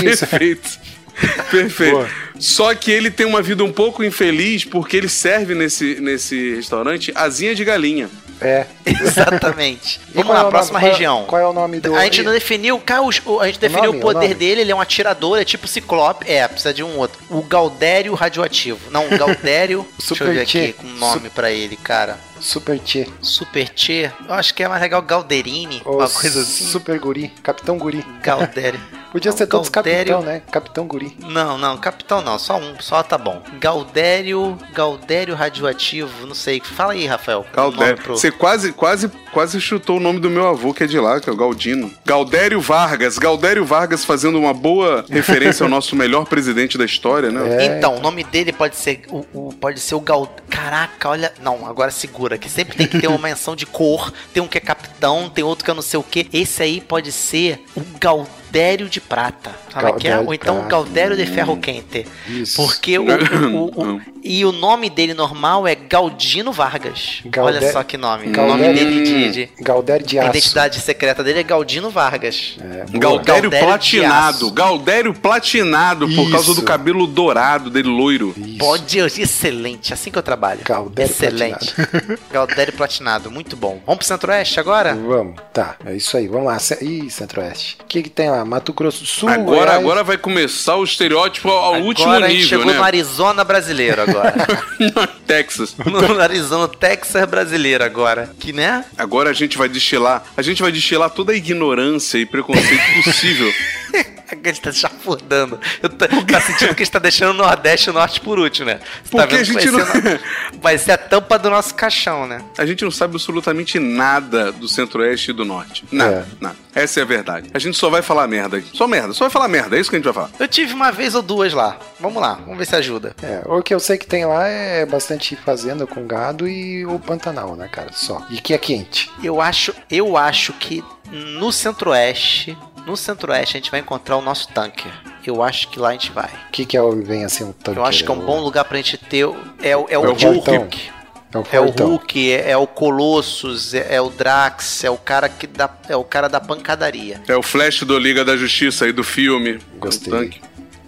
isso. 0.02 0.26
Perfeito. 0.26 0.78
Perfeito. 1.50 1.92
Boa. 1.96 2.08
Só 2.38 2.74
que 2.74 2.90
ele 2.90 3.10
tem 3.10 3.26
uma 3.26 3.42
vida 3.42 3.64
um 3.64 3.72
pouco 3.72 4.04
infeliz 4.04 4.64
porque 4.64 4.96
ele 4.96 5.08
serve 5.08 5.54
nesse, 5.54 6.00
nesse 6.00 6.54
restaurante 6.54 7.12
asinha 7.14 7.54
de 7.54 7.64
galinha. 7.64 8.08
É. 8.40 8.66
Exatamente. 8.86 10.00
Vamos 10.14 10.30
é 10.30 10.34
lá, 10.34 10.46
o 10.46 10.50
próxima 10.50 10.78
nome- 10.78 10.84
qual 10.84 10.88
é- 10.88 10.92
região. 10.92 11.24
Qual 11.26 11.42
é 11.42 11.46
o 11.46 11.52
nome 11.52 11.80
do. 11.80 11.94
A 11.96 12.04
gente 12.04 12.22
não 12.22 12.32
definiu, 12.32 12.80
o- 13.26 13.40
a 13.40 13.46
gente 13.46 13.58
definiu 13.58 13.86
nome, 13.86 13.96
o 13.96 14.00
o 14.00 14.02
poder 14.02 14.28
nome. 14.28 14.34
dele, 14.34 14.60
ele 14.60 14.70
é 14.70 14.74
um 14.74 14.80
atirador, 14.80 15.40
é 15.40 15.44
tipo 15.44 15.66
ciclope. 15.66 16.30
É, 16.30 16.46
precisa 16.46 16.72
de 16.72 16.82
um 16.84 16.96
outro. 16.98 17.18
O 17.28 17.42
Gaudério 17.42 18.14
radioativo. 18.14 18.78
Não, 18.90 19.06
o 19.06 19.18
Gaudério. 19.18 19.84
deixa 19.98 20.22
eu 20.24 20.32
ver 20.32 20.40
aqui 20.42 20.72
com 20.72 20.86
um 20.86 20.94
nome 20.94 21.30
pra 21.30 21.50
ele, 21.50 21.76
cara. 21.76 22.18
Super 22.40 22.78
Tchê. 22.78 23.06
Super 23.20 23.68
Tchê. 23.68 24.10
Eu 24.26 24.34
acho 24.34 24.54
que 24.54 24.62
é 24.62 24.68
mais 24.68 24.80
legal 24.80 25.02
Galderini, 25.02 25.82
Ou 25.84 25.98
uma 25.98 26.08
coisa 26.08 26.40
assim. 26.42 26.64
Super 26.64 26.98
Guri. 26.98 27.28
Capitão 27.42 27.78
Guri. 27.78 28.04
Gaudério. 28.22 28.80
Podia 29.10 29.32
ser 29.32 29.46
todos 29.46 29.70
capitão, 29.70 30.20
né? 30.20 30.42
Capitão 30.52 30.86
Guri. 30.86 31.16
Não, 31.20 31.56
não, 31.56 31.78
capitão 31.78 32.20
não, 32.20 32.38
só 32.38 32.58
um, 32.58 32.74
só 32.78 33.02
tá 33.02 33.16
bom. 33.16 33.42
Gaudério, 33.58 34.58
Gaudério 34.74 35.34
radioativo, 35.34 36.26
não 36.26 36.34
sei. 36.34 36.60
Fala 36.60 36.92
aí, 36.92 37.06
Rafael. 37.06 37.46
Galdério. 37.54 37.96
pro- 38.02 38.18
Você 38.18 38.30
quase, 38.30 38.70
quase, 38.72 39.10
quase 39.32 39.60
chutou 39.60 39.96
o 39.96 40.00
nome 40.00 40.20
do 40.20 40.30
meu 40.30 40.46
avô, 40.46 40.72
que 40.74 40.84
é 40.84 40.86
de 40.86 40.98
lá, 40.98 41.20
que 41.20 41.28
é 41.28 41.32
o 41.32 41.36
Galdino. 41.36 41.90
Galdério 42.04 42.60
Vargas. 42.60 43.18
Galdério 43.18 43.64
Vargas 43.64 44.04
fazendo 44.04 44.38
uma 44.38 44.52
boa 44.54 45.04
referência 45.08 45.64
ao 45.64 45.70
nosso 45.70 45.94
melhor 45.96 46.24
presidente 46.26 46.76
da 46.78 46.84
história, 46.84 47.30
né? 47.30 47.64
É. 47.64 47.78
Então, 47.78 47.96
o 47.96 48.00
nome 48.00 48.24
dele 48.24 48.52
pode 48.52 48.76
ser 48.76 49.02
o, 49.10 49.24
o- 49.32 49.52
pode 49.54 49.80
ser 49.80 49.94
o 49.94 50.00
Gal. 50.00 50.34
Caraca, 50.48 51.08
olha. 51.08 51.32
Não, 51.42 51.66
agora 51.66 51.90
segura, 51.90 52.36
que 52.38 52.48
sempre 52.48 52.76
tem 52.76 52.86
que 52.86 52.98
ter 53.00 53.06
uma 53.08 53.18
menção 53.18 53.54
de 53.54 53.66
cor. 53.66 54.12
Tem 54.32 54.42
um 54.42 54.46
que 54.48 54.58
é 54.58 54.60
capitão, 54.60 55.28
tem 55.28 55.44
outro 55.44 55.64
que 55.64 55.70
é 55.70 55.74
não 55.74 55.82
sei 55.82 55.98
o 55.98 56.02
que. 56.02 56.28
Esse 56.32 56.62
aí 56.62 56.80
pode 56.80 57.12
ser 57.12 57.62
o 57.76 57.80
Gaudério 58.00 58.88
de 58.88 59.00
Prata. 59.00 59.50
Sabe 59.72 59.90
o 59.90 59.94
que 59.94 60.08
é? 60.08 60.18
Ou 60.18 60.32
então 60.34 60.54
o 60.54 60.58
Prata. 60.60 60.70
Gaudério 60.70 61.16
de 61.16 61.26
Ferro 61.26 61.56
Quente. 61.58 62.06
Isso. 62.26 62.56
Porque 62.62 62.98
o, 62.98 63.04
o- 63.04 63.64
o- 63.74 63.94
o- 63.96 64.00
E 64.24 64.44
o 64.44 64.52
nome 64.52 64.90
dele 64.90 65.14
normal 65.14 65.66
é 65.66 65.74
Galdino 65.74 66.52
Vargas. 66.52 67.20
Gaudé- 67.26 67.58
Olha 67.58 67.72
só 67.72 67.82
que 67.82 67.96
nome. 67.96 68.26
O 68.28 68.32
Gaudério- 68.32 68.64
nome 68.64 68.72
dele 68.74 69.02
de. 69.04 69.30
de- 69.46 69.62
Galdério 69.62 70.04
de 70.06 70.18
a 70.18 70.22
aço. 70.22 70.30
identidade 70.30 70.80
secreta 70.80 71.22
dele 71.24 71.40
é 71.40 71.42
Galdino 71.42 71.88
Vargas. 71.90 72.56
É. 72.60 72.98
Galdério, 72.98 73.48
platinado. 73.50 74.50
Galdério 74.50 75.14
platinado 75.14 76.08
por 76.08 76.30
causa 76.30 76.50
Isso. 76.50 76.60
do 76.60 76.62
cabelo 76.66 77.06
dourado 77.06 77.70
dele, 77.70 77.88
loiro. 77.88 78.34
Isso. 78.36 78.58
Pode, 78.58 78.98
excelente, 78.98 79.92
assim 79.94 80.10
que 80.10 80.18
eu 80.18 80.22
trabalho. 80.22 80.60
Gaudério 80.64 81.10
excelente. 81.10 81.74
Gaudério 82.30 82.72
platinado, 82.72 83.30
muito 83.30 83.56
bom. 83.56 83.80
Vamos 83.86 83.98
pro 83.98 84.06
Centro-Oeste 84.06 84.58
agora? 84.60 84.94
Vamos, 84.94 85.36
tá, 85.52 85.76
é 85.86 85.94
isso 85.96 86.16
aí, 86.16 86.26
vamos 86.28 86.46
lá. 86.46 86.58
Ih, 86.82 87.08
Centro-Oeste. 87.10 87.78
O 87.80 87.84
que, 87.86 88.02
que 88.02 88.10
tem 88.10 88.30
lá? 88.30 88.44
Mato 88.44 88.72
Grosso 88.72 89.00
do 89.00 89.06
Sul. 89.06 89.28
Agora, 89.28 89.57
Goiás. 89.64 89.80
agora 89.80 90.04
vai 90.04 90.18
começar 90.18 90.76
o 90.76 90.84
estereótipo 90.84 91.48
ao 91.48 91.74
agora 91.74 91.84
último 91.84 92.10
a 92.12 92.20
gente 92.20 92.32
nível, 92.32 92.48
chegou 92.48 92.66
né? 92.66 92.74
no 92.74 92.82
Arizona 92.82 93.44
brasileiro 93.44 94.02
agora. 94.02 94.34
Texas. 95.26 95.74
no 95.84 96.20
Arizona, 96.20 96.68
Texas 96.68 97.24
brasileiro 97.28 97.84
agora. 97.84 98.30
Que 98.38 98.52
né? 98.52 98.84
Agora 98.96 99.30
a 99.30 99.32
gente 99.32 99.58
vai 99.58 99.68
destilar, 99.68 100.24
a 100.36 100.42
gente 100.42 100.62
vai 100.62 100.72
destilar 100.72 101.10
toda 101.10 101.32
a 101.32 101.36
ignorância 101.36 102.18
e 102.18 102.26
preconceito 102.26 103.04
possível. 103.04 103.52
A 104.44 104.48
gente 104.48 104.60
tá 104.60 104.72
chafurdando. 104.72 105.58
Eu 105.82 105.88
tô, 105.88 106.06
tá 106.06 106.40
sentindo 106.40 106.74
que 106.74 106.82
a 106.82 106.84
gente 106.84 106.90
tá 106.90 106.98
deixando 106.98 107.30
o 107.30 107.34
Nordeste 107.38 107.88
e 107.88 107.90
o 107.90 107.92
Norte 107.94 108.20
por 108.20 108.38
último, 108.38 108.66
né? 108.66 108.80
Você 109.04 109.10
Porque 109.10 109.36
vendo 109.36 109.40
a 109.40 109.44
que 109.44 109.60
gente 109.60 109.70
vai 109.70 109.84
não- 109.84 110.02
ser 110.02 110.20
Vai 110.60 110.78
ser 110.78 110.92
a 110.92 110.98
tampa 110.98 111.38
do 111.38 111.48
nosso 111.50 111.74
caixão, 111.74 112.26
né? 112.26 112.42
A 112.56 112.66
gente 112.66 112.84
não 112.84 112.90
sabe 112.90 113.12
absolutamente 113.14 113.78
nada 113.78 114.52
do 114.52 114.68
Centro-Oeste 114.68 115.30
e 115.30 115.34
do 115.34 115.44
Norte. 115.44 115.84
Nada, 115.90 116.26
nada. 116.40 116.56
Essa 116.74 117.00
é 117.00 117.02
a 117.02 117.06
verdade. 117.06 117.50
A 117.54 117.58
gente 117.58 117.76
só 117.76 117.88
vai 117.90 118.02
falar 118.02 118.26
merda. 118.26 118.62
Só 118.72 118.86
merda, 118.86 119.12
só 119.12 119.24
vai 119.24 119.30
falar 119.30 119.48
merda. 119.48 119.76
É 119.76 119.80
isso 119.80 119.90
que 119.90 119.96
a 119.96 119.98
gente 119.98 120.04
vai 120.04 120.14
falar. 120.14 120.30
Eu 120.38 120.48
tive 120.48 120.72
uma 120.74 120.90
vez 120.92 121.14
ou 121.14 121.22
duas 121.22 121.52
lá. 121.52 121.76
Vamos 122.00 122.20
lá, 122.20 122.34
vamos 122.34 122.58
ver 122.58 122.66
se 122.66 122.76
ajuda. 122.76 123.14
É, 123.22 123.42
o 123.46 123.62
que 123.62 123.74
eu 123.74 123.80
sei 123.80 123.96
que 123.98 124.06
tem 124.06 124.24
lá 124.24 124.46
é 124.46 124.84
bastante 124.86 125.34
fazenda 125.36 125.86
com 125.86 126.06
gado 126.06 126.48
e 126.48 126.84
o 126.86 126.98
Pantanal, 126.98 127.56
né, 127.56 127.68
cara? 127.70 127.90
Só. 127.92 128.24
E 128.30 128.40
que 128.40 128.52
é 128.54 128.58
quente. 128.58 129.10
Eu 129.22 129.40
acho, 129.40 129.74
eu 129.90 130.16
acho 130.16 130.52
que 130.54 130.84
no 131.10 131.50
Centro-Oeste, 131.50 132.56
no 132.88 132.96
Centro-Oeste 132.96 133.56
a 133.56 133.60
gente 133.60 133.70
vai 133.70 133.80
encontrar 133.80 134.16
o 134.16 134.22
nosso 134.22 134.48
tanker. 134.48 134.90
Eu 135.24 135.42
acho 135.42 135.68
que 135.68 135.78
lá 135.78 135.90
a 135.90 135.92
gente 135.92 136.10
vai. 136.10 136.30
O 136.48 136.50
que, 136.50 136.64
que 136.64 136.76
é 136.76 136.82
o 136.82 136.90
vem 137.02 137.24
assim 137.24 137.44
um 137.44 137.52
tanque? 137.52 137.78
Eu 137.78 137.84
acho 137.84 138.02
que 138.02 138.10
é 138.10 138.14
um 138.14 138.18
bom 138.20 138.40
lugar 138.40 138.64
pra 138.64 138.76
gente 138.78 138.96
ter. 138.96 139.24
o- 139.26 139.36
É, 139.62 139.76
o- 139.76 139.86
é 139.90 139.98
o 139.98 140.04
É 140.06 140.08
o 140.08 140.14
Hulk. 140.14 140.90
É 141.30 141.38
o 141.38 141.44
É 141.52 141.60
o. 141.60 141.70
Hulk, 141.70 142.32
é, 142.32 142.50
é 142.52 142.56
o 142.56 142.66
Colossus, 142.66 143.74
é, 143.74 143.96
é 143.96 144.00
o 144.00 144.08
Drax, 144.08 144.82
é 144.84 144.90
o 144.90 144.96
cara 144.96 145.28
que 145.28 145.46
dá, 145.46 145.68
é 145.88 145.94
o 145.94 146.02
cara 146.02 146.26
da 146.28 146.40
pancadaria. 146.40 147.20
É 147.28 147.36
o 147.36 147.42
Flash 147.42 147.82
do 147.82 147.98
Liga 147.98 148.24
da 148.24 148.34
Justiça 148.36 148.86
aí 148.86 148.92
do 148.92 149.04
filme. 149.04 149.58
Gostei. 149.78 150.40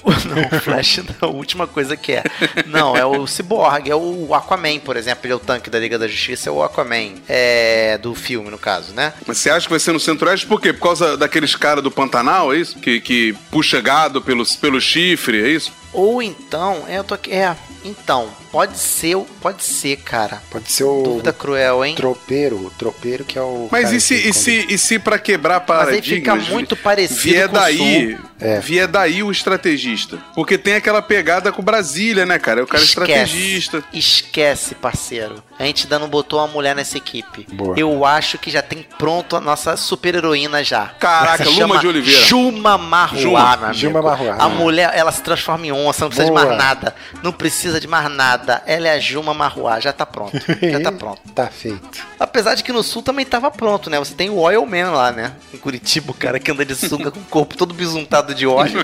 O. 0.03 0.11
Não, 0.31 0.59
o 0.59 0.61
Flash 0.61 0.99
não, 0.99 1.29
a 1.29 1.33
última 1.33 1.67
coisa 1.67 1.97
que 1.97 2.13
é. 2.13 2.23
Não, 2.67 2.97
é 2.97 3.05
o 3.05 3.27
Cyborg, 3.27 3.91
é 3.91 3.95
o 3.95 4.35
Aquaman, 4.35 4.79
por 4.79 4.97
exemplo, 4.97 5.27
ele 5.27 5.33
é 5.33 5.37
o 5.37 5.41
tanque 5.41 5.69
da 5.69 5.79
Liga 5.79 5.99
da 5.99 6.07
Justiça, 6.07 6.49
é 6.49 6.53
o 6.53 6.63
Aquaman. 6.63 7.15
É 7.29 7.99
do 7.99 8.15
filme, 8.15 8.51
no 8.51 8.59
caso, 8.59 8.93
né? 8.93 9.13
Mas 9.27 9.39
você 9.39 9.51
acha 9.51 9.67
que 9.67 9.71
vai 9.71 9.81
ser 9.81 9.93
no 9.93 10.01
Centro-Oeste 10.01 10.47
por 10.47 10.61
quê? 10.61 10.73
Por 10.73 10.83
causa 10.83 11.17
daqueles 11.17 11.55
caras 11.55 11.83
do 11.83 11.91
Pantanal, 11.91 12.53
é 12.53 12.59
isso? 12.59 12.79
Que, 12.79 13.01
que 13.01 13.35
puxa 13.51 13.81
gado 13.81 14.23
pelo, 14.23 14.45
pelo 14.59 14.81
chifre, 14.81 15.43
é 15.43 15.49
isso? 15.49 15.73
Ou 15.93 16.23
então, 16.23 16.85
é, 16.87 16.99
eu 16.99 17.05
tô 17.05 17.15
aqui. 17.15 17.33
É, 17.33 17.57
então, 17.85 18.29
pode 18.53 18.79
ser, 18.79 19.17
pode 19.41 19.65
ser, 19.65 19.97
cara. 19.97 20.41
Pode 20.51 20.71
ser 20.71 20.85
o 20.85 21.03
Dúvida 21.03 21.33
cruel, 21.33 21.85
hein? 21.85 21.95
tropeiro, 21.95 22.57
o 22.67 22.71
tropeiro 22.71 23.25
que 23.25 23.39
é 23.39 23.43
o. 23.43 23.69
Mas 23.71 23.91
e 23.91 24.01
se, 24.01 24.15
e, 24.15 24.33
se, 24.33 24.67
e 24.69 24.79
se 24.79 24.99
pra 24.99 25.19
quebrar 25.19 25.65
Mas 25.67 25.89
aí 25.89 26.03
fica 26.03 26.37
muito 26.37 26.77
parecido 26.77 27.21
vier 27.21 27.49
com 27.49 27.57
o 27.57 27.59
daí, 27.59 28.17
Sul. 28.17 28.30
É. 28.41 28.59
vier 28.61 28.87
daí 28.89 29.23
o 29.23 29.31
estrategista. 29.31 30.19
Porque 30.35 30.57
tem 30.57 30.75
aquela 30.75 31.03
pegada 31.03 31.53
com 31.53 31.63
Brasília, 31.63 32.25
né, 32.25 32.39
cara? 32.39 32.61
É 32.61 32.63
o 32.63 32.67
cara 32.67 32.83
estrategista. 32.83 33.83
Esquece, 33.93 34.75
parceiro. 34.75 35.43
A 35.59 35.65
gente 35.65 35.85
ainda 35.85 35.99
não 35.99 36.09
botou 36.09 36.39
uma 36.39 36.49
mulher 36.49 36.75
nessa 36.75 36.97
equipe. 36.97 37.47
Boa. 37.53 37.79
Eu 37.79 38.05
acho 38.05 38.39
que 38.39 38.51
já 38.51 38.63
tem 38.63 38.87
pronto 38.99 39.37
a 39.37 39.41
nossa 39.41 39.77
super 39.77 40.15
heroína 40.15 40.65
já. 40.65 40.87
Caraca, 40.99 41.45
Luma 41.45 41.57
chama 41.57 41.79
de 41.79 41.87
Oliveira. 41.89 42.23
Juma 42.23 42.79
Marruá, 42.79 43.19
Juma. 43.21 43.57
meu 43.57 43.67
amigo. 43.67 43.75
Juma 43.75 44.03
Marruá. 44.03 44.37
A 44.39 44.49
mulher, 44.49 44.91
ela 44.95 45.13
se 45.13 45.23
transforma 45.23 45.67
em 45.67 45.73
onça, 45.73 46.05
não 46.05 46.09
precisa 46.09 46.27
de 46.27 46.33
Boa. 46.33 46.47
mais 46.47 46.57
nada. 46.59 46.95
Não 47.23 47.33
precisa 47.33 47.79
de 47.81 47.87
mais 47.87 48.11
nada. 48.11 48.63
Ela 48.67 48.89
é 48.89 48.93
a 48.93 48.99
Juma 48.99 49.35
Marruá, 49.35 49.79
já 49.81 49.93
tá 49.93 50.07
pronto. 50.07 50.39
Já 50.63 50.81
tá 50.81 50.93
pronto. 50.97 51.21
Tá 51.35 51.47
feito. 51.49 51.89
Apesar 52.19 52.55
de 52.55 52.65
que 52.65 52.73
no 52.73 52.83
sul 52.83 53.03
também 53.03 53.27
tava 53.27 53.51
pronto, 53.51 53.91
né? 53.91 53.99
Você 53.99 54.15
tem 54.15 54.31
o 54.31 54.37
Oil 54.39 54.65
Man 54.65 54.91
lá, 54.93 55.13
né? 55.13 55.33
Em 55.53 55.59
Curitiba, 55.59 56.11
o 56.13 56.15
cara 56.15 56.39
que 56.41 56.51
anda 56.51 56.65
de 56.65 56.75
sunga 56.75 57.11
com 57.13 57.21
o 57.21 57.25
corpo 57.25 57.57
todo 57.57 57.75
bisuntado 57.75 58.30
de 58.35 58.47
óleo. 58.47 58.81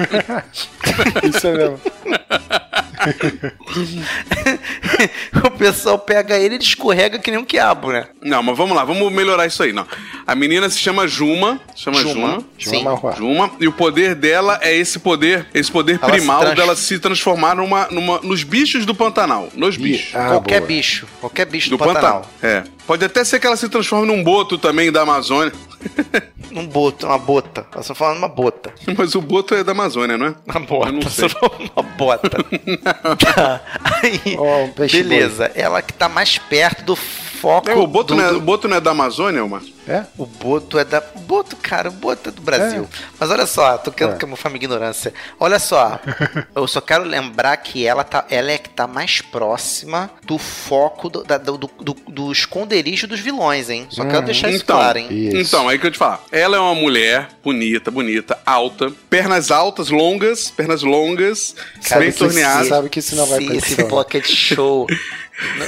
Isso 1.23 1.47
é 1.47 1.53
mesmo. 1.53 1.81
o 5.45 5.51
pessoal 5.53 5.99
pega 5.99 6.37
ele 6.37 6.55
e 6.55 6.57
ele 6.57 6.65
escorrega 6.65 7.19
que 7.19 7.31
nem 7.31 7.39
um 7.39 7.45
quiabo, 7.45 7.93
né? 7.93 8.07
Não, 8.23 8.43
mas 8.43 8.57
vamos 8.57 8.77
lá, 8.77 8.85
vamos 8.85 9.13
melhorar 9.13 9.47
isso 9.47 9.63
aí, 9.63 9.73
não. 9.73 9.87
A 10.27 10.35
menina 10.35 10.69
se 10.69 10.79
chama 10.79 11.07
Juma, 11.07 11.61
se 11.75 11.83
chama 11.83 12.01
Juma. 12.01 12.15
Juma. 12.15 12.29
Juma 12.59 12.59
Sim. 12.59 12.85
Marruá. 12.85 13.13
Juma, 13.13 13.51
e 13.61 13.69
o 13.69 13.73
poder 13.73 14.15
dela 14.15 14.59
é 14.63 14.75
esse 14.75 14.99
poder, 14.99 15.47
esse 15.55 15.71
poder 15.71 15.99
Ela 16.01 16.13
se 16.13 16.19
primal 16.19 16.41
trans- 16.41 16.57
dela 16.57 16.77
se 16.77 16.99
transformar 16.99 17.57
numa, 17.57 17.87
numa, 17.91 18.19
nos 18.21 18.43
bichos 18.43 18.85
do 18.85 18.95
Pantanal. 18.95 19.49
Nos 19.55 19.77
bichos. 19.77 20.15
Ah, 20.15 20.29
qualquer 20.29 20.61
boa. 20.61 20.69
bicho. 20.69 21.07
Qualquer 21.21 21.47
bicho 21.47 21.71
do 21.71 21.77
do, 21.77 21.85
Pantanal. 21.85 22.23
Pantanal. 22.23 22.31
É. 22.43 22.65
Pode 22.87 23.05
até 23.05 23.25
ser 23.25 23.41
que 23.41 23.47
ela 23.47 23.57
se 23.57 23.69
transforme 23.69 24.07
num 24.07 24.23
boto 24.23 24.59
também 24.59 24.91
da 24.91 25.03
Amazônia. 25.03 25.53
Um 26.57 26.67
boto, 26.67 27.07
uma 27.07 27.19
bota. 27.19 27.67
Nós 27.75 27.83
estamos 27.83 27.99
falando 27.99 28.17
uma 28.17 28.29
bota. 28.29 28.73
Mas 28.97 29.15
o 29.15 29.21
boto 29.21 29.36
é 29.55 29.65
da 29.65 29.73
Amazônia, 29.73 30.17
não 30.19 30.27
é? 30.27 30.35
Uma 30.47 30.61
bota. 30.61 30.89
Eu 30.89 30.93
não 30.93 31.03
sei. 31.03 31.29
uma 31.77 31.83
bota. 31.83 32.31
Tá. 33.35 33.61
Aí, 34.03 34.37
peixe 34.75 35.03
beleza. 35.03 35.51
Ela 35.55 35.83
que 35.83 35.93
tá 35.93 36.09
mais 36.09 36.39
perto 36.39 36.83
do 36.85 36.97
foco. 36.97 37.69
É, 37.71 37.75
o, 37.75 37.87
Boto 37.87 38.15
do- 38.15 38.21
não 38.21 38.29
é, 38.29 38.31
do- 38.33 38.39
o 38.39 38.41
Boto 38.41 38.69
não 38.69 38.77
é 38.77 38.81
da 38.81 38.91
Amazônia, 38.93 39.45
uma? 39.45 39.63
É? 39.89 40.05
O 40.19 40.27
Boto 40.27 40.79
é 40.79 40.85
da. 40.85 41.01
Boto, 41.01 41.55
cara, 41.57 41.89
o 41.89 41.93
Boto 41.93 42.29
é 42.29 42.33
do 42.33 42.43
Brasil. 42.43 42.89
Mas 43.21 43.31
olha 43.31 43.47
só, 43.47 43.79
tô 43.79 43.93
querendo 43.93 44.15
É. 44.15 44.19
camuflar 44.19 44.53
minha 44.53 44.65
ignorância. 44.65 45.15
Olha 45.39 45.59
só, 45.61 46.01
eu 46.57 46.67
só 46.67 46.81
quero 46.81 47.05
lembrar 47.05 47.57
que 47.59 47.87
ela, 47.87 48.03
tá, 48.03 48.25
ela 48.29 48.51
é 48.51 48.59
que 48.59 48.69
tá 48.69 48.87
mais 48.89 49.21
próxima 49.21 50.11
do 50.25 50.39
foco 50.39 51.09
do, 51.09 51.23
da- 51.23 51.39
do, 51.39 51.57
do, 51.57 51.95
do- 52.09 52.33
esconderijo 52.33 53.07
dos 53.07 53.21
vilões, 53.21 53.71
hein? 53.71 53.87
Só 53.89 54.05
quero 54.05 54.23
Hum, 54.23 54.25
deixar 54.25 54.51
isso 54.51 54.65
então, 54.65 54.77
claro, 54.77 54.99
hein? 54.99 55.07
Isso. 55.11 55.37
Então, 55.37 55.69
aí 55.69 55.79
que 55.79 55.87
eu 55.87 55.91
te 55.93 55.99
falar. 55.99 56.21
Ela 56.33 56.57
é 56.57 56.61
uma 56.61 56.75
mulher 56.75 57.29
bonita, 57.45 57.89
bonita, 57.91 58.37
alta, 58.45 58.91
pernas 59.09 59.53
altas, 59.53 59.89
longas, 59.91 60.51
pernas 60.51 60.83
longas, 60.83 61.55
Sabe 61.81 62.07
bem 62.07 62.13
torneadas. 62.13 62.67
sabe 62.69 62.89
que 62.89 62.99
isso 62.99 63.15
não 63.15 63.27
vai 63.27 63.39
Se 63.41 63.57
esse 63.57 63.85
pocket 63.85 64.27
show. 64.29 64.87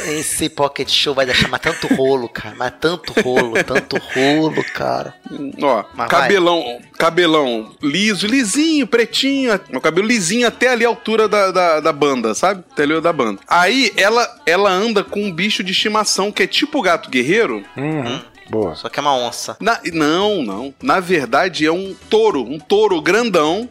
Esse 0.09 0.49
pocket 0.49 0.89
show 0.89 1.15
vai 1.15 1.27
deixar 1.27 1.49
mais 1.49 1.63
tanto 1.63 1.87
rolo, 1.95 2.29
cara. 2.29 2.55
Mas 2.57 2.73
tanto 2.81 3.13
rolo, 3.21 3.63
tanto 3.65 3.97
rolo, 3.99 4.65
cara. 4.75 5.15
Ó, 5.63 5.85
Mas 5.95 6.09
cabelão, 6.09 6.81
cabelão 6.99 7.73
liso, 7.83 8.27
lisinho, 8.27 8.87
pretinho, 8.87 9.59
o 9.75 9.81
cabelo 9.81 10.07
lisinho 10.07 10.47
até 10.49 10.69
ali 10.69 10.85
a 10.85 10.89
altura 10.89 11.29
da, 11.29 11.51
da, 11.51 11.81
da 11.81 11.93
banda, 11.93 12.35
sabe? 12.35 12.65
Até 12.73 12.85
ali 12.85 13.01
da 13.01 13.13
banda. 13.13 13.41
Aí 13.47 13.93
ela, 13.97 14.41
ela 14.47 14.71
anda 14.71 15.05
com 15.05 15.23
um 15.23 15.33
bicho 15.33 15.63
de 15.63 15.73
estimação 15.73 16.33
que 16.33 16.43
é 16.43 16.47
tipo 16.47 16.79
o 16.79 16.83
gato 16.83 17.11
guerreiro. 17.11 17.63
Uhum. 17.77 18.21
Boa. 18.51 18.75
Só 18.75 18.89
que 18.89 18.99
é 18.99 19.03
uma 19.03 19.15
onça. 19.15 19.57
Na- 19.61 19.81
não, 19.93 20.43
não. 20.43 20.75
Na 20.83 21.01
verdade 21.01 21.67
é 21.67 21.71
um 21.73 21.95
touro, 22.09 22.43
um 22.43 22.59
touro 22.59 23.01
grandão. 23.03 23.69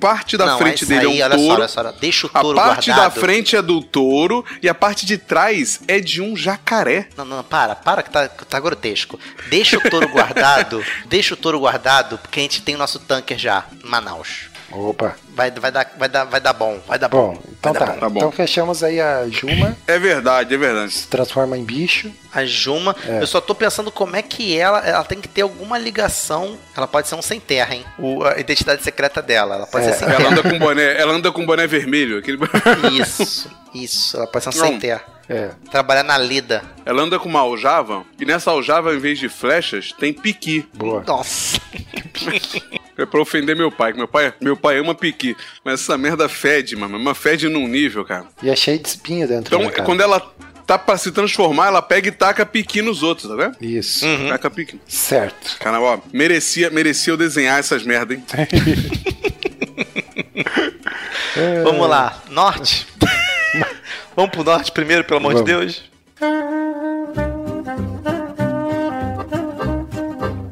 A 0.00 0.14
parte 0.14 0.36
da 0.38 0.46
não, 0.46 0.58
frente 0.58 0.86
dele 0.86 1.06
aí, 1.06 1.20
é 1.20 1.26
um 1.26 1.26
olha 1.26 1.36
só, 1.36 1.36
touro. 1.36 1.54
olha 1.60 1.68
só, 1.68 1.80
olha. 1.80 1.94
Deixa 2.00 2.26
o 2.26 2.30
A 2.32 2.40
touro 2.40 2.56
parte 2.56 2.86
guardado. 2.90 3.14
da 3.14 3.20
frente 3.20 3.54
é 3.54 3.60
do 3.60 3.82
touro 3.82 4.44
e 4.62 4.68
a 4.68 4.74
parte 4.74 5.04
de 5.04 5.18
trás 5.18 5.80
é 5.86 6.00
de 6.00 6.22
um 6.22 6.34
jacaré. 6.34 7.08
Não, 7.16 7.24
não, 7.24 7.44
para, 7.44 7.74
para 7.76 8.02
que 8.02 8.10
tá, 8.10 8.26
tá 8.28 8.58
grotesco. 8.58 9.20
Deixa 9.48 9.76
o 9.76 9.90
touro 9.90 10.08
guardado, 10.08 10.82
deixa 11.06 11.34
o 11.34 11.36
touro 11.36 11.60
guardado, 11.60 12.16
porque 12.18 12.40
a 12.40 12.42
gente 12.42 12.62
tem 12.62 12.74
o 12.74 12.78
nosso 12.78 12.98
tanker 12.98 13.38
já, 13.38 13.64
Manaus. 13.84 14.49
Opa. 14.72 15.16
Vai, 15.34 15.50
vai, 15.50 15.72
dar, 15.72 15.90
vai, 15.98 16.08
dar, 16.08 16.24
vai 16.24 16.40
dar 16.40 16.52
bom, 16.52 16.78
vai 16.86 16.98
dar 16.98 17.08
bom. 17.08 17.34
Bom, 17.34 17.42
então 17.58 17.72
vai 17.72 17.80
dar 17.80 17.86
tá. 17.86 17.92
bom. 17.94 18.00
Tá 18.00 18.08
bom. 18.08 18.18
Então 18.18 18.32
fechamos 18.32 18.82
aí 18.84 19.00
a 19.00 19.26
Juma, 19.28 19.76
É 19.86 19.98
verdade, 19.98 20.54
é 20.54 20.58
verdade. 20.58 20.92
se 20.92 21.08
transforma 21.08 21.56
em 21.58 21.64
bicho. 21.64 22.10
A 22.32 22.44
Juma, 22.44 22.94
É. 23.06 23.20
eu 23.20 23.26
só 23.26 23.40
tô 23.40 23.54
pensando 23.54 23.90
como 23.90 24.14
é 24.16 24.22
que 24.22 24.56
ela, 24.56 24.78
ela 24.86 25.02
tem 25.04 25.20
que 25.20 25.26
ter 25.28 25.42
alguma 25.42 25.76
ligação. 25.78 26.56
Ela 26.76 26.86
pode 26.86 27.08
ser 27.08 27.14
um 27.16 27.22
sem 27.22 27.40
terra, 27.40 27.74
hein? 27.74 27.84
O, 27.98 28.22
a 28.24 28.38
identidade 28.38 28.82
secreta 28.82 29.20
dela. 29.20 29.56
Ela 29.56 29.66
pode 29.66 29.86
É. 29.86 29.92
ser 29.92 29.98
sem 30.00 30.08
Ela 30.08 30.16
terra. 30.18 30.30
anda 30.30 30.42
com 30.42 30.58
boné, 30.58 31.00
ela 31.00 31.12
anda 31.14 31.32
com 31.32 31.44
boné 31.46 31.66
vermelho. 31.66 32.18
Aquele... 32.18 32.38
Isso, 33.00 33.50
isso. 33.74 34.16
Ela 34.16 34.26
pode 34.26 34.44
ser 34.44 34.50
um 34.50 34.60
Não. 34.60 34.66
sem 34.68 34.78
terra. 34.78 35.02
É. 35.30 35.50
Trabalhar 35.70 36.02
na 36.02 36.18
lida. 36.18 36.60
Ela 36.84 37.02
anda 37.02 37.16
com 37.18 37.28
uma 37.28 37.38
aljava 37.40 38.04
e 38.18 38.24
nessa 38.24 38.50
aljava, 38.50 38.92
em 38.92 38.98
vez 38.98 39.16
de 39.18 39.28
flechas, 39.28 39.92
tem 39.92 40.12
piqui. 40.12 40.66
Boa. 40.74 41.04
Nossa. 41.06 41.60
É 42.98 43.06
pra 43.06 43.20
ofender 43.20 43.54
meu 43.56 43.70
pai, 43.70 43.92
que 43.92 43.98
meu 43.98 44.08
pai, 44.08 44.34
meu 44.40 44.56
pai 44.56 44.78
ama 44.78 44.92
piqui. 44.94 45.36
Mas 45.64 45.80
essa 45.80 45.96
merda 45.96 46.28
fede, 46.28 46.74
mano. 46.74 46.98
Mas 46.98 47.16
fede 47.16 47.48
num 47.48 47.68
nível, 47.68 48.04
cara. 48.04 48.26
E 48.42 48.50
é 48.50 48.56
cheio 48.56 48.80
de 48.80 48.88
espinho 48.88 49.28
dentro, 49.28 49.54
Então, 49.54 49.60
né, 49.66 49.70
cara? 49.70 49.84
quando 49.84 50.00
ela 50.00 50.20
tá 50.66 50.76
pra 50.76 50.96
se 50.98 51.10
transformar, 51.12 51.68
ela 51.68 51.80
pega 51.80 52.08
e 52.08 52.12
taca 52.12 52.44
piqui 52.44 52.82
nos 52.82 53.02
outros, 53.04 53.28
tá 53.30 53.36
vendo? 53.36 53.56
Isso. 53.60 54.04
Hum. 54.04 54.28
Taca 54.28 54.50
piqui. 54.50 54.80
Certo. 54.86 55.56
Cara, 55.60 55.80
ó, 55.80 55.98
merecia, 56.12 56.70
merecia 56.70 57.12
eu 57.12 57.16
desenhar 57.16 57.58
essas 57.60 57.84
merda, 57.84 58.14
hein? 58.14 58.24
Vamos 61.64 61.88
lá, 61.88 62.20
norte. 62.30 62.86
Vamos 64.20 64.34
pro 64.34 64.44
norte 64.44 64.70
primeiro, 64.70 65.02
pelo 65.02 65.16
amor 65.18 65.32
de 65.42 65.50
Vamos. 65.50 65.50
Deus. 65.50 65.90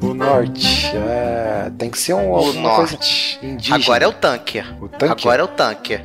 O 0.01 0.13
norte. 0.15 0.87
É, 0.95 1.71
tem 1.77 1.91
que 1.91 1.99
ser 1.99 2.15
um, 2.15 2.31
O 2.31 2.51
norte. 2.53 3.37
indígena. 3.43 3.75
Agora 3.75 4.05
é 4.05 4.07
o 4.07 4.11
tanker. 4.13 4.83
O 4.83 4.87
tanker? 4.89 5.11
Agora 5.11 5.41
é 5.43 5.45
o 5.45 5.47
tanker. 5.47 6.03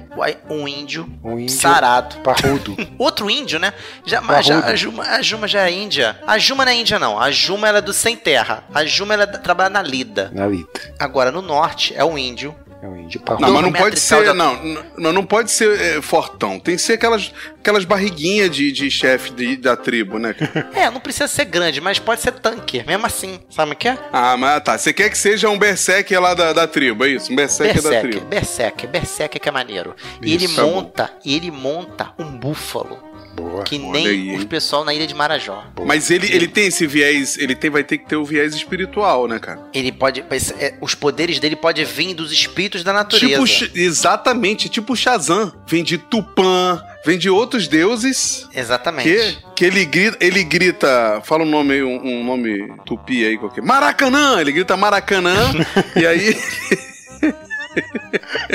Um 0.51 0.69
índio, 0.69 1.09
Um 1.25 1.39
índio 1.39 1.57
sarado. 1.57 2.17
parrudo. 2.19 2.77
Outro 2.99 3.31
índio, 3.31 3.59
né? 3.59 3.73
Já, 4.05 4.21
mas 4.21 4.45
já, 4.45 4.59
a, 4.59 4.77
Juma, 4.77 5.03
a 5.03 5.23
Juma 5.23 5.49
já 5.49 5.67
é 5.67 5.73
índia. 5.73 6.19
A 6.27 6.37
Juma 6.37 6.67
não 6.67 6.73
é 6.73 6.75
índia, 6.75 6.99
não. 6.99 7.19
A 7.19 7.31
Juma 7.31 7.67
ela 7.67 7.79
é 7.79 7.83
do 7.83 7.95
sem 7.95 8.15
terra. 8.15 8.63
A 8.75 8.85
Juma 8.85 9.15
ela 9.15 9.27
trabalha 9.27 9.71
na 9.71 9.81
lida. 9.81 10.31
na 10.35 10.47
lida. 10.47 10.69
Agora, 10.99 11.33
no 11.33 11.41
norte, 11.41 11.95
é 11.97 12.05
um 12.05 12.19
índio. 12.19 12.55
É 12.85 12.87
um 12.87 12.97
índio 12.99 13.19
Não, 13.21 13.25
parrudo. 13.25 13.53
mas 13.53 13.63
não 13.63 13.73
pode 13.73 13.99
ser, 13.99 14.25
de- 14.25 14.33
não, 14.35 14.63
não, 14.99 15.13
não 15.15 15.25
pode 15.25 15.51
ser 15.51 15.81
é, 15.81 16.03
fortão. 16.03 16.61
Tem 16.61 16.77
que 16.77 16.83
ser 16.83 16.93
aquelas, 16.95 17.33
aquelas 17.59 17.87
barriguinhas 17.87 18.51
de, 18.51 18.71
de 18.71 18.91
chefe 18.91 19.33
de- 19.33 19.57
da 19.57 19.75
tribo, 19.75 20.19
né? 20.19 20.35
É, 20.75 20.91
não 20.91 21.01
precisa 21.01 21.27
ser 21.27 21.47
grande, 21.47 21.81
mas 21.81 21.99
pode 21.99 22.21
ser 22.21 22.33
tanker, 22.33 22.87
mesmo 22.87 23.07
assim. 23.07 23.41
Sabe 23.49 23.73
o 23.73 23.77
que 23.77 23.89
é? 23.89 23.99
ah, 24.13 24.37
mas 24.37 24.63
tá. 24.63 24.77
Você 24.77 24.93
quer 24.93 25.09
que 25.09 25.17
seja 25.17 25.49
um 25.49 25.59
berserk 25.59 26.15
lá 26.17 26.35
da, 26.35 26.53
da 26.53 26.67
tribo, 26.67 27.05
é 27.07 27.09
isso? 27.09 27.33
Um 27.33 27.37
berserk 27.37 27.75
da 27.81 27.89
Berserker, 27.89 28.11
tribo. 28.11 28.27
Berserker, 28.27 28.91
Berserker 28.91 29.41
que 29.41 29.49
é 29.49 29.53
maneiro. 29.53 29.95
E 30.21 30.35
ele 30.35 30.45
Isso, 30.45 30.57
tá 30.57 30.63
monta, 30.63 31.11
e 31.25 31.35
ele 31.37 31.51
monta 31.51 32.13
um 32.19 32.37
búfalo. 32.37 33.14
Boa. 33.35 33.63
Que 33.65 33.79
nem 33.79 34.07
aí, 34.07 34.37
o 34.37 34.47
pessoal 34.47 34.85
na 34.85 34.95
ilha 34.95 35.07
de 35.07 35.15
Marajó. 35.15 35.65
Mas 35.85 36.11
ele, 36.11 36.33
ele 36.33 36.47
tem 36.47 36.67
esse 36.67 36.87
viés, 36.87 37.37
ele 37.39 37.55
tem, 37.55 37.71
vai 37.71 37.83
ter 37.83 37.99
que 37.99 38.07
ter 38.07 38.17
o 38.17 38.25
viés 38.25 38.55
espiritual, 38.55 39.27
né, 39.27 39.39
cara? 39.39 39.61
Ele 39.73 39.91
pode. 39.91 40.25
mas, 40.29 40.53
é, 40.53 40.77
os 40.81 40.95
poderes 40.95 41.39
dele 41.39 41.57
podem 41.57 41.85
vir 41.85 42.15
dos 42.15 42.33
espíritos 42.33 42.85
da 42.85 42.93
natureza. 42.93 43.45
Tipo, 43.45 43.79
exatamente, 43.79 44.69
tipo 44.69 44.97
Shazam. 44.97 45.53
Vem 45.67 45.83
de 45.83 45.99
Tupã, 45.99 46.81
vem 47.05 47.19
de 47.19 47.29
outros 47.29 47.69
deuses 47.69 48.49
Exatamente. 48.55 49.09
que, 49.09 49.39
que 49.57 49.65
ele 49.65 49.85
grita, 49.85 50.17
ele 50.21 50.45
grita, 50.45 51.21
fala 51.25 51.43
um 51.43 51.49
nome 51.49 51.75
aí, 51.75 51.83
um, 51.83 52.01
um 52.03 52.25
nome 52.25 52.73
tupi 52.87 53.25
aí 53.25 53.37
qualquer. 53.37 53.63
Maracanã, 53.63 54.41
ele 54.41 54.53
grita 54.53 54.77
Maracanã 54.77 55.53
e 55.97 56.07
aí 56.07 56.37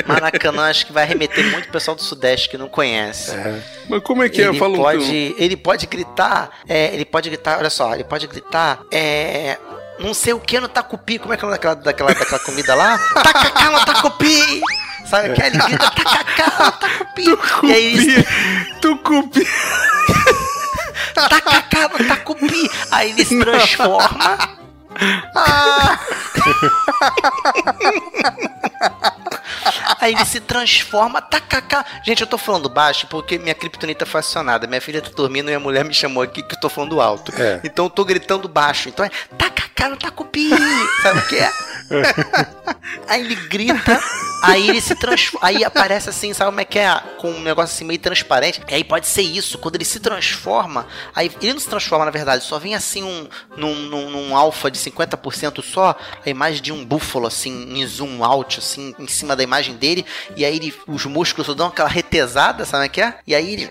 Maracanã 0.06 0.64
acho 0.64 0.86
que 0.86 0.92
vai 0.92 1.04
remeter 1.06 1.50
muito 1.50 1.68
o 1.68 1.72
pessoal 1.72 1.94
do 1.94 2.02
Sudeste 2.02 2.48
que 2.48 2.58
não 2.58 2.68
conhece. 2.68 3.32
Mas 3.88 4.02
como 4.02 4.22
é 4.22 4.28
que 4.28 4.40
é? 4.40 4.46
Ele 4.48 4.58
Fala 4.58 4.74
um 4.74 4.76
pode, 4.76 5.34
ele 5.38 5.56
pode 5.56 5.86
gritar, 5.86 6.50
é, 6.68 6.94
ele 6.94 7.04
pode 7.04 7.28
gritar, 7.28 7.58
olha 7.58 7.70
só, 7.70 7.94
ele 7.94 8.04
pode 8.04 8.26
gritar, 8.26 8.80
é, 8.92 9.58
não 9.98 10.14
sei 10.14 10.32
o 10.32 10.40
que 10.40 10.58
no 10.58 10.68
tacupi, 10.68 11.18
como 11.18 11.34
é 11.34 11.36
que 11.36 11.44
é 11.44 11.46
o 11.46 11.50
nome 11.50 11.58
daquela, 11.58 11.74
daquela, 11.74 12.14
daquela 12.14 12.38
comida 12.40 12.74
lá? 12.74 12.98
Tacacá 13.14 13.70
no 13.70 13.84
tacupi! 13.84 14.60
Sabe 15.06 15.34
que 15.34 15.42
ele 15.42 15.58
grita 15.58 15.90
tacacá 15.90 16.64
no 16.64 16.72
tacupi! 16.72 17.24
E 17.64 17.72
aí 17.72 18.24
Tucupi. 18.80 19.46
tacacá 21.14 21.88
no 21.88 22.06
tacupi! 22.06 22.70
Aí 22.90 23.10
ele 23.10 23.24
se 23.24 23.38
transforma. 23.38 24.60
Ah! 25.34 25.98
Aí 30.00 30.14
ele 30.14 30.24
se 30.24 30.40
transforma, 30.40 31.20
tacacá. 31.20 31.84
Gente, 32.04 32.20
eu 32.20 32.26
tô 32.26 32.38
falando 32.38 32.68
baixo 32.68 33.06
porque 33.06 33.38
minha 33.38 33.54
criptonita 33.54 34.06
foi 34.06 34.20
acionada. 34.20 34.66
Minha 34.66 34.80
filha 34.80 35.00
tá 35.00 35.10
dormindo 35.14 35.46
e 35.46 35.50
minha 35.50 35.60
mulher 35.60 35.84
me 35.84 35.94
chamou 35.94 36.22
aqui 36.22 36.42
que 36.42 36.54
eu 36.54 36.60
tô 36.60 36.68
falando 36.68 37.00
alto. 37.00 37.32
É. 37.40 37.60
Então 37.64 37.86
eu 37.86 37.90
tô 37.90 38.04
gritando 38.04 38.48
baixo. 38.48 38.88
Então 38.88 39.04
é 39.04 39.10
tacacá 39.36 39.88
no 39.88 39.96
tacupi. 39.96 40.50
Sabe 41.02 41.18
o 41.18 41.28
que 41.28 41.36
é? 41.36 41.50
aí 43.08 43.20
ele 43.20 43.34
grita, 43.34 44.00
aí 44.42 44.68
ele 44.68 44.80
se 44.80 44.94
transforma. 44.94 45.48
Aí 45.48 45.64
aparece 45.64 46.08
assim, 46.08 46.32
sabe 46.32 46.50
como 46.50 46.60
é 46.60 46.64
que 46.64 46.78
é? 46.78 46.94
Com 47.18 47.30
um 47.30 47.40
negócio 47.40 47.74
assim 47.74 47.84
meio 47.84 48.00
transparente. 48.00 48.62
E 48.68 48.74
aí 48.74 48.84
pode 48.84 49.06
ser 49.06 49.22
isso. 49.22 49.58
Quando 49.58 49.76
ele 49.76 49.84
se 49.84 50.00
transforma, 50.00 50.86
aí 51.14 51.30
ele 51.40 51.54
não 51.54 51.60
se 51.60 51.68
transforma 51.68 52.04
na 52.04 52.10
verdade, 52.10 52.44
só 52.44 52.58
vem 52.58 52.74
assim 52.74 53.02
um 53.02 53.28
num, 53.56 53.74
num, 53.74 54.10
num 54.10 54.36
alfa 54.36 54.70
de 54.70 54.78
50% 54.78 55.62
só, 55.62 55.96
a 56.24 56.30
imagem 56.30 56.62
de 56.62 56.72
um 56.72 56.84
búfalo 56.84 57.26
assim, 57.26 57.78
em 57.78 57.86
zoom 57.86 58.24
out, 58.24 58.58
assim, 58.58 58.94
em 58.98 59.06
cima 59.06 59.36
da 59.36 59.42
imagem 59.42 59.76
dele. 59.76 60.04
E 60.36 60.44
aí 60.44 60.56
ele, 60.56 60.74
os 60.86 61.04
músculos 61.06 61.46
só 61.46 61.54
dão 61.54 61.68
aquela 61.68 61.88
retesada, 61.88 62.64
sabe 62.64 62.80
como 62.80 62.84
é 62.84 62.88
que 62.88 63.00
é? 63.00 63.14
E 63.26 63.34
aí 63.34 63.52
ele 63.52 63.70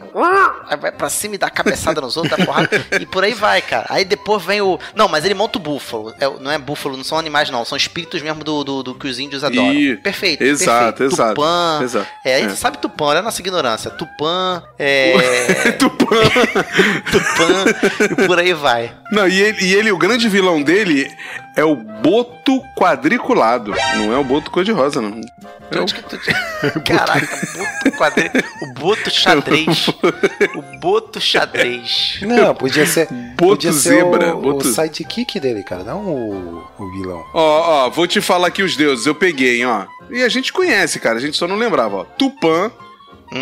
vai 0.80 0.91
pra 0.91 1.10
cima 1.10 1.36
e 1.36 1.38
dá 1.38 1.50
cabeçada 1.50 2.02
nos 2.02 2.16
outros, 2.18 2.38
dá 2.38 2.45
porrada. 2.45 2.70
E 3.00 3.06
por 3.06 3.24
aí 3.24 3.34
vai, 3.34 3.62
cara. 3.62 3.88
Aí 3.89 4.06
depois 4.06 4.43
vem 4.43 4.62
o. 4.62 4.80
Não, 4.95 5.08
mas 5.08 5.26
ele 5.26 5.34
monta 5.34 5.58
o 5.58 5.62
búfalo. 5.62 6.14
É, 6.20 6.30
não 6.39 6.52
é 6.52 6.58
búfalo, 6.58 6.95
não 6.95 7.04
são 7.04 7.18
animais, 7.18 7.50
não. 7.50 7.66
São 7.66 7.78
espíritos 7.78 8.22
mesmo 8.22 8.43
do, 8.43 8.64
do, 8.64 8.84
do 8.84 8.89
que 8.96 9.08
os 9.08 9.20
índios 9.20 9.44
adoram. 9.44 9.74
Ih, 9.74 9.98
perfeito. 9.98 10.44
exato, 10.44 10.98
perfeito. 10.98 11.14
exato, 11.14 11.34
Tupã. 11.36 11.80
exato. 11.84 12.08
É, 12.26 12.36
a 12.36 12.40
É. 12.40 12.42
gente 12.42 12.56
sabe 12.58 12.78
Tupã, 12.78 13.06
olha 13.06 13.20
a 13.20 13.24
nossa 13.24 13.42
ignorância. 13.42 13.90
Tupã, 13.92 14.64
é. 14.78 15.14
Tupã. 15.80 16.06
Tupã, 17.12 18.24
e 18.24 18.28
por 18.28 18.40
aí 18.40 18.54
vai. 18.54 18.94
Não, 19.12 19.28
e 19.28 19.42
ele, 19.42 19.66
e 19.66 19.74
ele, 19.76 19.92
o 19.92 19.98
grande 19.98 20.28
vilão 20.30 20.62
dele 20.62 21.10
é 21.60 21.64
o 21.66 21.76
Boto 21.76 22.62
quadriculado. 22.78 23.74
Não 23.97 24.14
é 24.14 24.18
o 24.18 24.24
Boto 24.24 24.49
cor-de-rosa, 24.51 25.01
não. 25.01 25.20
É 25.72 25.80
o. 25.80 25.86
Caraca, 26.84 27.28
boto 27.57 27.97
quadrilho. 27.97 28.32
O 28.64 28.74
boto 28.80 29.10
xadrez. 29.12 29.88
O 30.55 30.80
boto 30.80 31.20
xadrez. 31.22 32.20
Não, 32.22 32.55
podia 32.55 32.86
ser. 32.86 33.07
Boto 33.12 33.36
podia 33.55 33.74
ser 33.74 33.89
zebra, 33.95 34.36
o, 34.36 34.41
boto- 34.41 34.68
o 34.68 34.74
sidekick 34.74 35.39
dele, 35.39 35.64
cara, 35.64 35.84
não 35.84 35.99
o, 36.05 36.64
o 36.78 36.91
vilão. 36.93 37.24
Ó, 37.34 37.86
ó, 37.86 37.89
vou 37.89 38.07
te 38.07 38.20
falar 38.22 38.47
aqui 38.47 38.64
os 38.64 38.76
deuses, 38.76 39.05
eu 39.05 39.14
peguei, 39.14 39.60
hein, 39.60 39.66
ó. 39.68 39.86
E 40.10 40.24
a 40.24 40.30
gente 40.30 40.51
conhece, 40.51 40.99
cara, 40.99 41.18
a 41.18 41.22
gente 41.22 41.38
só 41.38 41.47
não 41.47 41.55
lembrava, 41.55 41.97
ó. 41.97 42.03
Tupã, 42.03 42.72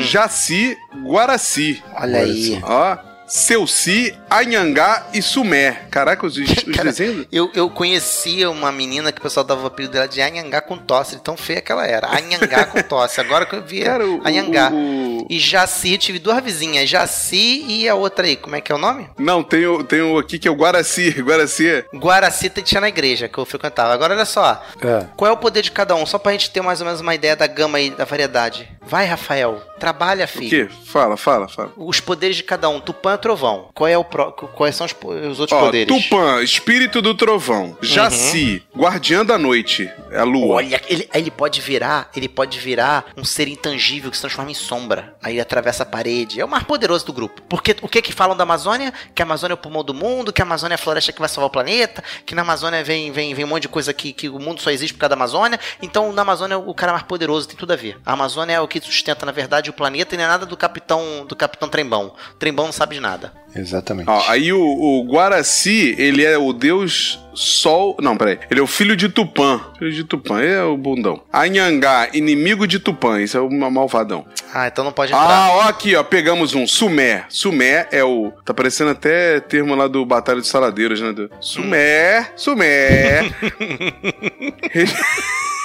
Jaci, 0.02 0.78
Guaraci. 1.04 1.82
Olha 1.96 2.20
aí. 2.20 2.60
Ó, 2.64 2.98
Selci, 3.28 4.16
Anhangá 4.30 5.08
e 5.14 5.22
Sumé. 5.22 5.82
Caraca, 5.92 6.26
os, 6.26 6.38
os 6.38 6.54
Cara, 6.74 6.86
desenhos. 6.86 7.28
Eu, 7.32 7.52
eu 7.54 7.70
conhecia 7.70 8.50
uma 8.50 8.72
menina 8.72 9.12
que 9.12 9.20
o 9.20 9.22
pessoal 9.22 9.44
dava 9.44 9.64
o 9.64 9.68
apelido 9.68 9.94
dela 9.94 10.08
de 10.08 10.22
Anhangá 10.22 10.62
com 10.62 10.78
tosse, 10.78 11.20
tão 11.20 11.36
feia 11.36 11.62
que 11.62 11.72
ela 11.72 11.86
era. 11.86 12.08
Anhangá 12.08 12.66
com 12.66 12.82
tosse. 12.82 13.20
Agora 13.20 13.46
que 13.46 13.56
eu 13.56 13.62
vi 13.64 13.82
Cara, 13.84 14.04
Anhangá. 14.24 14.70
o- 14.72 15.24
o- 15.24 15.28
E 15.30 15.40
Jaci, 15.40 15.92
eu 15.92 15.98
tive 15.98 16.20
duas 16.20 16.42
vizinhas, 16.42 16.90
Jaci 16.90 17.66
e 17.68 17.90
a 17.90 17.96
outra 17.96 18.26
aí, 18.26 18.36
como 18.38 18.56
é 18.56 18.62
que 18.62 18.72
é 18.72 18.76
o 18.76 18.78
nome? 18.78 19.10
Não, 19.18 19.44
tem 19.44 19.66
o, 19.68 19.84
tem 19.84 20.02
o 20.02 20.18
aqui 20.18 20.40
que 20.40 20.48
é 20.48 20.52
o 20.52 20.56
Guaraci. 20.56 21.10
Guaraci. 21.22 21.84
Guaracita 21.94 22.62
tinha 22.62 22.80
na 22.80 22.88
igreja, 22.88 23.28
que 23.28 23.38
eu 23.38 23.46
frequentava. 23.46 23.94
Agora 23.94 24.14
olha 24.14 24.26
só, 24.26 24.64
É. 24.82 25.06
qual 25.18 25.30
é 25.30 25.34
o 25.34 25.38
poder 25.38 25.62
de 25.62 25.72
cada 25.72 25.94
um? 25.96 26.06
Só 26.06 26.18
pra 26.18 26.32
gente 26.32 26.50
ter 26.50 26.62
mais 26.62 26.80
ou 26.80 26.86
menos 26.86 27.02
uma 27.02 27.14
ideia 27.14 27.36
da 27.36 27.46
gama 27.48 27.78
aí, 27.78 27.90
da 27.90 28.06
variedade. 28.06 28.70
Vai, 28.88 29.06
Rafael, 29.06 29.62
trabalha, 29.78 30.26
O 30.26 30.28
filho. 30.28 30.68
quê? 30.70 30.74
Fala, 30.86 31.18
fala, 31.18 31.48
fala. 31.50 31.72
Os 31.76 32.00
poderes 32.00 32.38
de 32.38 32.44
cada 32.44 32.70
um, 32.70 32.80
Tupã 32.80 33.18
Trovão. 33.18 33.70
Qual 33.74 33.88
é 33.88 33.98
o 33.98 34.04
pro... 34.04 34.32
Quais 34.32 34.76
são 34.76 34.86
os, 34.86 34.96
os 35.32 35.40
outros 35.40 35.60
Ó, 35.60 35.66
poderes? 35.66 35.94
Uhum. 35.94 36.02
Tupã, 36.02 36.42
espírito 36.42 37.02
do 37.02 37.14
trovão. 37.14 37.78
Jaci, 37.82 38.64
guardiã 38.76 39.26
da 39.26 39.38
noite. 39.38 39.92
É 40.10 40.20
a 40.20 40.24
lua. 40.24 40.56
Olha, 40.56 40.82
ele, 40.88 41.08
ele 41.14 41.30
pode 41.30 41.60
virar, 41.60 42.10
ele 42.16 42.30
pode 42.30 42.58
virar 42.60 43.06
um 43.18 43.24
ser 43.24 43.48
intangível 43.48 44.10
que 44.10 44.16
se 44.18 44.22
transforma 44.22 44.50
em 44.52 44.54
sombra. 44.54 45.16
Aí 45.22 45.40
atravessa 45.40 45.84
a 45.84 45.86
parede. 45.86 46.40
É 46.40 46.46
o 46.46 46.48
mais 46.48 46.64
poderoso 46.64 47.06
do 47.06 47.14
grupo. 47.14 47.42
Porque 47.44 47.76
o 47.82 47.90
que 47.90 48.02
que 48.02 48.14
falam 48.14 48.36
da 48.38 48.44
Amazônia? 48.44 48.94
Que 49.14 49.22
a 49.22 49.26
Amazônia 49.26 49.54
é 49.54 49.56
o 49.56 49.58
pulmão 49.58 49.84
do 49.84 49.94
mundo, 49.94 50.32
que 50.32 50.42
a 50.42 50.46
Amazônia 50.46 50.74
é 50.74 50.78
a 50.78 50.80
floresta 50.80 51.12
que 51.12 51.20
vai 51.20 51.28
salvar 51.30 51.48
o 51.50 51.52
planeta, 51.52 52.04
que 52.26 52.34
na 52.34 52.42
Amazônia 52.42 52.84
vem, 52.84 53.12
vem, 53.12 53.34
vem 53.34 53.44
um 53.46 53.50
monte 53.50 53.64
de 53.64 53.70
coisa 53.70 53.94
que, 53.94 54.14
que 54.14 54.30
o 54.30 54.40
mundo 54.40 54.62
só 54.62 54.72
existe 54.72 54.94
por 54.94 55.02
causa 55.02 55.10
da 55.10 55.16
Amazônia. 55.16 55.60
Então, 55.82 56.12
na 56.14 56.22
Amazônia, 56.22 56.58
o 56.58 56.74
cara 56.74 56.94
mais 56.94 57.04
poderoso 57.04 57.48
tem 57.48 57.58
tudo 57.58 57.74
a 57.74 57.76
ver. 57.76 57.98
A 58.06 58.14
Amazônia 58.14 58.54
é 58.54 58.62
o 58.62 58.68
que 58.68 58.77
sustenta, 58.86 59.26
na 59.26 59.32
verdade, 59.32 59.70
o 59.70 59.74
planeta 59.74 60.16
e 60.16 60.18
não 60.18 60.26
é 60.26 60.28
nada 60.28 60.46
do 60.46 60.56
capitão 60.56 61.26
do 61.28 61.36
capitão 61.36 61.68
Trembão. 61.70 62.14
Trembão 62.40 62.66
não 62.66 62.72
sabe 62.74 62.96
de 62.96 63.02
nada. 63.02 63.34
Exatamente. 63.56 64.10
Ó, 64.10 64.24
aí 64.30 64.54
o, 64.54 64.60
o 64.62 65.04
Guaraci, 65.08 65.96
ele 65.98 66.24
é 66.24 66.38
o 66.38 66.54
deus 66.54 67.20
sol. 67.34 67.96
Não, 68.02 68.16
peraí. 68.18 68.40
Ele 68.52 68.60
é 68.60 68.64
o 68.64 68.68
filho 68.68 68.96
de 68.96 69.10
Tupã. 69.10 69.60
Filho 69.80 69.92
de 69.92 70.04
Tupã, 70.04 70.40
é 70.42 70.62
o 70.64 70.78
bundão. 70.78 71.24
Anhangá, 71.34 72.10
inimigo 72.14 72.68
de 72.68 72.78
Tupã. 72.80 73.20
Isso 73.22 73.38
é 73.38 73.42
o 73.42 73.50
ma- 73.50 73.70
malvadão. 73.72 74.26
Ah, 74.54 74.68
então 74.68 74.84
não 74.84 74.92
pode 74.92 75.12
entrar. 75.12 75.26
Ah, 75.28 75.50
ó, 75.52 75.62
aqui, 75.62 75.96
ó. 75.96 76.04
Pegamos 76.04 76.54
um. 76.54 76.68
Sumé. 76.68 77.26
Sumé 77.30 77.88
é 77.92 78.04
o. 78.04 78.32
Tá 78.46 78.54
parecendo 78.54 78.92
até 78.92 79.40
termo 79.40 79.76
lá 79.76 79.88
do 79.88 80.06
Batalha 80.06 80.40
dos 80.40 80.50
Saladeiros, 80.50 81.02
né? 81.02 81.12
Do- 81.14 81.30
Sumé. 81.42 82.32
Sumé. 82.36 83.22
Res- 84.72 84.94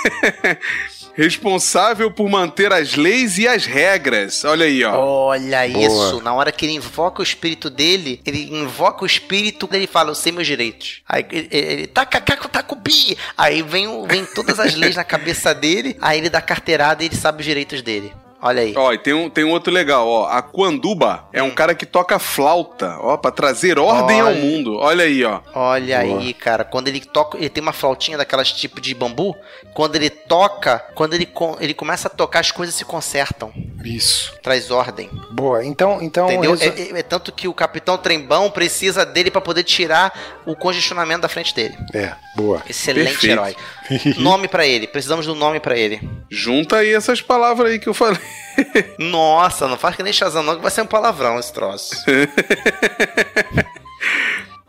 Responsável 1.15 2.11
por 2.11 2.29
manter 2.29 2.73
as 2.73 2.95
leis 2.95 3.39
e 3.39 3.47
as 3.47 3.67
regras. 3.67 4.45
Olha 4.45 4.67
aí, 4.67 4.85
ó. 4.85 4.97
Olha 4.97 5.69
Boa. 5.69 5.87
isso, 5.87 6.21
na 6.23 6.33
hora 6.35 6.51
que 6.51 6.67
ele 6.67 6.75
invoca 6.75 7.21
o 7.21 7.23
espírito 7.23 7.69
dele, 7.69 8.21
ele 8.25 8.49
invoca 8.55 9.05
o 9.05 9.07
espírito, 9.07 9.69
ele 9.73 9.87
fala, 9.87 10.11
eu 10.11 10.15
sei 10.15 10.33
meus 10.33 10.47
direitos. 10.47 11.03
Aí 11.09 11.27
ele, 11.31 11.49
ele 11.51 11.87
taca, 11.87 12.21
taca, 12.21 12.49
taca 12.49 12.75
o 12.75 12.77
pi. 12.77 13.17
Aí 13.37 13.63
vem, 13.63 14.07
vem 14.07 14.25
todas 14.25 14.59
as 14.59 14.75
leis 14.75 14.97
na 14.97 15.05
cabeça 15.05 15.55
dele, 15.55 15.97
aí 16.01 16.19
ele 16.19 16.31
dá 16.31 16.41
carteirada 16.41 17.03
e 17.03 17.07
ele 17.07 17.17
sabe 17.17 17.41
os 17.41 17.45
direitos 17.45 17.83
dele. 17.83 18.13
Olha 18.43 18.63
aí. 18.63 18.75
Ó, 18.77 18.93
e 18.93 18.99
tem 18.99 19.15
um, 19.15 19.31
tem 19.31 19.45
um 19.45 19.51
outro 19.51 19.73
legal, 19.73 20.07
ó. 20.09 20.27
A 20.27 20.43
Quanduba 20.43 21.25
é 21.33 21.43
um 21.43 21.51
cara 21.53 21.75
que 21.77 21.87
toca 21.87 22.19
flauta, 22.19 22.97
ó, 23.01 23.17
pra 23.17 23.31
trazer 23.31 23.79
ordem 23.79 24.21
ao 24.21 24.27
Olha. 24.29 24.37
mundo. 24.41 24.77
Olha 24.79 25.05
aí, 25.05 25.25
ó. 25.25 25.41
Olha 25.55 26.03
Boa. 26.03 26.21
aí, 26.21 26.35
cara, 26.35 26.65
quando 26.65 26.89
ele 26.89 27.01
toca, 27.01 27.39
ele 27.39 27.49
tem 27.49 27.63
uma 27.63 27.73
flautinha 27.73 28.19
daquelas 28.19 28.51
tipo 28.53 28.81
de 28.81 28.95
bambu, 28.95 29.37
quando 29.75 29.95
ele 29.97 30.11
toca, 30.11 30.85
quando 30.95 31.15
ele, 31.15 31.25
co- 31.27 31.57
ele 31.61 31.73
começa 31.73 32.09
a 32.09 32.11
tocar, 32.11 32.41
as 32.41 32.51
coisas 32.51 32.75
se 32.75 32.85
consertam, 32.85 33.53
Isso. 33.85 34.35
traz 34.43 34.71
ordem. 34.73 35.09
Boa. 35.31 35.65
Então, 35.65 35.99
então 36.03 36.27
Entendeu? 36.27 36.51
resu- 36.51 36.65
É, 36.65 36.83
é- 36.97 36.99
é 36.99 37.03
tanto 37.03 37.31
que 37.31 37.47
o 37.47 37.55
Capitão 37.55 37.97
Trembão 37.97 38.51
precisa 38.51 39.07
dele 39.07 39.31
pra 39.31 39.41
poder 39.41 39.63
tirar 39.63 40.13
o 40.45 40.57
congestionamento 40.57 41.21
da 41.23 41.29
frente 41.29 41.55
dele. 41.55 41.77
é, 41.95 42.13
boa. 42.35 42.61
Excelente 42.69 43.11
Perfeito. 43.13 43.33
herói. 43.33 43.57
nome 44.19 44.49
pra 44.49 44.67
ele. 44.67 44.87
Precisamos 44.87 45.27
do 45.27 45.35
nome 45.35 45.61
pra 45.61 45.77
ele. 45.77 46.01
Junta 46.31 46.77
aí 46.79 46.93
essas 46.95 47.21
palavras 47.21 47.71
aí 47.73 47.79
que 47.79 47.89
eu 47.89 47.95
falei. 47.95 48.21
Nossa, 48.99 49.67
não 49.69 49.79
faz 49.79 49.97
que 49.97 50.03
nem 50.03 50.13
Shazam 50.13 50.43
não, 50.43 50.57
que 50.57 50.63
vai 50.63 50.71
ser 50.71 50.83
um 50.83 50.87
palavrão 50.87 51.39
esse 51.39 51.53
troço. 51.53 51.95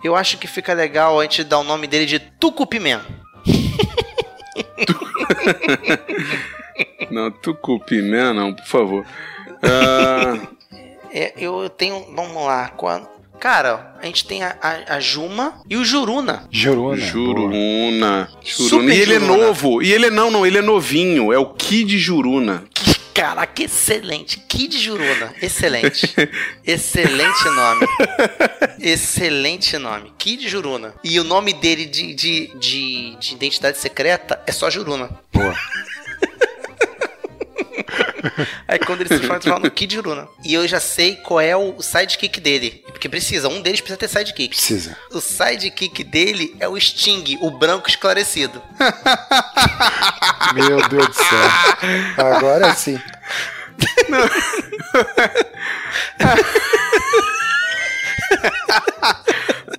Eu 0.04 0.16
acho 0.18 0.38
que 0.38 0.48
fica 0.48 0.74
legal 0.74 1.18
a 1.18 1.24
gente 1.24 1.46
dar 1.46 1.60
o 1.60 1.64
nome 1.64 1.88
dele 1.88 2.06
de 2.06 2.20
Tucupimã. 2.20 3.02
Não, 7.10 7.32
Tucupimé 7.32 8.34
não, 8.34 8.54
por 8.54 8.66
favor. 8.66 9.06
Ah, 9.62 10.38
É, 11.12 11.34
eu 11.38 11.70
tenho. 11.70 12.06
Vamos 12.16 12.36
lá. 12.44 12.70
Quando, 12.70 13.08
cara, 13.40 13.96
a 14.02 14.06
gente 14.06 14.26
tem 14.26 14.44
a, 14.44 14.56
a- 14.62 14.96
a 14.96 15.00
Juma 15.00 15.62
e 15.70 15.76
o 15.78 15.84
Juruna. 15.86 16.48
Juruna. 16.52 16.96
Juruna. 16.98 17.50
Juruna. 17.54 18.30
Super 18.44 18.90
E 18.96 19.00
ele 19.02 19.16
é 19.16 19.20
Juruna. 19.20 19.38
novo. 19.48 19.82
E 19.82 19.92
ele 19.94 20.06
é 20.08 20.10
não, 20.10 20.32
não, 20.32 20.46
ele 20.46 20.58
é 20.58 20.62
novinho. 20.62 21.32
É 21.34 21.38
o 21.38 21.48
Kid 21.54 21.98
Juruna. 22.00 22.64
Que, 22.74 22.94
caraca, 23.14 23.64
excelente. 23.64 24.40
Kid 24.48 24.78
Juruna. 24.80 25.34
Excelente. 25.42 26.14
excelente 26.66 27.46
nome. 27.46 27.88
Excelente 28.80 29.78
nome. 29.78 30.12
Kid 30.18 30.48
Juruna. 30.48 30.94
E 31.04 31.20
o 31.20 31.24
nome 31.24 31.54
dele 31.54 31.86
de, 31.86 32.14
de, 32.14 32.48
de, 32.60 33.16
de 33.20 33.34
identidade 33.34 33.78
secreta 33.78 34.42
é 34.48 34.52
só 34.52 34.70
Juruna. 34.70 35.10
Boa. 35.32 35.54
Aí 38.68 38.80
quando 38.80 39.02
ele 39.02 39.10
se 39.10 39.20
transforma, 39.20 39.38
ele 39.38 39.50
fala 39.50 39.60
no 39.60 39.72
Kid 39.72 39.96
Juruna. 39.96 40.28
E 40.44 40.54
eu 40.54 40.68
já 40.68 40.80
sei 40.80 41.16
qual 41.18 41.42
é 41.42 41.56
o 41.56 41.82
sidekick 41.82 42.40
dele. 42.40 42.84
Porque 42.88 43.10
precisa, 43.10 43.48
um 43.48 43.62
deles 43.62 43.82
precisa 43.82 43.98
ter 43.98 44.08
sidekick. 44.08 44.50
Precisa. 44.50 44.96
O 45.12 45.20
sidekick 45.20 46.04
dele 46.04 46.56
é 46.60 46.68
o 46.68 46.80
Sting, 46.80 47.38
o 47.42 47.52
branco 47.52 47.90
esclarecido. 47.90 48.62
Meu 50.54 50.88
Deus 50.88 51.08
do 51.08 51.14
céu. 51.14 51.50
Agora 52.18 52.74
sim. 52.76 53.00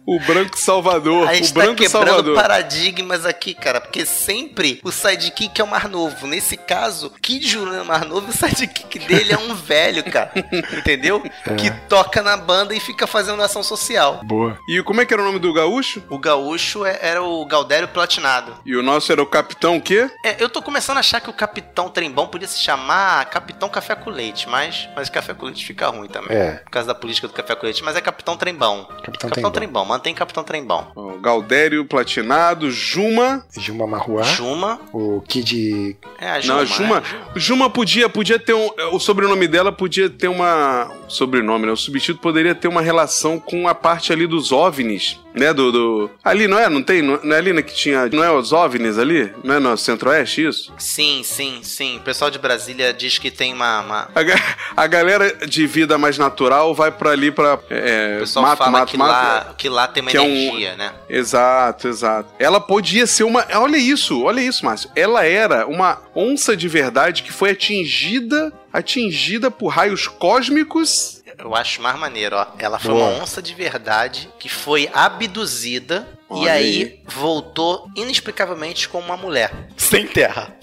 O 0.14 0.20
Branco 0.20 0.58
Salvador. 0.58 1.26
A 1.28 1.34
gente 1.34 1.50
o 1.50 1.54
tá 1.54 1.60
Branco 1.60 1.76
quebrando 1.76 2.06
Salvador. 2.06 2.34
paradigmas 2.36 3.24
aqui, 3.24 3.54
cara. 3.54 3.80
Porque 3.80 4.04
sempre 4.04 4.78
o 4.84 4.92
sidekick 4.92 5.58
é 5.58 5.64
o 5.64 5.66
mais 5.66 5.88
novo. 5.90 6.26
Nesse 6.26 6.56
caso, 6.58 7.10
Kid 7.22 7.46
Juruna 7.48 7.78
é 7.78 7.82
o 7.82 7.86
mais 7.86 8.06
novo 8.06 8.26
e 8.26 8.30
o 8.30 8.32
sidekick 8.36 8.98
dele 8.98 9.32
é 9.32 9.38
um 9.38 9.54
velho, 9.56 10.04
cara. 10.04 10.30
Entendeu? 10.76 11.22
Que 11.56 11.70
toca 11.88 12.22
na 12.22 12.36
banda 12.36 12.74
e 12.74 12.80
fica 12.80 13.06
fazendo 13.06 13.42
ação 13.42 13.62
social. 13.62 14.20
Boa. 14.24 14.58
E 14.68 14.82
como 14.82 15.00
é 15.00 15.06
que 15.06 15.14
era 15.14 15.22
o 15.22 15.24
nome 15.24 15.38
do 15.38 15.52
gaúcho? 15.54 16.02
O 16.10 16.18
gaúcho 16.18 16.84
é- 16.84 16.98
era 17.00 17.22
o 17.22 17.44
Galdério 17.46 17.88
Platinado. 17.88 18.54
E 18.66 18.76
o 18.76 18.82
nosso 18.82 19.10
era 19.10 19.22
o 19.22 19.26
Capitão 19.26 19.76
o 19.76 19.80
quê? 19.80 20.10
É, 20.24 20.36
eu 20.38 20.50
tô 20.50 20.60
começando 20.60 20.98
a 20.98 21.00
achar 21.00 21.20
que 21.20 21.30
o 21.30 21.34
Capitão 21.34 21.88
Trembão 21.88 22.26
podia 22.26 22.46
se 22.48 22.60
chamar 22.60 23.24
Capitão 23.30 23.68
Café 23.70 23.94
com 23.94 24.10
Leite, 24.10 24.48
mas, 24.48 24.86
mas 24.94 25.08
Café 25.08 25.32
com 25.32 25.46
Leite 25.46 25.64
fica 25.64 25.88
ruim 25.88 26.08
também. 26.08 26.36
É. 26.36 26.50
Por 26.64 26.70
causa 26.70 26.88
da 26.88 26.94
política 26.94 27.26
do 27.26 27.32
Café 27.32 27.54
com 27.54 27.64
Leite. 27.64 27.82
Mas 27.82 27.96
é 27.96 28.02
Capitão 28.02 28.36
Trembão. 28.36 28.84
Capitão 28.84 29.02
Capitão 29.02 29.30
Trembão. 29.30 29.52
Trembão. 29.52 29.93
Mantém 29.94 30.12
Capitão 30.14 30.42
Trembão. 30.42 30.88
Ó, 30.96 31.12
Galdério 31.20 31.84
Platinado, 31.84 32.70
Juma. 32.70 33.44
Juma 33.56 33.86
Marruá. 33.86 34.22
Juma. 34.24 34.80
O 34.92 35.20
Kid. 35.22 35.96
É 36.20 36.30
a 36.30 36.40
Juma. 36.40 36.54
Não, 36.54 36.62
a 36.62 36.64
Juma, 36.64 36.98
é. 36.98 37.38
Juma 37.38 37.70
podia, 37.70 38.08
podia 38.08 38.38
ter 38.38 38.54
um. 38.54 38.70
O 38.92 38.98
sobrenome 38.98 39.46
dela 39.46 39.70
podia 39.70 40.10
ter 40.10 40.28
uma. 40.28 40.90
Sobrenome, 41.08 41.66
né? 41.66 41.72
O 41.72 41.76
substituto 41.76 42.20
poderia 42.20 42.54
ter 42.54 42.66
uma 42.66 42.80
relação 42.82 43.38
com 43.38 43.68
a 43.68 43.74
parte 43.74 44.12
ali 44.12 44.26
dos 44.26 44.50
OVNIs, 44.50 45.18
né? 45.32 45.52
Do. 45.52 45.70
do- 45.70 46.10
ali, 46.24 46.48
não 46.48 46.58
é? 46.58 46.68
Não 46.68 46.82
tem? 46.82 47.00
Não 47.02 47.20
é 47.32 47.36
ali 47.38 47.52
né, 47.52 47.62
que 47.62 47.74
tinha. 47.74 48.06
Não 48.12 48.24
é 48.24 48.32
os 48.32 48.52
OVNIs 48.52 48.98
ali? 48.98 49.32
Não 49.44 49.54
é 49.54 49.60
no 49.60 49.76
Centro-Oeste 49.76 50.44
isso? 50.46 50.72
Sim, 50.78 51.22
sim, 51.22 51.60
sim. 51.62 51.98
O 51.98 52.00
pessoal 52.00 52.30
de 52.30 52.38
Brasília 52.38 52.92
diz 52.92 53.18
que 53.18 53.30
tem 53.30 53.52
uma. 53.54 53.80
uma- 53.80 54.08
A, 54.14 54.22
ga- 54.22 54.56
a 54.76 54.86
galera 54.86 55.46
de 55.46 55.66
vida 55.66 55.96
mais 55.96 56.18
natural 56.18 56.74
vai 56.74 56.90
pra 56.90 57.10
ali 57.10 57.30
pra. 57.30 57.58
É, 57.70 58.16
O 58.16 58.20
pessoal 58.20 58.44
mato, 58.46 58.58
fala 58.58 58.70
mato, 58.70 58.90
que, 58.90 58.96
mato. 58.96 59.10
Lá, 59.10 59.54
que 59.56 59.68
lá 59.68 59.83
tem 59.88 60.02
uma 60.02 60.10
Que 60.10 60.16
é 60.16 60.20
um- 60.20 60.24
energia, 60.26 60.76
né? 60.76 60.92
Exato, 61.08 61.88
exato. 61.88 62.30
Ela 62.38 62.60
podia 62.60 63.06
ser 63.06 63.24
uma. 63.24 63.46
Olha 63.54 63.76
isso, 63.76 64.22
olha 64.22 64.40
isso, 64.40 64.64
Márcio. 64.64 64.90
Ela 64.96 65.24
era 65.26 65.66
uma 65.66 66.00
onça 66.14 66.56
de 66.56 66.68
verdade 66.68 67.22
que 67.22 67.32
foi 67.32 67.50
atingida. 67.50 68.52
Atingida 68.72 69.50
por 69.52 69.68
raios 69.68 70.08
cósmicos. 70.08 71.22
Eu 71.38 71.54
acho 71.54 71.80
mais 71.80 71.96
maneiro, 71.98 72.36
ó. 72.36 72.46
Ela 72.58 72.78
foi 72.78 72.92
Boa. 72.92 73.08
uma 73.10 73.22
onça 73.22 73.40
de 73.40 73.54
verdade 73.54 74.28
que 74.38 74.48
foi 74.48 74.88
abduzida 74.92 76.06
e 76.30 76.34
Olha 76.34 76.52
aí, 76.52 76.64
aí. 76.82 77.00
voltou 77.06 77.88
inexplicavelmente 77.96 78.88
como 78.88 79.04
uma 79.06 79.16
mulher. 79.16 79.52
Sem 79.76 80.06
terra. 80.06 80.54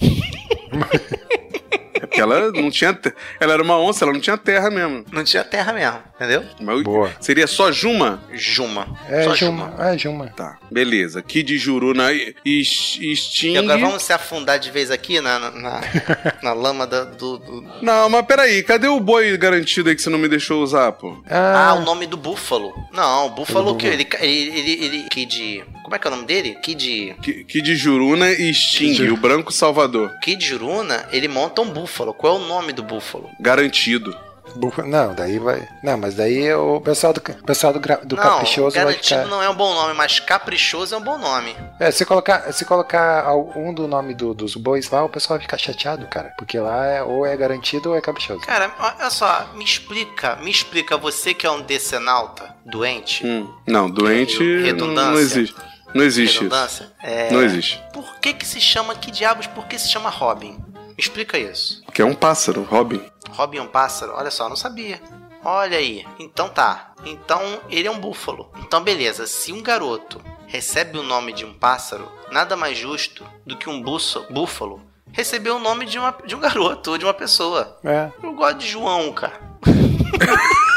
Porque 2.12 2.20
ela 2.20 2.52
não 2.52 2.70
tinha. 2.70 2.92
te- 2.92 3.12
Ela 3.40 3.54
era 3.54 3.62
uma 3.62 3.78
onça, 3.78 4.04
ela 4.04 4.12
não 4.12 4.20
tinha 4.20 4.36
terra 4.36 4.70
mesmo. 4.70 5.04
Não 5.10 5.24
tinha 5.24 5.42
terra 5.42 5.72
mesmo, 5.72 5.98
entendeu? 6.14 6.44
Mas 6.60 6.82
Boa. 6.82 7.10
Seria 7.20 7.46
só 7.46 7.72
Juma? 7.72 8.22
Juma. 8.32 8.86
É, 9.08 9.24
Só 9.24 9.34
Juma. 9.34 9.74
É, 9.78 9.96
Juma. 9.96 10.26
Tá, 10.36 10.58
beleza. 10.70 11.22
Kid 11.22 11.56
Juruna 11.56 12.12
e, 12.12 12.34
e, 12.44 12.60
e 12.60 13.16
Sting. 13.16 13.52
E 13.54 13.58
agora 13.58 13.78
vamos 13.78 14.02
se 14.02 14.12
afundar 14.12 14.58
de 14.58 14.70
vez 14.70 14.90
aqui 14.90 15.20
na, 15.20 15.38
na, 15.38 15.50
na- 15.50 15.80
na 16.42 16.52
lama 16.52 16.86
da- 16.86 17.04
do, 17.04 17.38
do- 17.38 17.64
Não, 17.80 18.08
mas 18.10 18.26
peraí, 18.26 18.62
cadê 18.62 18.88
o 18.88 19.00
boi 19.00 19.36
garantido 19.38 19.88
aí 19.88 19.96
que 19.96 20.02
você 20.02 20.10
não 20.10 20.18
me 20.18 20.28
deixou 20.28 20.62
usar, 20.62 20.92
pô? 20.92 21.16
Ah, 21.28 21.70
Ah, 21.70 21.74
o 21.74 21.80
nome 21.82 22.06
do 22.06 22.16
búfalo. 22.16 22.72
Não, 22.92 23.26
o 23.26 23.30
búfalo 23.30 23.76
que 23.76 23.86
ele, 23.86 24.06
ele, 24.20 24.58
ele, 24.58 24.84
ele. 24.84 25.02
Kid. 25.08 25.64
Como 25.82 25.94
é 25.94 25.98
que 25.98 26.06
é 26.06 26.10
o 26.10 26.14
nome 26.14 26.26
dele? 26.26 26.54
Kid. 26.62 27.16
Ki- 27.22 27.44
Kid 27.44 27.74
Juruna 27.76 28.30
e 28.30 28.52
Sting, 28.54 28.94
Kid- 28.94 29.10
o 29.10 29.16
Branco 29.16 29.52
Salvador. 29.52 30.10
Kid 30.22 30.44
Juruna, 30.44 31.06
ele 31.12 31.28
monta 31.28 31.60
um 31.62 31.68
búfalo. 31.70 32.01
Qual 32.14 32.36
é 32.36 32.38
o 32.38 32.46
nome 32.46 32.72
do 32.72 32.82
búfalo? 32.82 33.28
Garantido. 33.38 34.16
búfalo- 34.56 34.88
não, 34.88 35.14
daí 35.14 35.38
vai. 35.38 35.66
Não, 35.82 35.96
mas 35.96 36.14
daí 36.14 36.52
o 36.52 36.78
pessoal 36.80 37.12
do, 37.12 37.20
pessoal 37.20 37.72
do, 37.72 37.80
gra- 37.80 38.00
do 38.04 38.16
não, 38.16 38.22
Caprichoso 38.22 38.74
vai 38.76 38.84
garantido 38.84 39.20
ficar. 39.22 39.26
não 39.30 39.42
é 39.42 39.48
um 39.48 39.54
bom 39.54 39.72
nome, 39.72 39.94
mas 39.94 40.20
caprichoso 40.20 40.94
é 40.94 40.98
um 40.98 41.00
bom 41.02 41.16
nome. 41.16 41.56
É, 41.80 41.90
se 41.90 42.04
colocar, 42.04 42.52
se 42.52 42.64
colocar 42.64 43.24
algum 43.24 43.72
do 43.72 43.86
nome 43.88 44.12
do- 44.14 44.34
dos 44.34 44.54
bois 44.56 44.90
lá, 44.90 45.04
o 45.04 45.08
pessoal 45.08 45.38
vai 45.38 45.46
ficar 45.46 45.56
chateado, 45.58 46.06
cara. 46.08 46.34
Porque 46.36 46.58
lá 46.58 46.84
é, 46.86 47.02
ou 47.02 47.24
é 47.24 47.34
garantido 47.36 47.90
ou 47.90 47.96
é 47.96 48.00
caprichoso. 48.00 48.40
Cara, 48.40 48.70
olha 48.78 49.10
só, 49.10 49.48
me 49.54 49.64
explica, 49.64 50.36
me 50.36 50.50
explica, 50.50 50.98
você 50.98 51.32
que 51.32 51.46
é 51.46 51.50
um 51.50 51.62
decenalta, 51.62 52.54
doente, 52.66 53.24
Hum. 53.26 53.48
Não, 53.66 53.88
doente 53.88 54.38
não, 54.42 54.64
Redundância. 54.64 55.10
não 55.12 55.18
existe. 55.18 55.54
Não 55.94 56.04
existe 56.04 56.34
isso. 56.36 56.42
redundância, 56.44 56.92
é, 57.02 57.30
Não 57.30 57.42
existe. 57.42 57.82
por 57.92 58.18
que 58.18 58.32
que 58.32 58.46
se 58.46 58.58
chama, 58.60 58.94
que 58.94 59.10
diabos, 59.10 59.46
por 59.46 59.66
que 59.66 59.78
se 59.78 59.88
chama 59.90 60.08
Robin? 60.08 60.58
Me 60.96 61.02
explica 61.02 61.38
isso. 61.38 61.82
Que 61.92 62.02
é 62.02 62.04
um 62.04 62.14
pássaro, 62.14 62.62
Robin. 62.62 63.02
Robin 63.30 63.58
é 63.58 63.62
um 63.62 63.66
pássaro? 63.68 64.12
Olha 64.14 64.30
só, 64.30 64.48
não 64.48 64.56
sabia. 64.56 65.00
Olha 65.44 65.76
aí. 65.78 66.06
Então 66.18 66.48
tá. 66.48 66.92
Então 67.04 67.40
ele 67.68 67.88
é 67.88 67.90
um 67.90 67.98
búfalo. 67.98 68.50
Então 68.58 68.82
beleza, 68.82 69.26
se 69.26 69.52
um 69.52 69.62
garoto 69.62 70.20
recebe 70.46 70.98
o 70.98 71.02
nome 71.02 71.32
de 71.32 71.44
um 71.44 71.52
pássaro, 71.54 72.10
nada 72.30 72.56
mais 72.56 72.76
justo 72.78 73.24
do 73.46 73.56
que 73.56 73.68
um 73.68 73.80
bússo- 73.82 74.26
búfalo 74.30 74.80
receber 75.10 75.50
o 75.50 75.58
nome 75.58 75.84
de, 75.84 75.98
uma, 75.98 76.14
de 76.24 76.34
um 76.34 76.40
garoto 76.40 76.92
ou 76.92 76.98
de 76.98 77.04
uma 77.04 77.12
pessoa. 77.14 77.78
É. 77.84 78.10
Eu 78.22 78.32
gosto 78.34 78.58
de 78.58 78.68
João, 78.68 79.12
cara. 79.12 79.38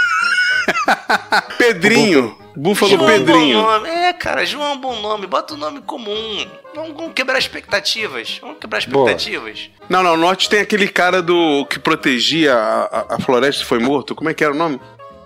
Pedrinho. 1.57 2.38
Búfalo 2.55 2.91
João 2.91 3.09
é 3.09 3.17
Pedrinho. 3.17 3.61
bom 3.61 3.67
nome. 3.71 3.89
É, 3.89 4.13
cara, 4.13 4.45
João 4.45 4.71
é 4.71 4.73
um 4.73 4.77
bom 4.77 5.01
nome. 5.01 5.27
Bota 5.27 5.53
um 5.53 5.57
nome 5.57 5.81
comum. 5.81 6.47
Vamos, 6.73 6.95
vamos 6.95 7.13
quebrar 7.13 7.38
expectativas. 7.38 8.38
Vamos 8.41 8.57
quebrar 8.59 8.86
Boa. 8.88 9.11
expectativas. 9.11 9.69
Não, 9.89 10.01
não, 10.01 10.13
o 10.13 10.17
norte 10.17 10.49
tem 10.49 10.59
aquele 10.61 10.88
cara 10.88 11.21
do 11.21 11.65
que 11.65 11.77
protegia 11.79 12.53
a, 12.55 12.83
a- 12.86 13.05
a 13.15 13.19
floresta 13.19 13.61
e 13.63 13.65
foi 13.65 13.79
morto. 13.79 14.15
Como 14.15 14.29
é 14.29 14.33
que 14.33 14.43
era 14.43 14.53
o 14.53 14.57
nome? 14.57 14.79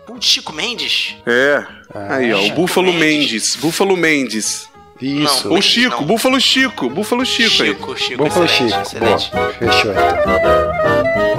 O 0.08 0.20
Chico 0.20 0.52
Mendes? 0.52 1.16
É. 1.26 1.64
Aí, 2.10 2.34
ó, 2.34 2.38
o 2.38 2.42
Chico 2.42 2.56
Búfalo 2.56 2.92
Mendes. 2.92 3.00
Mendes. 3.32 3.56
Búfalo 3.58 3.96
Mendes. 3.96 4.70
Isso. 5.00 5.48
Não, 5.48 5.56
O 5.58 5.62
Chico, 5.62 5.98
não. 6.02 6.08
Búfalo 6.08 6.42
Chico. 6.42 6.90
Búfalo 6.90 7.26
Chico, 7.26 7.64
aí. 7.64 7.70
Chico, 7.70 7.98
Chico, 7.98 8.24
Búfalo 8.24 8.46
excelente, 8.46 8.74
Chico. 8.74 8.82
excelente. 8.82 9.32
Boa. 9.32 9.54
Fechou 9.54 9.92
então. 9.92 11.39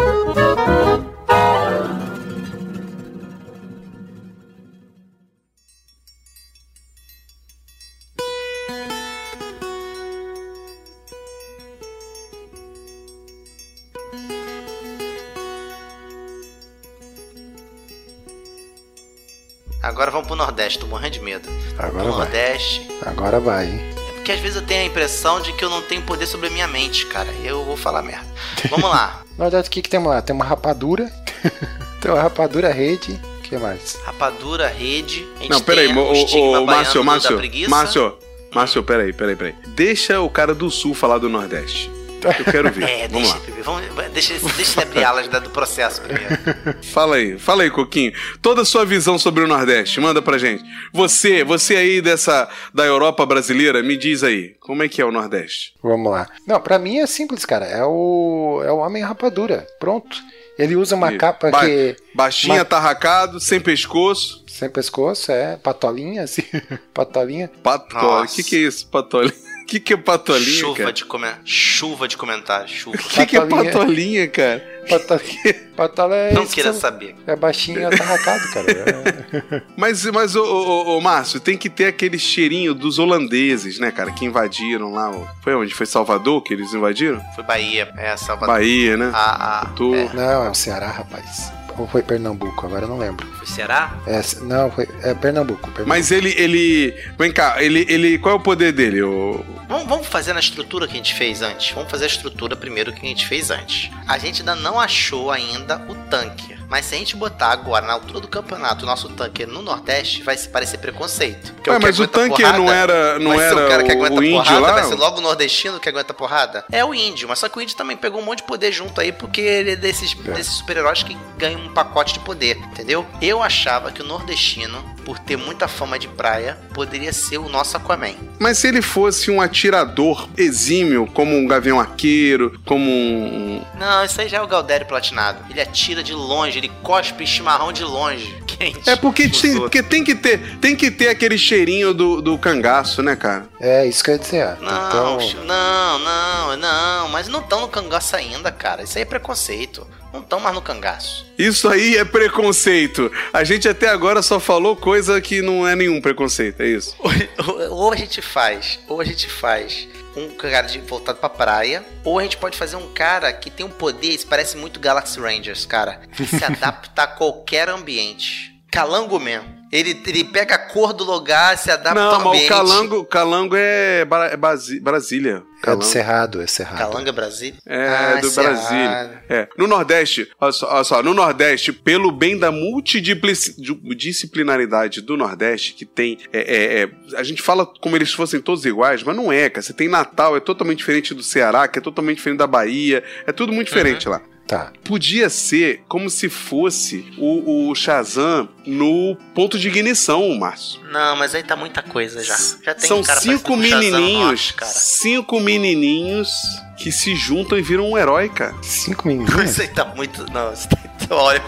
Nordeste, 20.41 20.79
tô 20.79 20.87
morrendo 20.87 21.13
de 21.13 21.21
medo. 21.21 21.49
Agora 21.79 22.05
no 22.05 22.13
vai. 22.13 22.21
Nordeste. 22.21 22.89
Agora 23.05 23.39
vai, 23.39 23.67
hein? 23.67 23.81
É 24.09 24.13
porque 24.13 24.33
às 24.33 24.41
vezes 24.41 24.57
eu 24.57 24.63
tenho 24.67 24.81
a 24.81 24.85
impressão 24.85 25.41
de 25.41 25.53
que 25.53 25.63
eu 25.63 25.69
não 25.69 25.83
tenho 25.83 26.01
poder 26.03 26.27
sobre 26.27 26.47
a 26.47 26.51
minha 26.51 26.67
mente, 26.67 27.05
cara. 27.07 27.29
Eu 27.45 27.65
vou 27.65 27.77
falar 27.77 28.03
merda. 28.03 28.27
Vamos 28.71 28.89
lá. 28.89 29.23
Verdade, 29.39 29.69
o 29.69 29.71
que, 29.71 29.83
que 29.83 29.89
temos 29.89 30.09
lá? 30.09 30.23
Tem 30.23 30.35
uma 30.35 30.45
rapadura. 30.45 31.13
tem 32.01 32.11
uma 32.11 32.23
rapadura 32.23 32.73
rede. 32.73 33.21
O 33.39 33.43
que 33.43 33.57
mais? 33.59 33.99
Rapadura, 34.05 34.69
rede. 34.69 35.27
A 35.37 35.43
gente 35.43 35.51
Não, 35.51 35.61
peraí, 35.61 35.89
o 35.89 35.99
ô, 35.99 36.63
ô, 36.63 36.67
Márcio, 36.67 37.05
Márcio, 37.05 37.37
preguiça. 37.37 37.71
Márcio, 37.71 38.19
Márcio, 38.55 38.83
peraí, 38.83 39.13
peraí, 39.13 39.37
peraí. 39.37 39.55
Deixa 39.69 40.21
o 40.21 40.31
cara 40.31 40.55
do 40.55 40.71
sul 40.71 40.95
falar 40.95 41.19
do 41.19 41.29
Nordeste. 41.29 41.91
Eu 42.39 42.45
quero 42.45 42.71
ver. 42.71 42.85
É, 42.89 43.09
Vamos 43.09 43.33
deixa, 43.33 43.35
lá. 43.35 43.63
Vamos, 43.65 44.13
deixa, 44.13 44.35
deixa 44.57 44.81
ele 44.81 44.89
abrir 44.91 45.05
alas 45.05 45.29
do 45.29 45.51
processo 45.51 46.01
primeiro. 46.03 46.31
Fala 46.93 47.17
aí, 47.17 47.39
fala 47.39 47.63
aí, 47.63 47.71
Coquinho. 47.71 48.13
Toda 48.43 48.63
a 48.63 48.65
sua 48.65 48.85
visão 48.85 49.19
sobre 49.19 49.43
o 49.45 49.47
Nordeste, 49.49 50.01
manda 50.01 50.21
pra 50.21 50.39
gente. 50.39 50.63
Você, 50.93 51.43
você 51.45 51.77
aí 51.77 52.01
dessa 52.01 52.49
da 52.75 52.85
Europa 52.85 53.25
brasileira, 53.27 53.83
me 53.83 53.97
diz 53.97 54.23
aí, 54.23 54.55
como 54.61 54.83
é 54.83 54.89
que 54.89 55.01
é 55.01 55.05
o 55.05 55.13
Nordeste? 55.13 55.75
Vamos 55.83 56.11
lá. 56.13 56.29
Não, 56.47 56.61
pra 56.61 56.79
mim 56.79 56.99
é 56.99 57.07
simples, 57.07 57.45
cara. 57.45 57.67
É 57.67 57.85
o, 57.85 58.63
é 58.65 58.71
o 58.73 58.79
homem 58.79 59.03
rapadura. 59.03 59.67
Pronto. 59.79 60.17
Ele 60.59 60.77
usa 60.77 60.95
uma 60.95 61.13
E 61.13 61.17
capa 61.17 61.51
ba- 61.51 61.65
que. 61.65 61.97
Baixinha, 62.15 62.57
Ma- 62.57 62.61
atarracado, 62.63 63.41
sem 63.41 63.59
pescoço, 63.61 64.45
Sem 64.47 64.69
pescoço, 64.69 65.33
é 65.33 65.57
patolinha, 65.57 66.23
assim. 66.25 66.43
patolinha. 66.93 67.51
patola. 67.63 68.25
O 68.25 68.27
que, 68.29 68.43
que 68.43 68.57
é 68.57 68.59
isso, 68.61 68.87
patolinha? 68.89 69.33
O 69.71 69.73
que, 69.73 69.79
que 69.79 69.93
é 69.93 69.97
patolinha, 69.97 70.51
chuva, 70.51 70.77
cara? 70.79 70.93
de 70.93 71.05
come... 71.05 71.29
chuva 71.45 72.09
de 72.09 72.17
comentários, 72.17 72.73
chuva. 72.73 72.97
O 72.97 72.99
que, 73.09 73.25
que 73.27 73.37
é 73.37 73.41
Patolinha. 73.47 74.27
cara? 74.27 74.65
Patolinha. 74.89 75.55
Patola 75.77 76.17
é. 76.17 76.33
Não 76.33 76.45
queira 76.45 76.73
que- 76.73 76.79
saber. 76.81 77.15
É 77.25 77.37
baixinho 77.37 77.79
e 77.81 77.85
atarracado, 77.85 78.51
cara. 78.53 78.67
É. 78.73 79.63
Mas, 79.79 80.05
mas 80.07 80.35
ô, 80.35 80.43
ô, 80.43 80.67
ô, 80.95 80.99
ô, 80.99 81.01
Márcio, 81.01 81.39
tem 81.39 81.57
que 81.57 81.71
ter 81.71 81.87
aquele 81.87 82.19
cheirinho 82.19 82.75
dos 82.75 82.99
holandeses, 82.99 83.79
né, 83.79 83.93
cara, 83.93 84.11
que 84.11 84.25
invadiram 84.25 84.91
lá. 84.93 85.11
Foi 85.41 85.55
onde? 85.55 85.73
Foi 85.73 85.87
Salvador 85.87 86.43
que 86.43 86.53
eles 86.53 86.75
invadiram? 86.75 87.23
Foi 87.37 87.45
Bahia, 87.45 87.93
é, 87.97 88.17
Salvador. 88.17 88.57
Bahia, 88.57 88.97
né? 88.97 89.11
A, 89.15 89.61
a, 89.63 89.67
Tô- 89.67 89.95
é, 89.95 90.11
Não, 90.13 90.47
é 90.47 90.51
o 90.51 90.55
Ceará, 90.55 90.89
rapaz. 90.89 91.53
Ou 91.81 91.87
foi 91.87 92.03
Pernambuco? 92.03 92.67
Agora 92.67 92.85
eu 92.85 92.89
não 92.89 92.99
lembro. 92.99 93.27
foi 93.27 93.47
Ceará? 93.47 93.99
É, 94.07 94.21
não, 94.43 94.71
foi. 94.71 94.87
É 95.03 95.15
Pernambuco. 95.15 95.63
Pernambuco. 95.63 95.89
Mas 95.89 96.11
ele, 96.11 96.35
ele. 96.37 96.95
Vem 97.19 97.33
cá, 97.33 97.63
ele, 97.63 97.87
ele. 97.89 98.19
Qual 98.19 98.35
é 98.35 98.39
o 98.39 98.41
poder 98.41 98.71
dele? 98.71 99.01
O... 99.01 99.43
Vamos, 99.67 99.89
vamos 99.89 100.07
fazer 100.07 100.35
na 100.35 100.41
estrutura 100.41 100.87
que 100.87 100.93
a 100.93 100.97
gente 100.97 101.15
fez 101.15 101.41
antes. 101.41 101.71
Vamos 101.73 101.91
fazer 101.91 102.05
a 102.05 102.09
estrutura 102.09 102.55
primeiro 102.55 102.93
que 102.93 103.07
a 103.07 103.09
gente 103.09 103.27
fez 103.27 103.51
antes. 103.51 103.91
A 104.07 104.19
gente 104.19 104.43
ainda 104.43 104.55
não 104.55 104.79
achou 104.79 105.31
ainda 105.31 105.83
o 105.89 105.95
tanque. 105.95 106.60
Mas 106.71 106.87
se 106.87 106.95
a 106.95 106.99
gente 106.99 107.17
botar 107.17 107.49
agora, 107.49 107.85
na 107.85 107.95
altura 107.95 108.21
do 108.21 108.29
campeonato, 108.29 108.85
o 108.85 108.87
nosso 108.87 109.09
tanque 109.09 109.45
no 109.45 109.61
Nordeste, 109.61 110.23
vai 110.23 110.37
parecer 110.37 110.79
preconceito. 110.79 111.53
Porque 111.55 111.69
Ué, 111.69 111.77
que 111.77 111.83
mas 111.83 111.99
o 111.99 112.07
tanque 112.07 112.43
porrada 112.43 112.59
não 112.59 112.73
era, 112.73 113.19
não 113.19 113.31
vai 113.33 113.39
ser 113.39 113.45
era 113.45 113.67
o 113.67 113.69
cara 113.69 113.83
que 113.83 113.91
o, 113.91 113.93
aguenta 113.93 114.21
o 114.21 114.25
índio 114.25 114.45
porrada, 114.45 114.61
lá? 114.61 114.73
vai 114.73 114.85
ser 114.85 114.95
logo 114.95 115.19
o 115.19 115.21
nordestino 115.21 115.81
que 115.81 115.89
aguenta 115.89 116.15
porrada? 116.15 116.65
É 116.71 116.85
o 116.85 116.95
índio, 116.95 117.29
mas 117.29 117.41
só 117.41 117.49
que 117.49 117.59
o 117.59 117.61
índio 117.61 117.77
também 117.77 117.97
pegou 117.97 118.21
um 118.21 118.25
monte 118.25 118.39
de 118.39 118.45
poder 118.45 118.71
junto 118.71 119.01
aí, 119.01 119.11
porque 119.11 119.41
ele 119.41 119.73
é 119.73 119.77
desses, 119.77 120.15
desses 120.15 120.55
super-heróis 120.55 121.03
que 121.03 121.17
ganham 121.37 121.61
um 121.61 121.73
pacote 121.73 122.13
de 122.13 122.21
poder, 122.21 122.57
entendeu? 122.57 123.05
Eu 123.21 123.43
achava 123.43 123.91
que 123.91 124.01
o 124.01 124.05
nordestino, 124.05 124.85
por 125.05 125.19
ter 125.19 125.37
muita 125.37 125.67
fama 125.67 125.99
de 125.99 126.07
praia, 126.07 126.57
poderia 126.73 127.13
ser 127.13 127.39
o 127.39 127.49
nosso 127.49 127.77
Aquaman. 127.77 128.15
Mas 128.39 128.59
se 128.59 128.69
ele 128.69 128.83
fosse 128.83 129.31
um 129.31 129.41
atirador 129.41 130.29
exímio, 130.37 131.07
como 131.07 131.37
um 131.37 131.47
gavião 131.47 131.81
arqueiro, 131.81 132.61
como 132.65 132.91
um. 132.91 133.63
Não, 133.79 134.05
isso 134.05 134.21
aí 134.21 134.29
já 134.29 134.39
é 134.39 134.43
o 134.43 134.47
Galdério 134.47 134.87
platinado. 134.87 135.45
Ele 135.51 135.61
atira 135.61 136.03
de 136.03 136.13
longe, 136.13 136.60
ele 136.61 136.71
cospe 136.83 137.27
chimarrão 137.27 137.73
de 137.73 137.83
longe. 137.83 138.39
Quente. 138.47 138.89
É 138.89 138.97
porque, 138.97 139.29
tem, 139.29 139.57
porque 139.57 139.83
tem 139.83 140.05
que 140.05 140.15
ter, 140.15 140.59
tem 140.59 140.77
que 140.77 140.91
ter 140.91 141.09
aquele 141.09 141.39
cheirinho 141.39 141.95
do, 141.95 142.21
do 142.21 142.37
cangaço, 142.37 143.03
né, 143.03 143.17
cara? 143.17 143.49
É, 143.59 143.87
isso 143.87 144.05
que 144.05 144.11
eu 144.11 144.15
ia 144.15 144.21
dizer. 144.21 144.47
Não, 144.61 144.87
então, 144.87 145.19
não, 145.47 145.99
não, 145.99 146.57
não, 146.57 147.09
mas 147.09 147.27
não 147.27 147.41
estão 147.41 147.63
no 147.63 147.69
cangaço 147.69 148.15
ainda, 148.17 148.53
cara. 148.53 148.83
Isso 148.83 148.99
aí 148.99 149.03
é 149.03 149.07
preconceito. 149.07 149.87
Não 150.13 150.21
estão 150.21 150.41
mais 150.41 150.55
no 150.55 150.61
cangaço. 150.61 151.25
Isso 151.39 151.69
aí 151.69 151.97
é 151.97 152.05
preconceito. 152.05 153.11
A 153.33 153.45
gente 153.45 153.69
até 153.69 153.89
agora 153.89 154.23
só 154.23 154.41
falou 154.41 154.77
coisa 154.77 155.21
que 155.21 155.41
não 155.41 155.67
é 155.67 155.77
nenhum 155.77 156.01
preconceito, 156.01 156.61
é 156.61 156.67
isso. 156.67 156.97
Ou, 156.99 157.77
ou 157.77 157.93
a 157.93 157.97
gente 157.97 158.21
faz, 158.21 158.81
ou 158.89 159.01
a 159.01 159.05
gente 159.05 159.29
faz 159.29 159.89
um 160.17 160.31
cara 160.31 160.67
de, 160.67 160.81
voltado 160.81 161.19
pra 161.19 161.29
praia, 161.29 161.85
ou 162.05 162.19
a 162.19 162.23
gente 162.23 162.37
pode 162.37 162.57
fazer 162.57 162.77
um 162.77 162.93
cara 162.93 163.33
que 163.33 163.51
tem 163.51 163.65
um 163.65 163.71
poder, 163.71 164.09
isso 164.09 164.27
parece 164.27 164.57
muito 164.57 164.81
Galaxy 164.81 165.21
Rangers, 165.21 165.65
cara, 165.65 166.01
que 166.17 166.27
se 166.27 166.43
adapta 166.45 167.03
a 167.03 167.07
qualquer 167.07 167.69
ambiente. 167.69 168.61
Calango 168.71 169.19
mesmo. 169.19 169.60
Ele, 169.73 170.01
ele 170.07 170.25
pega 170.25 170.57
a 170.57 170.59
cor 170.59 170.93
do 170.93 171.05
lugar, 171.05 171.57
se 171.57 171.71
adapta 171.71 171.95
não, 172.01 172.09
ao 172.11 172.17
mas 172.17 172.25
o 172.25 172.29
ambiente. 172.31 172.49
calango, 172.49 173.05
calango 173.05 173.55
é, 173.57 174.05
Bra- 174.05 174.27
é 174.33 174.37
Brasília. 174.37 175.31
é 175.31 175.35
do 175.35 175.45
Calango. 175.63 175.85
Cerrado, 175.85 176.41
é 176.43 176.47
Cerrado. 176.47 176.79
Calango 176.79 177.09
é 177.09 177.13
Brasília? 177.13 177.55
É, 177.67 177.87
Ah, 177.87 178.15
do 178.21 178.31
Cerrado. 178.31 178.55
Brasília. 178.57 179.23
É. 179.29 179.49
No 179.57 179.67
Nordeste, 179.69 180.29
olha 180.41 180.53
só, 180.53 180.75
olha 180.75 180.85
só, 180.85 181.03
no 181.03 181.15
Nordeste, 181.15 181.73
pelo 181.73 182.11
bem 182.11 182.37
da 182.39 182.51
multidisciplinaridade 182.51 185.01
do 185.01 185.17
Nordeste, 185.17 185.75
que 185.75 185.85
tem. 185.85 186.19
é, 186.33 186.41
é, 186.41 186.83
é, 186.83 186.91
a 187.17 187.23
gente 187.23 187.43
fala 187.43 187.65
como 187.67 187.97
eles 187.97 188.13
fossem 188.13 188.41
todos 188.41 188.65
iguais, 188.65 189.03
mas 189.03 189.17
não 189.17 189.33
é, 189.33 189.49
cara. 189.49 189.63
Você 189.63 189.73
tem 189.73 189.89
Natal, 189.89 190.37
é 190.37 190.41
totalmente 190.41 190.79
diferente 190.79 191.15
do 191.15 191.23
Ceará, 191.23 191.69
que 191.69 191.79
é 191.79 191.83
totalmente 191.83 192.17
diferente 192.17 192.39
da 192.39 192.47
Bahia, 192.47 193.03
é 193.27 193.33
tudo 193.33 193.53
muito 193.53 193.69
diferente 193.69 194.09
lá. 194.09 194.21
Tá. 194.51 194.73
Podia 194.83 195.31
ser 195.31 195.85
como 195.87 196.11
se 196.11 196.29
fosse 196.29 197.07
o, 197.17 197.69
o 197.71 197.75
Shazam 197.77 198.49
no 198.67 199.17
ponto 199.33 199.57
de 199.57 199.69
ignição, 199.69 200.29
Márcio. 200.37 200.81
Não, 200.91 201.15
mas 201.15 201.37
aí 201.37 201.45
tá 201.45 201.55
muita 201.55 201.85
coisa 201.85 202.21
já. 202.21 202.37
Já 202.61 202.75
tem 202.75 202.89
São 202.89 203.01
cara 203.01 203.21
cinco 203.21 203.57
Shazam 203.63 203.79
menininhos, 203.79 204.25
norte, 204.25 204.55
cara. 204.55 204.73
cinco 204.73 205.39
menininhos 205.39 206.33
que 206.77 206.91
se 206.91 207.15
juntam 207.15 207.57
e 207.57 207.63
viram 207.63 207.89
um 207.89 207.97
herói, 207.97 208.29
cara. 208.29 208.57
Cinco 208.61 209.07
minutos. 209.07 209.51
Isso 209.53 209.63
aí 209.63 209.69
tá 209.69 209.85
muito. 209.85 210.27
Não, 210.33 210.53
isso 210.53 210.69
tá... 210.69 210.79
olha. 211.15 211.41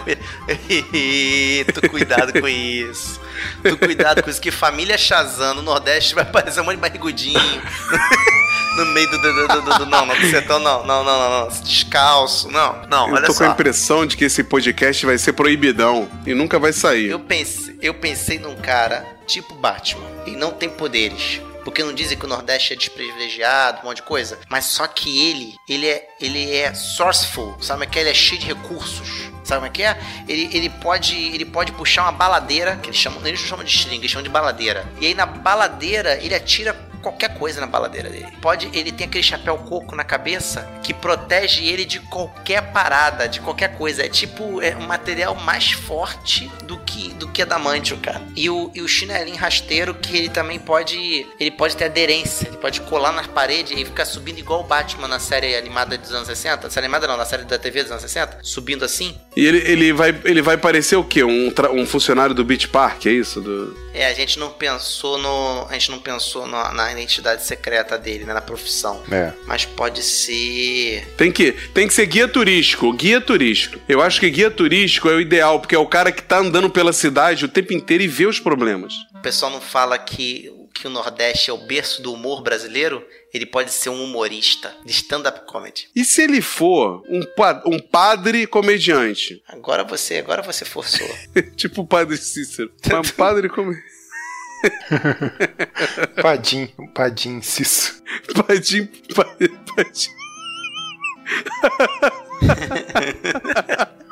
tu 1.73 1.89
cuidado 1.89 2.39
com 2.39 2.47
isso. 2.47 3.19
Tu 3.63 3.77
cuidado 3.77 4.21
com 4.23 4.29
isso, 4.29 4.41
que 4.41 4.51
família 4.51 4.97
Shazam 4.97 5.55
no 5.55 5.61
Nordeste 5.61 6.15
vai 6.15 6.25
parecer 6.25 6.61
um 6.61 6.65
monte 6.65 6.75
de 6.75 6.81
barrigudinho. 6.81 7.39
No 8.75 8.85
meio 8.87 9.07
do. 9.07 9.19
do, 9.19 9.33
do, 9.33 9.47
do, 9.47 9.77
do 9.79 9.85
não, 9.85 10.03
não, 10.03 10.19
do 10.19 10.25
sertão, 10.31 10.57
não, 10.57 10.83
não, 10.83 11.03
não, 11.03 11.41
não. 11.41 11.47
Descalço. 11.61 12.49
Não, 12.49 12.81
não, 12.89 13.07
Eu 13.07 13.13
olha 13.13 13.27
tô 13.27 13.33
com 13.35 13.43
a 13.43 13.45
só. 13.45 13.51
impressão 13.53 14.03
de 14.03 14.17
que 14.17 14.25
esse 14.25 14.43
podcast 14.43 15.05
vai 15.05 15.15
ser 15.19 15.33
proibidão 15.33 16.09
e 16.25 16.33
nunca 16.33 16.57
vai 16.57 16.73
sair. 16.73 17.07
Eu 17.11 17.19
pensei, 17.19 17.77
eu 17.83 17.93
pensei 17.93 18.39
num 18.39 18.55
cara 18.55 19.05
tipo 19.27 19.53
Batman 19.53 20.03
e 20.25 20.31
não 20.31 20.51
tem 20.51 20.69
poderes. 20.69 21.39
Porque 21.63 21.83
não 21.83 21.93
dizem 21.93 22.17
que 22.17 22.25
o 22.25 22.27
Nordeste 22.27 22.73
é 22.73 22.75
desprivilegiado, 22.75 23.81
um 23.83 23.85
monte 23.85 23.97
de 23.97 24.03
coisa. 24.03 24.39
Mas 24.49 24.65
só 24.65 24.87
que 24.87 25.29
ele, 25.29 25.53
ele 25.69 25.87
é, 25.87 26.07
ele 26.19 26.51
é 26.55 26.73
sourceful, 26.73 27.55
sabe? 27.61 27.85
Que 27.85 27.99
ele 27.99 28.09
é 28.09 28.13
cheio 28.13 28.41
de 28.41 28.47
recursos. 28.47 29.31
Sabe 29.43 29.59
como 29.59 29.67
é 29.67 29.69
que 29.69 29.83
é? 29.83 29.99
Ele, 30.27 30.49
ele, 30.55 30.69
pode, 30.69 31.15
ele 31.15 31.45
pode 31.45 31.71
puxar 31.73 32.03
uma 32.03 32.11
baladeira, 32.11 32.77
que 32.77 32.89
eles 32.89 32.99
chamam, 32.99 33.19
eles 33.25 33.41
não 33.41 33.47
chamam 33.47 33.65
de 33.65 33.71
string, 33.71 33.97
eles 33.97 34.11
chamam 34.11 34.23
de 34.23 34.29
baladeira. 34.29 34.85
E 34.99 35.07
aí 35.07 35.13
na 35.13 35.25
baladeira 35.25 36.17
ele 36.21 36.33
atira 36.33 36.73
qualquer 37.03 37.37
coisa 37.37 37.59
na 37.61 37.67
baladeira 37.67 38.09
dele. 38.09 38.27
Pode, 38.41 38.69
ele 38.73 38.91
tem 38.91 39.05
aquele 39.05 39.23
chapéu 39.23 39.57
coco 39.57 39.95
na 39.95 40.03
cabeça 40.03 40.67
que 40.81 40.93
protege 40.93 41.65
ele 41.65 41.85
de 41.85 41.99
qualquer 41.99 42.71
parada, 42.71 43.27
de 43.27 43.39
qualquer 43.41 43.77
coisa. 43.77 44.05
É 44.05 44.09
tipo 44.09 44.61
é 44.61 44.75
um 44.75 44.87
material 44.87 45.35
mais 45.35 45.71
forte 45.71 46.49
do 46.63 46.79
que 46.79 47.09
do 47.13 47.27
que 47.27 47.41
adamantio, 47.41 47.97
cara. 47.97 48.21
E 48.35 48.49
o, 48.49 48.71
e 48.73 48.81
o 48.81 48.87
chinelinho 48.87 49.37
rasteiro 49.37 49.93
que 49.93 50.15
ele 50.17 50.29
também 50.29 50.57
pode, 50.57 51.27
ele 51.39 51.51
pode 51.51 51.75
ter 51.75 51.85
aderência, 51.85 52.47
ele 52.47 52.57
pode 52.57 52.79
colar 52.81 53.11
nas 53.11 53.27
paredes 53.27 53.77
e 53.77 53.83
ficar 53.83 54.05
subindo 54.05 54.39
igual 54.39 54.61
o 54.61 54.63
Batman 54.63 55.07
na 55.07 55.19
série 55.19 55.55
animada 55.55 55.97
dos 55.97 56.11
anos 56.13 56.27
60. 56.27 56.69
Série 56.69 56.85
animada 56.85 57.05
não, 57.07 57.17
na 57.17 57.25
série 57.25 57.43
da 57.43 57.59
TV 57.59 57.83
dos 57.83 57.91
anos 57.91 58.01
60, 58.01 58.39
subindo 58.41 58.85
assim. 58.85 59.17
E 59.35 59.45
ele, 59.45 59.57
ele, 59.59 59.93
vai, 59.93 60.17
ele 60.23 60.41
vai 60.41 60.57
parecer 60.57 60.95
o 60.95 61.03
quê? 61.03 61.23
Um, 61.23 61.53
um 61.73 61.85
funcionário 61.85 62.33
do 62.33 62.43
Beach 62.45 62.67
Park, 62.69 63.05
é 63.07 63.11
isso? 63.11 63.41
Do... 63.41 63.75
É, 63.93 64.07
a 64.07 64.13
gente 64.13 64.39
não 64.39 64.49
pensou 64.49 65.17
no, 65.17 65.67
a 65.69 65.73
gente 65.73 65.91
não 65.91 65.99
pensou 65.99 66.45
no- 66.47 66.71
na 66.73 66.92
identidade 66.93 67.43
secreta 67.45 67.97
dele, 67.97 68.25
né, 68.25 68.33
na 68.33 68.41
profissão. 68.41 69.01
É. 69.11 69.33
Mas 69.45 69.65
pode 69.65 70.01
ser. 70.03 71.07
Tem 71.17 71.31
que, 71.31 71.51
tem 71.73 71.87
que 71.87 71.93
ser 71.93 72.05
guia 72.05 72.27
turístico, 72.27 72.91
guia 72.93 73.19
turístico. 73.21 73.79
Eu 73.87 74.01
acho 74.01 74.19
que 74.19 74.29
guia 74.29 74.49
turístico 74.51 75.09
é 75.09 75.13
o 75.15 75.21
ideal, 75.21 75.59
porque 75.59 75.75
é 75.75 75.79
o 75.79 75.87
cara 75.87 76.11
que 76.11 76.21
tá 76.23 76.37
andando 76.39 76.69
pela 76.69 76.93
cidade 76.93 77.45
o 77.45 77.49
tempo 77.49 77.73
inteiro 77.73 78.03
e 78.03 78.07
vê 78.07 78.25
os 78.25 78.39
problemas. 78.39 78.93
O 79.15 79.21
pessoal 79.21 79.51
não 79.51 79.61
fala 79.61 79.97
que, 79.97 80.51
que 80.73 80.87
o 80.87 80.89
Nordeste 80.89 81.49
é 81.49 81.53
o 81.53 81.57
berço 81.65 82.01
do 82.01 82.13
humor 82.13 82.41
brasileiro. 82.41 83.05
Ele 83.33 83.45
pode 83.47 83.71
ser 83.71 83.89
um 83.89 84.03
humorista 84.03 84.71
de 84.85 84.91
stand-up 84.91 85.41
comedy. 85.47 85.87
E 85.95 86.05
se 86.05 86.21
ele 86.21 86.39
for 86.39 87.01
um, 87.09 87.21
pa- 87.35 87.63
um 87.65 87.79
padre 87.79 88.45
comediante? 88.45 89.41
Agora 89.47 89.83
você, 89.83 90.17
agora 90.17 90.41
você 90.43 90.63
forçou. 90.65 91.07
tipo 91.55 91.81
o 91.81 91.87
padre 91.87 92.15
Cícero. 92.17 92.71
Mas 92.85 93.09
um 93.09 93.13
padre 93.15 93.49
comediante. 93.49 93.83
Padim, 96.21 96.67
padim, 96.93 97.41
cisso. 97.41 98.01
Padim, 98.35 98.85
padim, 99.13 99.57
padim. 99.75 100.09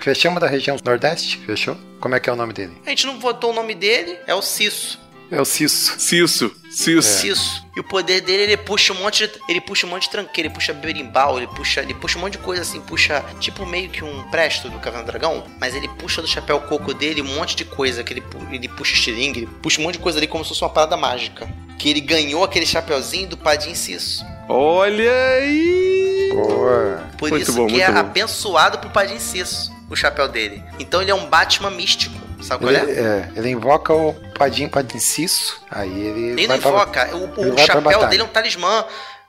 Fechamos 0.00 0.40
da 0.40 0.46
região 0.46 0.76
Nordeste? 0.84 1.38
Fechou? 1.38 1.76
Como 2.00 2.14
é 2.14 2.20
que 2.20 2.30
é 2.30 2.32
o 2.32 2.36
nome 2.36 2.52
dele? 2.52 2.76
A 2.86 2.90
gente 2.90 3.06
não 3.06 3.18
votou 3.18 3.50
o 3.50 3.54
nome 3.54 3.74
dele, 3.74 4.16
é 4.26 4.34
o 4.34 4.42
Cisso. 4.42 5.00
É 5.30 5.40
o 5.40 5.44
Cisso. 5.44 5.98
Cisso, 5.98 6.54
Cisso. 6.76 7.20
Cisso. 7.20 7.66
E 7.74 7.80
o 7.80 7.84
poder 7.84 8.20
dele, 8.20 8.42
ele 8.42 8.56
puxa 8.58 8.92
um 8.92 8.96
monte 8.96 9.26
de, 9.26 9.32
ele 9.48 9.62
puxa 9.62 9.86
um 9.86 9.90
monte 9.90 10.02
de 10.02 10.10
tranqueira, 10.10 10.48
ele 10.48 10.54
puxa 10.54 10.74
berimbau, 10.74 11.38
ele 11.38 11.46
puxa, 11.46 11.80
ele 11.80 11.94
puxa 11.94 12.18
um 12.18 12.20
monte 12.20 12.32
de 12.32 12.38
coisa 12.38 12.60
assim, 12.60 12.82
puxa 12.82 13.24
tipo 13.40 13.64
meio 13.64 13.88
que 13.88 14.04
um 14.04 14.22
presto 14.24 14.68
do 14.68 14.78
Caverna 14.78 15.04
do 15.04 15.06
Dragão, 15.06 15.44
mas 15.58 15.74
ele 15.74 15.88
puxa 15.88 16.20
do 16.20 16.28
chapéu 16.28 16.60
coco 16.60 16.92
dele 16.92 17.22
um 17.22 17.34
monte 17.34 17.56
de 17.56 17.64
coisa, 17.64 18.04
que 18.04 18.12
ele, 18.12 18.22
ele 18.52 18.68
puxa 18.68 18.92
estilingue, 18.92 19.40
ele 19.40 19.46
puxa 19.62 19.80
um 19.80 19.84
monte 19.84 19.94
de 19.94 20.00
coisa 20.00 20.18
ali 20.18 20.26
como 20.26 20.44
se 20.44 20.50
fosse 20.50 20.62
uma 20.62 20.68
parada 20.68 20.98
mágica. 20.98 21.48
Que 21.78 21.88
ele 21.88 22.00
ganhou 22.02 22.44
aquele 22.44 22.66
chapeuzinho 22.66 23.28
do 23.28 23.38
Padim 23.38 23.74
Cisso. 23.74 24.22
Olha 24.46 25.12
aí! 25.34 26.30
Boa. 26.34 27.04
Por 27.16 27.30
Muito 27.30 27.42
isso 27.42 27.54
bom, 27.54 27.66
que 27.68 27.80
é 27.80 27.90
bom. 27.90 27.98
abençoado 27.98 28.78
pro 28.78 28.90
Padim 28.90 29.18
Cisso, 29.18 29.72
o 29.88 29.96
chapéu 29.96 30.28
dele. 30.28 30.62
Então 30.78 31.00
ele 31.00 31.10
é 31.10 31.14
um 31.14 31.26
Batman 31.26 31.70
místico, 31.70 32.14
sabe 32.46 32.64
qual 32.64 32.72
Ele, 32.74 32.92
é? 32.92 32.94
é, 32.94 33.28
ele 33.36 33.50
invoca 33.50 33.92
o 33.92 34.14
padim, 34.38 34.68
padim, 34.68 34.98
cisso. 34.98 35.60
Aí 35.70 35.90
ele. 35.90 36.20
Ele 36.42 36.46
não 36.46 36.58
vai 36.58 36.60
pra- 36.60 37.08
invoca, 37.08 37.16
o, 37.16 37.48
o 37.50 37.54
pra 37.54 37.64
chapéu 37.64 38.06
dele 38.06 38.22
é 38.22 38.24
um 38.24 38.28
talismã, 38.28 38.84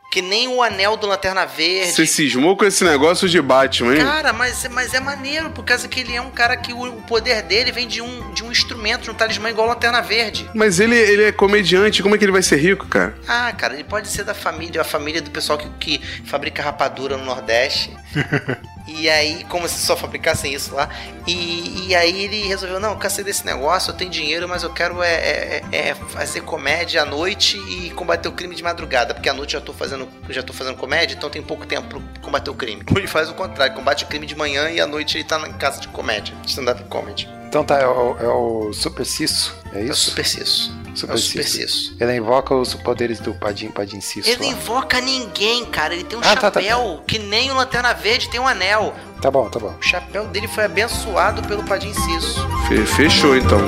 que 0.10 0.22
nem 0.22 0.48
o 0.48 0.64
anel 0.64 0.96
do 0.96 1.06
Lanterna 1.06 1.46
Verde. 1.46 1.92
Você 1.92 2.06
cismou 2.06 2.56
com 2.56 2.64
esse 2.64 2.82
negócio 2.84 3.28
de 3.28 3.42
Batman, 3.42 3.94
hein? 3.96 4.02
Cara, 4.02 4.32
mas, 4.32 4.66
mas 4.72 4.94
é 4.94 5.00
maneiro, 5.02 5.50
por 5.50 5.66
causa 5.66 5.86
que 5.88 6.00
ele 6.00 6.16
é 6.16 6.22
um 6.22 6.30
cara 6.32 6.56
que 6.56 6.72
o, 6.72 6.82
o 6.98 7.02
poder 7.02 7.42
dele 7.42 7.74
vem 7.74 7.88
de 7.88 8.02
um, 8.02 8.32
de 8.34 8.42
um 8.44 8.50
instrumento, 8.52 9.02
de 9.04 9.12
um 9.12 9.14
talismã 9.14 9.50
igual 9.50 9.68
a 9.70 9.74
Lanterna 9.74 10.02
Verde. 10.02 10.50
Mas 10.54 10.80
ele, 10.80 10.96
ele 10.96 11.24
é 11.26 11.32
comediante, 11.34 12.02
como 12.02 12.16
é 12.16 12.18
que 12.18 12.24
ele 12.24 12.32
vai 12.32 12.42
ser 12.42 12.56
rico, 12.56 12.88
cara? 12.88 13.16
Ah, 13.28 13.52
cara, 13.52 13.74
ele 13.74 13.84
pode 13.84 14.08
ser 14.08 14.24
da 14.24 14.34
família, 14.34 14.80
a 14.80 14.86
família 14.86 15.22
do 15.22 15.30
pessoal 15.30 15.58
que, 15.58 15.70
que 15.72 16.02
fabrica 16.26 16.64
rapadura 16.64 17.18
no 17.18 17.26
Nordeste. 17.26 17.92
e 18.88 19.10
aí, 19.10 19.44
como 19.50 19.68
se 19.68 19.80
só 19.80 19.96
fabricassem 19.98 20.54
isso 20.54 20.74
lá. 20.74 20.90
E, 21.28 21.88
e 21.88 21.96
aí 21.96 22.24
ele 22.24 22.48
resolveu, 22.48 22.80
não, 22.80 22.92
eu 22.92 22.98
cansei 22.98 23.24
desse 23.24 23.46
negócio, 23.46 23.92
eu 23.92 23.96
tenho 23.96 24.10
dinheiro, 24.10 24.48
mas 24.48 24.64
eu 24.64 24.70
quero 24.72 25.04
é, 25.04 25.14
é- 25.14 25.64
é 25.72 25.96
fazer 25.96 26.42
comédia 26.42 27.02
à 27.02 27.06
noite 27.06 27.58
e 27.58 27.90
combater 27.92 28.28
o 28.30 28.32
crime 28.32 28.56
de 28.56 28.64
madrugada. 28.64 29.14
Porque 29.14 29.28
à 29.30 29.34
noite 29.34 29.56
eu 29.56 29.60
já 29.60 29.66
tô 29.66 29.74
fazendo, 29.74 30.08
já 30.30 30.42
tô 30.42 30.54
fazendo 30.54 30.78
comédia, 30.78 31.16
então 31.16 31.30
tem 31.30 31.42
pouco 31.42 31.66
tempo 31.66 31.88
pra 31.88 32.22
combater 32.22 32.50
o 32.50 32.54
crime. 32.56 32.84
Ele 32.96 33.08
faz 33.08 33.30
o 33.30 33.34
contrário, 33.34 33.76
combate 33.76 34.04
o 34.06 34.08
crime 34.08 34.26
de 34.26 34.36
manhã 34.36 34.70
e 34.70 34.80
à 34.80 34.88
noite 34.88 35.18
ele 35.18 35.24
tá 35.26 35.38
em 35.48 35.54
casa 35.54 35.80
de 35.82 35.88
comédia, 35.90 36.34
de 36.42 36.50
stand-up 36.50 36.84
comedy. 36.86 37.30
Então 37.48 37.64
tá, 37.64 37.80
é 37.80 37.88
o, 37.88 38.18
é 38.20 38.28
o 38.28 38.74
Super 38.74 39.06
Cisso. 39.06 39.56
É 39.74 39.80
É 39.80 39.84
o 39.84 39.92
isso? 39.92 40.10
super 40.10 40.26
cisso. 40.26 40.74
Super 40.98 41.12
é 41.14 41.16
o 41.16 41.18
super 41.20 41.44
Cisso. 41.48 41.96
Ele 42.00 42.16
invoca 42.16 42.56
os 42.56 42.74
poderes 42.74 43.20
do 43.20 43.34
padim, 43.34 43.70
padim, 43.70 44.02
cisso. 44.02 44.30
Ele 44.30 44.40
não 44.42 44.48
lá. 44.48 44.54
invoca 44.54 45.00
ninguém, 45.02 45.66
cara. 45.66 45.94
Ele 45.94 46.04
tem 46.04 46.18
um 46.18 46.22
Ah, 46.22 46.36
tá, 46.36 46.50
tá, 46.52 46.62
chapéu 46.62 47.04
que 47.08 47.20
nem 47.20 47.52
o 47.52 47.56
Lanterna 47.56 47.94
Verde 47.94 48.30
tem 48.30 48.40
um 48.40 48.48
anel. 48.48 48.94
Tá 49.22 49.30
bom, 49.32 49.48
tá 49.50 49.60
bom. 49.60 49.74
O 49.80 49.84
chapéu 49.84 50.26
dele 50.28 50.48
foi 50.48 50.66
abençoado 50.66 51.42
pelo 51.48 51.64
Padim 51.64 51.94
Cisso. 51.94 52.46
Fe- 52.68 52.86
fechou, 52.86 53.36
então. 53.38 53.60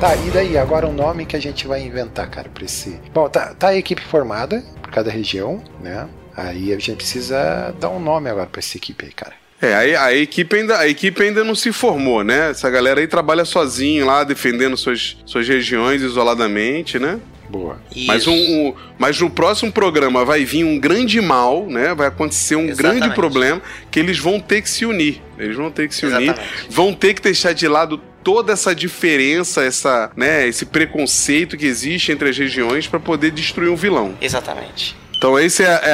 Tá, 0.00 0.16
e 0.16 0.30
daí? 0.30 0.58
Agora 0.58 0.86
um 0.86 0.92
nome 0.92 1.24
que 1.24 1.36
a 1.36 1.40
gente 1.40 1.66
vai 1.66 1.80
inventar, 1.82 2.28
cara, 2.28 2.48
pra 2.52 2.64
esse. 2.64 3.00
Bom, 3.14 3.28
tá, 3.28 3.54
tá 3.54 3.68
a 3.68 3.76
equipe 3.76 4.02
formada 4.02 4.62
por 4.82 4.90
cada 4.90 5.10
região, 5.10 5.62
né? 5.80 6.08
Aí 6.36 6.72
a 6.72 6.78
gente 6.78 6.96
precisa 6.96 7.74
dar 7.78 7.90
um 7.90 8.00
nome 8.00 8.28
agora 8.30 8.46
pra 8.46 8.58
essa 8.60 8.76
equipe 8.76 9.04
aí, 9.06 9.12
cara. 9.12 9.34
É, 9.60 9.74
aí 9.76 9.94
a 9.94 10.12
equipe, 10.12 10.56
ainda, 10.56 10.78
a 10.78 10.88
equipe 10.88 11.22
ainda 11.22 11.44
não 11.44 11.54
se 11.54 11.72
formou, 11.72 12.24
né? 12.24 12.50
Essa 12.50 12.68
galera 12.68 13.00
aí 13.00 13.06
trabalha 13.06 13.44
sozinho 13.44 14.04
lá, 14.06 14.24
defendendo 14.24 14.76
suas, 14.76 15.16
suas 15.24 15.46
regiões 15.46 16.02
isoladamente, 16.02 16.98
né? 16.98 17.20
Boa. 17.48 17.80
Mas, 18.06 18.26
um, 18.26 18.32
um- 18.34 18.74
mas 18.98 19.20
no 19.20 19.28
próximo 19.30 19.70
programa 19.70 20.24
vai 20.24 20.44
vir 20.44 20.64
um 20.64 20.78
grande 20.80 21.20
mal, 21.20 21.66
né? 21.66 21.94
Vai 21.94 22.08
acontecer 22.08 22.56
um 22.56 22.66
Exatamente. 22.68 22.98
grande 23.00 23.14
problema 23.14 23.62
que 23.90 24.00
eles 24.00 24.18
vão 24.18 24.40
ter 24.40 24.62
que 24.62 24.70
se 24.70 24.84
unir. 24.86 25.22
Eles 25.38 25.56
vão 25.56 25.70
ter 25.70 25.86
que 25.86 25.94
se 25.94 26.06
unir. 26.06 26.30
Exatamente. 26.30 26.66
Vão 26.70 26.92
ter 26.94 27.14
que 27.14 27.22
deixar 27.22 27.52
de 27.52 27.68
lado 27.68 28.00
toda 28.24 28.52
essa 28.52 28.74
diferença, 28.74 29.62
essa, 29.62 30.10
né, 30.16 30.46
esse 30.48 30.64
preconceito 30.64 31.56
que 31.56 31.66
existe 31.66 32.10
entre 32.10 32.30
as 32.30 32.38
regiões 32.38 32.86
para 32.86 32.98
poder 32.98 33.30
destruir 33.30 33.68
um 33.68 33.76
vilão. 33.76 34.14
Exatamente. 34.20 34.96
Então 35.22 35.38
esse 35.38 35.62
é, 35.62 35.68
a- 35.68 35.80
é 35.84 35.92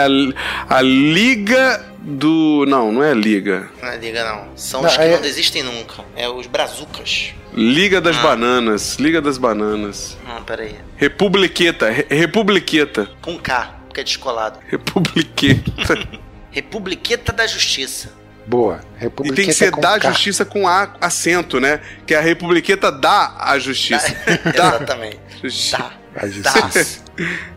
a, 0.70 0.76
a 0.79 0.81
liga 0.81 1.85
do, 2.01 2.64
não, 2.66 2.91
não 2.91 3.05
é 3.05 3.11
a 3.11 3.14
liga. 3.14 3.68
Não 3.83 3.89
é 3.91 3.97
liga, 3.99 4.24
não. 4.24 4.57
São 4.57 4.81
Não, 4.81 4.89
os 4.89 4.97
que 4.97 5.03
é- 5.03 5.12
não 5.16 5.20
desistem 5.20 5.62
nunca. 5.62 6.03
É 6.16 6.26
os 6.26 6.47
brazucas. 6.47 7.35
Liga 7.53 8.01
das 8.01 8.16
Ah. 8.16 8.22
bananas, 8.22 8.95
liga 8.99 9.20
das 9.20 9.37
bananas. 9.37 10.16
Não, 10.26 10.43
pera 10.45 10.62
aí. 10.62 10.74
Republiqueta, 10.97 11.91
Re- 11.91 12.07
Republiqueta, 12.09 13.11
Com 13.20 13.39
K, 13.39 13.74
porque 13.87 14.01
é 14.01 14.05
descolado. 14.05 14.61
Republiqueta. 14.66 15.99
Republiqueta 16.51 17.31
da 17.31 17.47
Justiça. 17.47 18.11
Boa. 18.47 18.81
E 18.97 19.03
República 19.03 19.37
tem 19.37 19.45
que 19.45 19.53
ser 19.53 19.70
da 19.72 19.99
K. 20.01 20.11
justiça 20.11 20.43
com 20.47 20.66
A 20.66 20.95
acento, 21.03 21.61
né? 21.61 21.81
Que 22.07 22.14
a 22.14 22.20
Republiqueta 22.22 22.91
dá 22.91 23.35
a 23.39 23.59
justiça. 23.59 24.09
Dá. 24.57 24.68
Exatamente. 24.68 25.18
Justiça. 25.43 25.76
Tá. 25.76 25.93
A 26.16 26.26
justiça. 26.26 27.03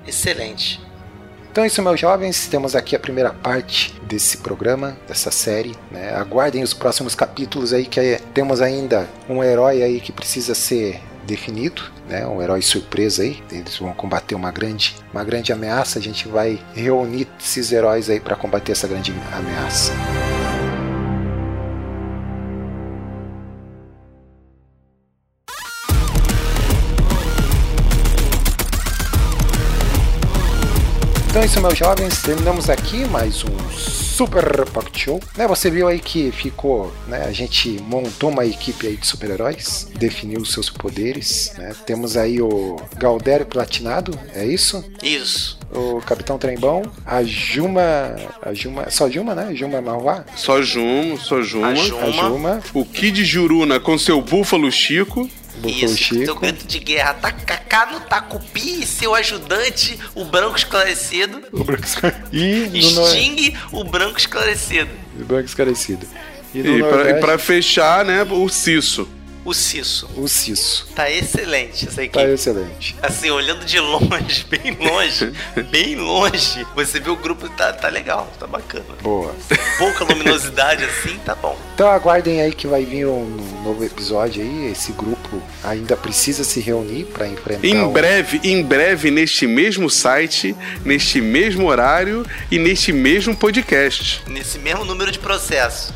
Excelente. 0.05 0.81
Então 1.51 1.63
é 1.65 1.67
isso, 1.67 1.81
meus 1.81 1.99
jovens. 1.99 2.47
Temos 2.47 2.75
aqui 2.75 2.95
a 2.95 2.99
primeira 2.99 3.31
parte 3.31 3.93
desse 4.03 4.37
programa, 4.37 4.97
dessa 5.07 5.29
série. 5.31 5.75
Né? 5.91 6.13
Aguardem 6.15 6.63
os 6.63 6.73
próximos 6.73 7.13
capítulos 7.13 7.73
aí, 7.73 7.85
que 7.85 7.99
é- 7.99 8.21
temos 8.33 8.61
ainda 8.61 9.07
um 9.27 9.43
herói 9.43 9.83
aí 9.83 9.99
que 9.99 10.13
precisa 10.13 10.55
ser 10.55 11.01
definido, 11.27 11.83
né? 12.09 12.25
Um 12.25 12.41
herói 12.41 12.61
surpresa 12.61 13.23
aí. 13.23 13.43
Eles 13.51 13.77
vão 13.77 13.93
combater 13.93 14.33
uma 14.33 14.49
grande, 14.51 14.95
uma 15.13 15.23
grande 15.23 15.51
ameaça. 15.53 15.99
A 15.99 16.01
gente 16.01 16.27
vai 16.27 16.59
reunir 16.73 17.27
esses 17.39 17.71
heróis 17.71 18.09
aí 18.09 18.19
para 18.19 18.35
combater 18.35 18.71
essa 18.71 18.87
grande 18.87 19.13
ameaça. 19.31 19.91
Então 31.31 31.41
é 31.41 31.45
isso, 31.45 31.61
meus 31.61 31.77
jovens. 31.77 32.21
Terminamos 32.21 32.69
aqui 32.69 33.05
mais 33.05 33.41
um 33.45 33.69
Super 33.71 34.65
Pocket 34.65 34.97
Show. 34.97 35.21
Né, 35.37 35.47
você 35.47 35.71
viu 35.71 35.87
aí 35.87 35.97
que 35.97 36.29
ficou, 36.29 36.93
né, 37.07 37.23
a 37.23 37.31
gente 37.31 37.69
montou 37.83 38.29
uma 38.29 38.45
equipe 38.45 38.85
aí 38.85 38.97
de 38.97 39.07
super-heróis, 39.07 39.87
definiu 39.97 40.41
os 40.41 40.51
seus 40.51 40.69
poderes. 40.69 41.53
Né? 41.57 41.73
Temos 41.85 42.17
aí 42.17 42.41
o 42.41 42.75
Galdério 42.97 43.45
Platinado, 43.45 44.11
é 44.35 44.45
isso? 44.45 44.83
Isso. 45.01 45.57
O 45.73 46.01
Capitão 46.01 46.37
Trembão, 46.37 46.81
a 47.05 47.23
Juma, 47.23 48.13
a 48.41 48.53
Juma, 48.53 48.89
só 48.89 49.09
Juma, 49.09 49.33
né? 49.33 49.55
Juma 49.55 49.79
Malvá, 49.81 50.25
Só 50.35 50.61
Jumo, 50.61 51.17
só 51.17 51.41
Juma. 51.41 51.69
A 51.69 51.75
Juma. 51.75 52.03
a 52.03 52.11
Juma, 52.11 52.63
O 52.73 52.83
Kid 52.83 53.23
Juruna 53.23 53.79
com 53.79 53.97
seu 53.97 54.21
búfalo 54.21 54.69
Chico. 54.69 55.29
Búfalo 55.57 55.85
Isso, 55.85 55.97
Chico. 55.97 56.25
teu 56.25 56.35
grito 56.35 56.65
de 56.65 56.79
guerra. 56.79 57.13
Tacacá 57.15 57.87
no 57.91 57.99
Tacupi 58.01 58.81
e 58.81 58.85
seu 58.87 59.13
ajudante, 59.13 59.99
o 60.15 60.25
branco 60.25 60.57
esclarecido. 60.57 61.41
E 62.31 62.81
no 62.83 62.91
Nor- 62.91 63.09
Sting, 63.09 63.53
o 63.71 63.83
branco 63.83 64.17
esclarecido. 64.17 64.89
Branco 65.15 65.45
esclarecido. 65.45 66.07
E 66.53 66.59
no 66.63 66.77
E 66.77 66.79
pra, 66.79 66.87
e 66.87 66.91
Nordeste, 66.93 67.19
pra 67.21 67.37
fechar, 67.37 68.03
né, 68.05 68.23
o 68.23 68.49
Cisso. 68.49 69.07
O 69.43 69.55
Cisso. 69.55 70.07
o 70.15 70.27
Cisso. 70.27 70.87
Tá 70.95 71.09
excelente 71.09 71.87
essa 71.87 71.95
Tá 71.95 72.03
equipe. 72.03 72.23
excelente. 72.25 72.95
Assim, 73.01 73.31
olhando 73.31 73.65
de 73.65 73.79
longe, 73.79 74.45
bem 74.49 74.77
longe, 74.79 75.33
bem 75.71 75.95
longe, 75.95 76.63
você 76.75 76.99
vê 76.99 77.09
o 77.09 77.15
grupo 77.15 77.49
tá, 77.49 77.73
tá 77.73 77.87
legal, 77.89 78.31
tá 78.39 78.45
bacana. 78.45 78.85
Boa. 79.01 79.35
Pouca 79.79 80.03
luminosidade 80.03 80.83
assim, 80.83 81.17
tá 81.25 81.33
bom. 81.33 81.57
Então 81.73 81.89
aguardem 81.89 82.39
aí 82.39 82.53
que 82.53 82.67
vai 82.67 82.85
vir 82.85 83.07
um 83.07 83.25
novo 83.63 83.83
episódio 83.83 84.43
aí. 84.43 84.71
Esse 84.71 84.91
grupo 84.91 85.41
ainda 85.63 85.97
precisa 85.97 86.43
se 86.43 86.59
reunir 86.59 87.05
para 87.05 87.27
enfrentar. 87.27 87.65
Em 87.65 87.81
o- 87.83 87.89
breve, 87.89 88.39
em 88.43 88.61
breve, 88.61 89.09
neste 89.09 89.47
mesmo 89.47 89.89
site, 89.89 90.55
neste 90.85 91.19
mesmo 91.19 91.65
horário 91.67 92.23
e 92.51 92.59
neste 92.59 92.93
mesmo 92.93 93.35
podcast. 93.35 94.21
Nesse 94.27 94.59
mesmo 94.59 94.85
número 94.85 95.11
de 95.11 95.17
processo. 95.17 95.91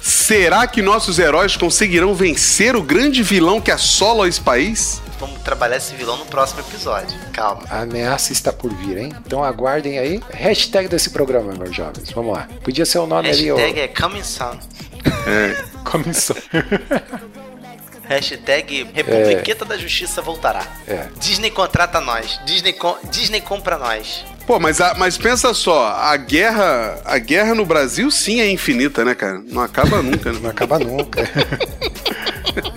Será 0.00 0.66
que 0.66 0.82
nossos 0.82 1.20
heróis 1.20 1.56
conseguirão 1.56 2.12
vencer 2.12 2.39
o 2.76 2.82
grande 2.82 3.22
vilão 3.22 3.60
que 3.60 3.70
assola 3.70 4.26
esse 4.28 4.40
país? 4.40 5.02
Vamos 5.18 5.42
trabalhar 5.42 5.76
esse 5.76 5.94
vilão 5.94 6.16
no 6.16 6.24
próximo 6.24 6.60
episódio. 6.60 7.18
Calma. 7.32 7.62
A 7.68 7.82
ameaça 7.82 8.32
está 8.32 8.50
por 8.52 8.72
vir, 8.72 8.96
hein? 8.96 9.12
Então 9.26 9.44
aguardem 9.44 9.98
aí. 9.98 10.22
Hashtag 10.32 10.88
desse 10.88 11.10
programa, 11.10 11.52
meus 11.52 11.76
jovens. 11.76 12.10
Vamos 12.12 12.34
lá. 12.34 12.48
Podia 12.64 12.86
ser 12.86 12.98
o 12.98 13.06
nome 13.06 13.28
Hashtag 13.28 13.60
ali, 13.60 13.80
é 13.80 13.88
coming 13.88 14.22
soon. 14.24 14.56
ó. 15.84 15.90
Comissão. 15.90 16.36
Hashtag 18.08 18.88
Republiqueta 18.92 19.64
da 19.64 19.76
Justiça 19.76 20.20
voltará. 20.20 20.64
É. 20.88 21.06
Disney 21.20 21.50
contrata 21.50 22.00
nós. 22.00 22.40
Disney, 22.44 22.72
com- 22.72 22.96
Disney 23.10 23.40
compra 23.40 23.78
nós. 23.78 24.24
Pô, 24.46 24.58
mas, 24.58 24.80
a- 24.80 24.94
mas 24.94 25.16
pensa 25.16 25.54
só, 25.54 25.86
a 25.96 26.16
guerra, 26.16 27.00
a 27.04 27.18
guerra 27.18 27.54
no 27.54 27.64
Brasil 27.64 28.10
sim 28.10 28.40
é 28.40 28.50
infinita, 28.50 29.04
né, 29.04 29.14
cara? 29.14 29.40
Não 29.46 29.62
acaba 29.62 30.02
nunca, 30.02 30.32
né? 30.32 30.40
Não 30.42 30.50
acaba 30.50 30.78
nunca. 30.78 31.22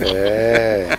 é. 0.00 0.98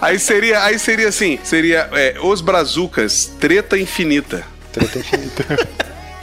Aí 0.00 0.18
seria, 0.18 0.62
aí 0.62 0.78
seria 0.78 1.08
assim, 1.08 1.38
seria 1.42 1.88
é, 1.92 2.16
os 2.20 2.40
brazucas, 2.40 3.32
treta 3.40 3.78
infinita. 3.78 4.44
Treta 4.72 4.98
infinita. 4.98 5.68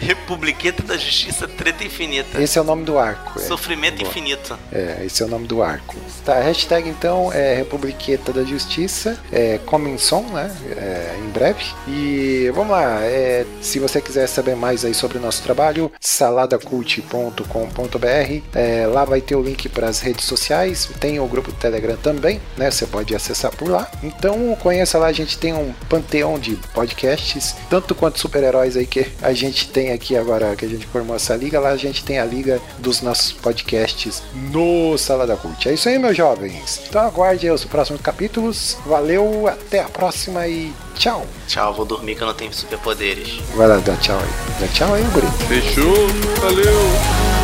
Republiqueta 0.04 0.84
da 0.84 0.98
Justiça, 0.98 1.48
treta 1.48 1.84
infinita. 1.84 2.42
Esse 2.42 2.58
é 2.58 2.62
o 2.62 2.64
nome 2.64 2.84
do 2.84 2.98
arco. 3.00 3.40
é. 3.40 3.44
Sofrimento 3.44 3.98
Boa. 3.98 4.10
infinito. 4.10 4.58
É, 4.72 5.04
esse 5.06 5.24
é 5.24 5.26
o 5.26 5.30
nome 5.30 5.48
do 5.48 5.64
arco. 5.64 5.96
Tá, 6.26 6.36
a 6.36 6.42
hashtag 6.42 6.88
então 6.90 7.32
é 7.34 7.56
Republiqueta 7.56 8.32
da 8.32 8.44
Justiça, 8.44 9.20
é 9.32 9.60
coming 9.66 9.98
soon, 9.98 10.24
né? 10.34 10.56
É, 10.78 11.16
em 11.24 11.30
breve. 11.30 11.64
E 11.88 12.52
vamos 12.54 12.72
lá, 12.72 13.00
é, 13.02 13.46
se 13.62 13.80
você 13.80 14.02
quiser 14.02 14.28
saber 14.28 14.56
mais 14.56 14.86
aí 14.86 14.94
sobre 14.94 15.18
o 15.18 15.22
nosso 15.22 15.42
trabalho, 15.44 15.92
saladacult.com.br, 16.00 18.42
é, 18.54 18.86
lá 18.88 19.06
vai 19.06 19.22
ter 19.22 19.36
o 19.36 19.42
link 19.42 19.70
para 19.70 19.88
as 19.88 20.00
redes 20.00 20.26
sociais, 20.26 20.90
tem 21.00 21.20
o 21.20 21.28
grupo 21.28 21.52
do 21.52 21.58
Telegram 21.58 21.96
também, 21.98 22.42
né? 22.58 22.70
Você 22.70 22.86
pode 22.86 23.16
acessar 23.16 23.56
por 23.56 23.70
lá. 23.70 23.90
Então 24.04 24.56
conheça 24.62 24.98
lá, 24.98 25.08
a 25.08 25.14
gente 25.14 25.38
tem 25.38 25.54
um 25.54 25.74
panteão 25.90 26.38
de 26.38 26.56
podcasts, 26.74 27.56
tanto 27.70 27.96
quanto 27.96 28.20
super-heróis 28.20 28.76
aí 28.76 28.86
que 28.86 29.08
a 29.22 29.34
gente 29.34 29.70
tem 29.70 29.92
aqui 29.94 30.16
agora 30.16 30.56
que 30.56 30.66
a 30.66 30.68
gente 30.68 30.86
formou 30.88 31.16
essa 31.16 31.36
liga, 31.36 31.60
lá 31.60 31.70
a 31.70 31.78
gente 31.78 32.04
tem 32.04 32.20
a 32.20 32.26
liga 32.26 32.62
dos 32.80 33.02
nossos 33.02 33.32
podcasts 33.32 34.22
no 34.52 34.98
Sala 34.98 35.26
da 35.26 35.36
Cult. 35.36 35.68
É 35.68 35.74
isso 35.74 35.88
aí, 35.90 35.98
meus 35.98 36.16
jovens. 36.18 36.82
Então 36.88 37.02
aguarde 37.02 37.48
aí 37.48 37.54
os 37.54 37.66
próximos 37.66 38.02
capítulos. 38.02 38.78
Valeu, 38.86 39.48
até 39.48 39.82
a 39.82 39.90
próxima 39.90 40.48
e 40.48 40.74
tchau. 40.96 41.26
Tchau, 41.48 41.74
vou 41.74 41.86
dormir 41.86 42.16
que 42.16 42.24
eu 42.24 42.28
não 42.28 42.34
tenho 42.34 42.54
superpoderes. 42.54 43.40
Vai 43.56 43.68
lá, 43.68 43.78
dá 43.78 43.96
tchau 43.98 44.20
aí. 44.20 44.60
Dá 44.60 44.68
tchau 44.74 44.94
aí, 44.94 45.04
Brito. 45.04 45.32
Fechou? 45.48 46.08
Valeu! 46.42 47.43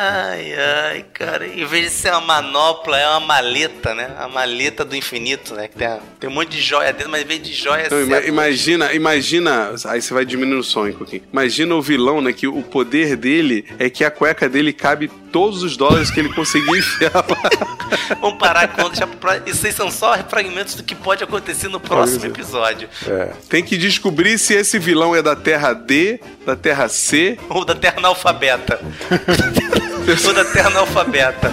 Ai, 0.00 0.52
ai, 0.54 1.04
cara. 1.12 1.44
Em 1.46 1.64
vez 1.64 1.86
de 1.86 1.90
ser 1.90 2.10
uma 2.12 2.20
manopla, 2.20 2.96
é 2.98 3.08
uma 3.08 3.20
maleta, 3.20 3.94
né? 3.94 4.10
A 4.18 4.28
maleta 4.28 4.84
do 4.84 4.94
infinito, 4.94 5.54
né? 5.54 5.66
Que 5.66 5.76
tem, 5.76 5.86
a- 5.88 5.98
tem 6.20 6.30
um 6.30 6.32
monte 6.32 6.50
de 6.50 6.60
joia 6.60 6.92
dentro, 6.92 7.10
mas 7.10 7.22
em 7.22 7.26
vez 7.26 7.42
de 7.42 7.52
joia, 7.52 7.88
é 7.90 8.02
ima- 8.04 8.20
imagina, 8.20 8.92
imagina. 8.92 9.74
Aí 9.86 10.00
você 10.00 10.14
vai 10.14 10.24
diminuindo 10.24 10.60
o 10.60 10.64
som, 10.64 10.86
hein, 10.86 10.92
Coquinho. 10.92 11.22
Imagina 11.32 11.74
o 11.74 11.82
vilão, 11.82 12.20
né? 12.20 12.32
Que 12.32 12.46
o 12.46 12.62
poder 12.62 13.16
dele 13.16 13.64
é 13.78 13.90
que 13.90 14.04
a 14.04 14.10
cueca 14.10 14.48
dele 14.48 14.72
cabe 14.72 15.10
todos 15.32 15.62
os 15.64 15.76
dólares 15.76 16.10
que 16.10 16.20
ele 16.20 16.32
conseguir 16.32 16.78
enfiar 16.78 17.12
lá. 17.14 17.50
Vamos 18.20 18.38
parar 18.38 18.68
pro 18.68 18.88
pró- 19.18 19.40
Isso 19.46 19.66
aí 19.66 19.72
são 19.72 19.90
só 19.90 20.16
fragmentos 20.28 20.74
do 20.74 20.82
que 20.84 20.94
pode 20.94 21.24
acontecer 21.24 21.68
no 21.68 21.80
próximo 21.80 22.24
episódio. 22.26 22.88
É. 23.06 23.32
Tem 23.48 23.64
que 23.64 23.76
descobrir 23.76 24.38
se 24.38 24.54
esse 24.54 24.78
vilão 24.78 25.14
é 25.14 25.22
da 25.22 25.34
Terra 25.34 25.72
D, 25.72 26.20
da 26.46 26.54
Terra 26.54 26.88
C. 26.88 27.36
Ou 27.48 27.64
da 27.64 27.74
Terra 27.74 27.96
analfabeta. 27.98 28.80
Ou 30.26 30.32
da 30.32 30.44
Terra 30.44 30.68
analfabeta. 30.68 31.52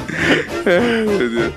Meu 0.66 1.30
Deus. 1.30 1.54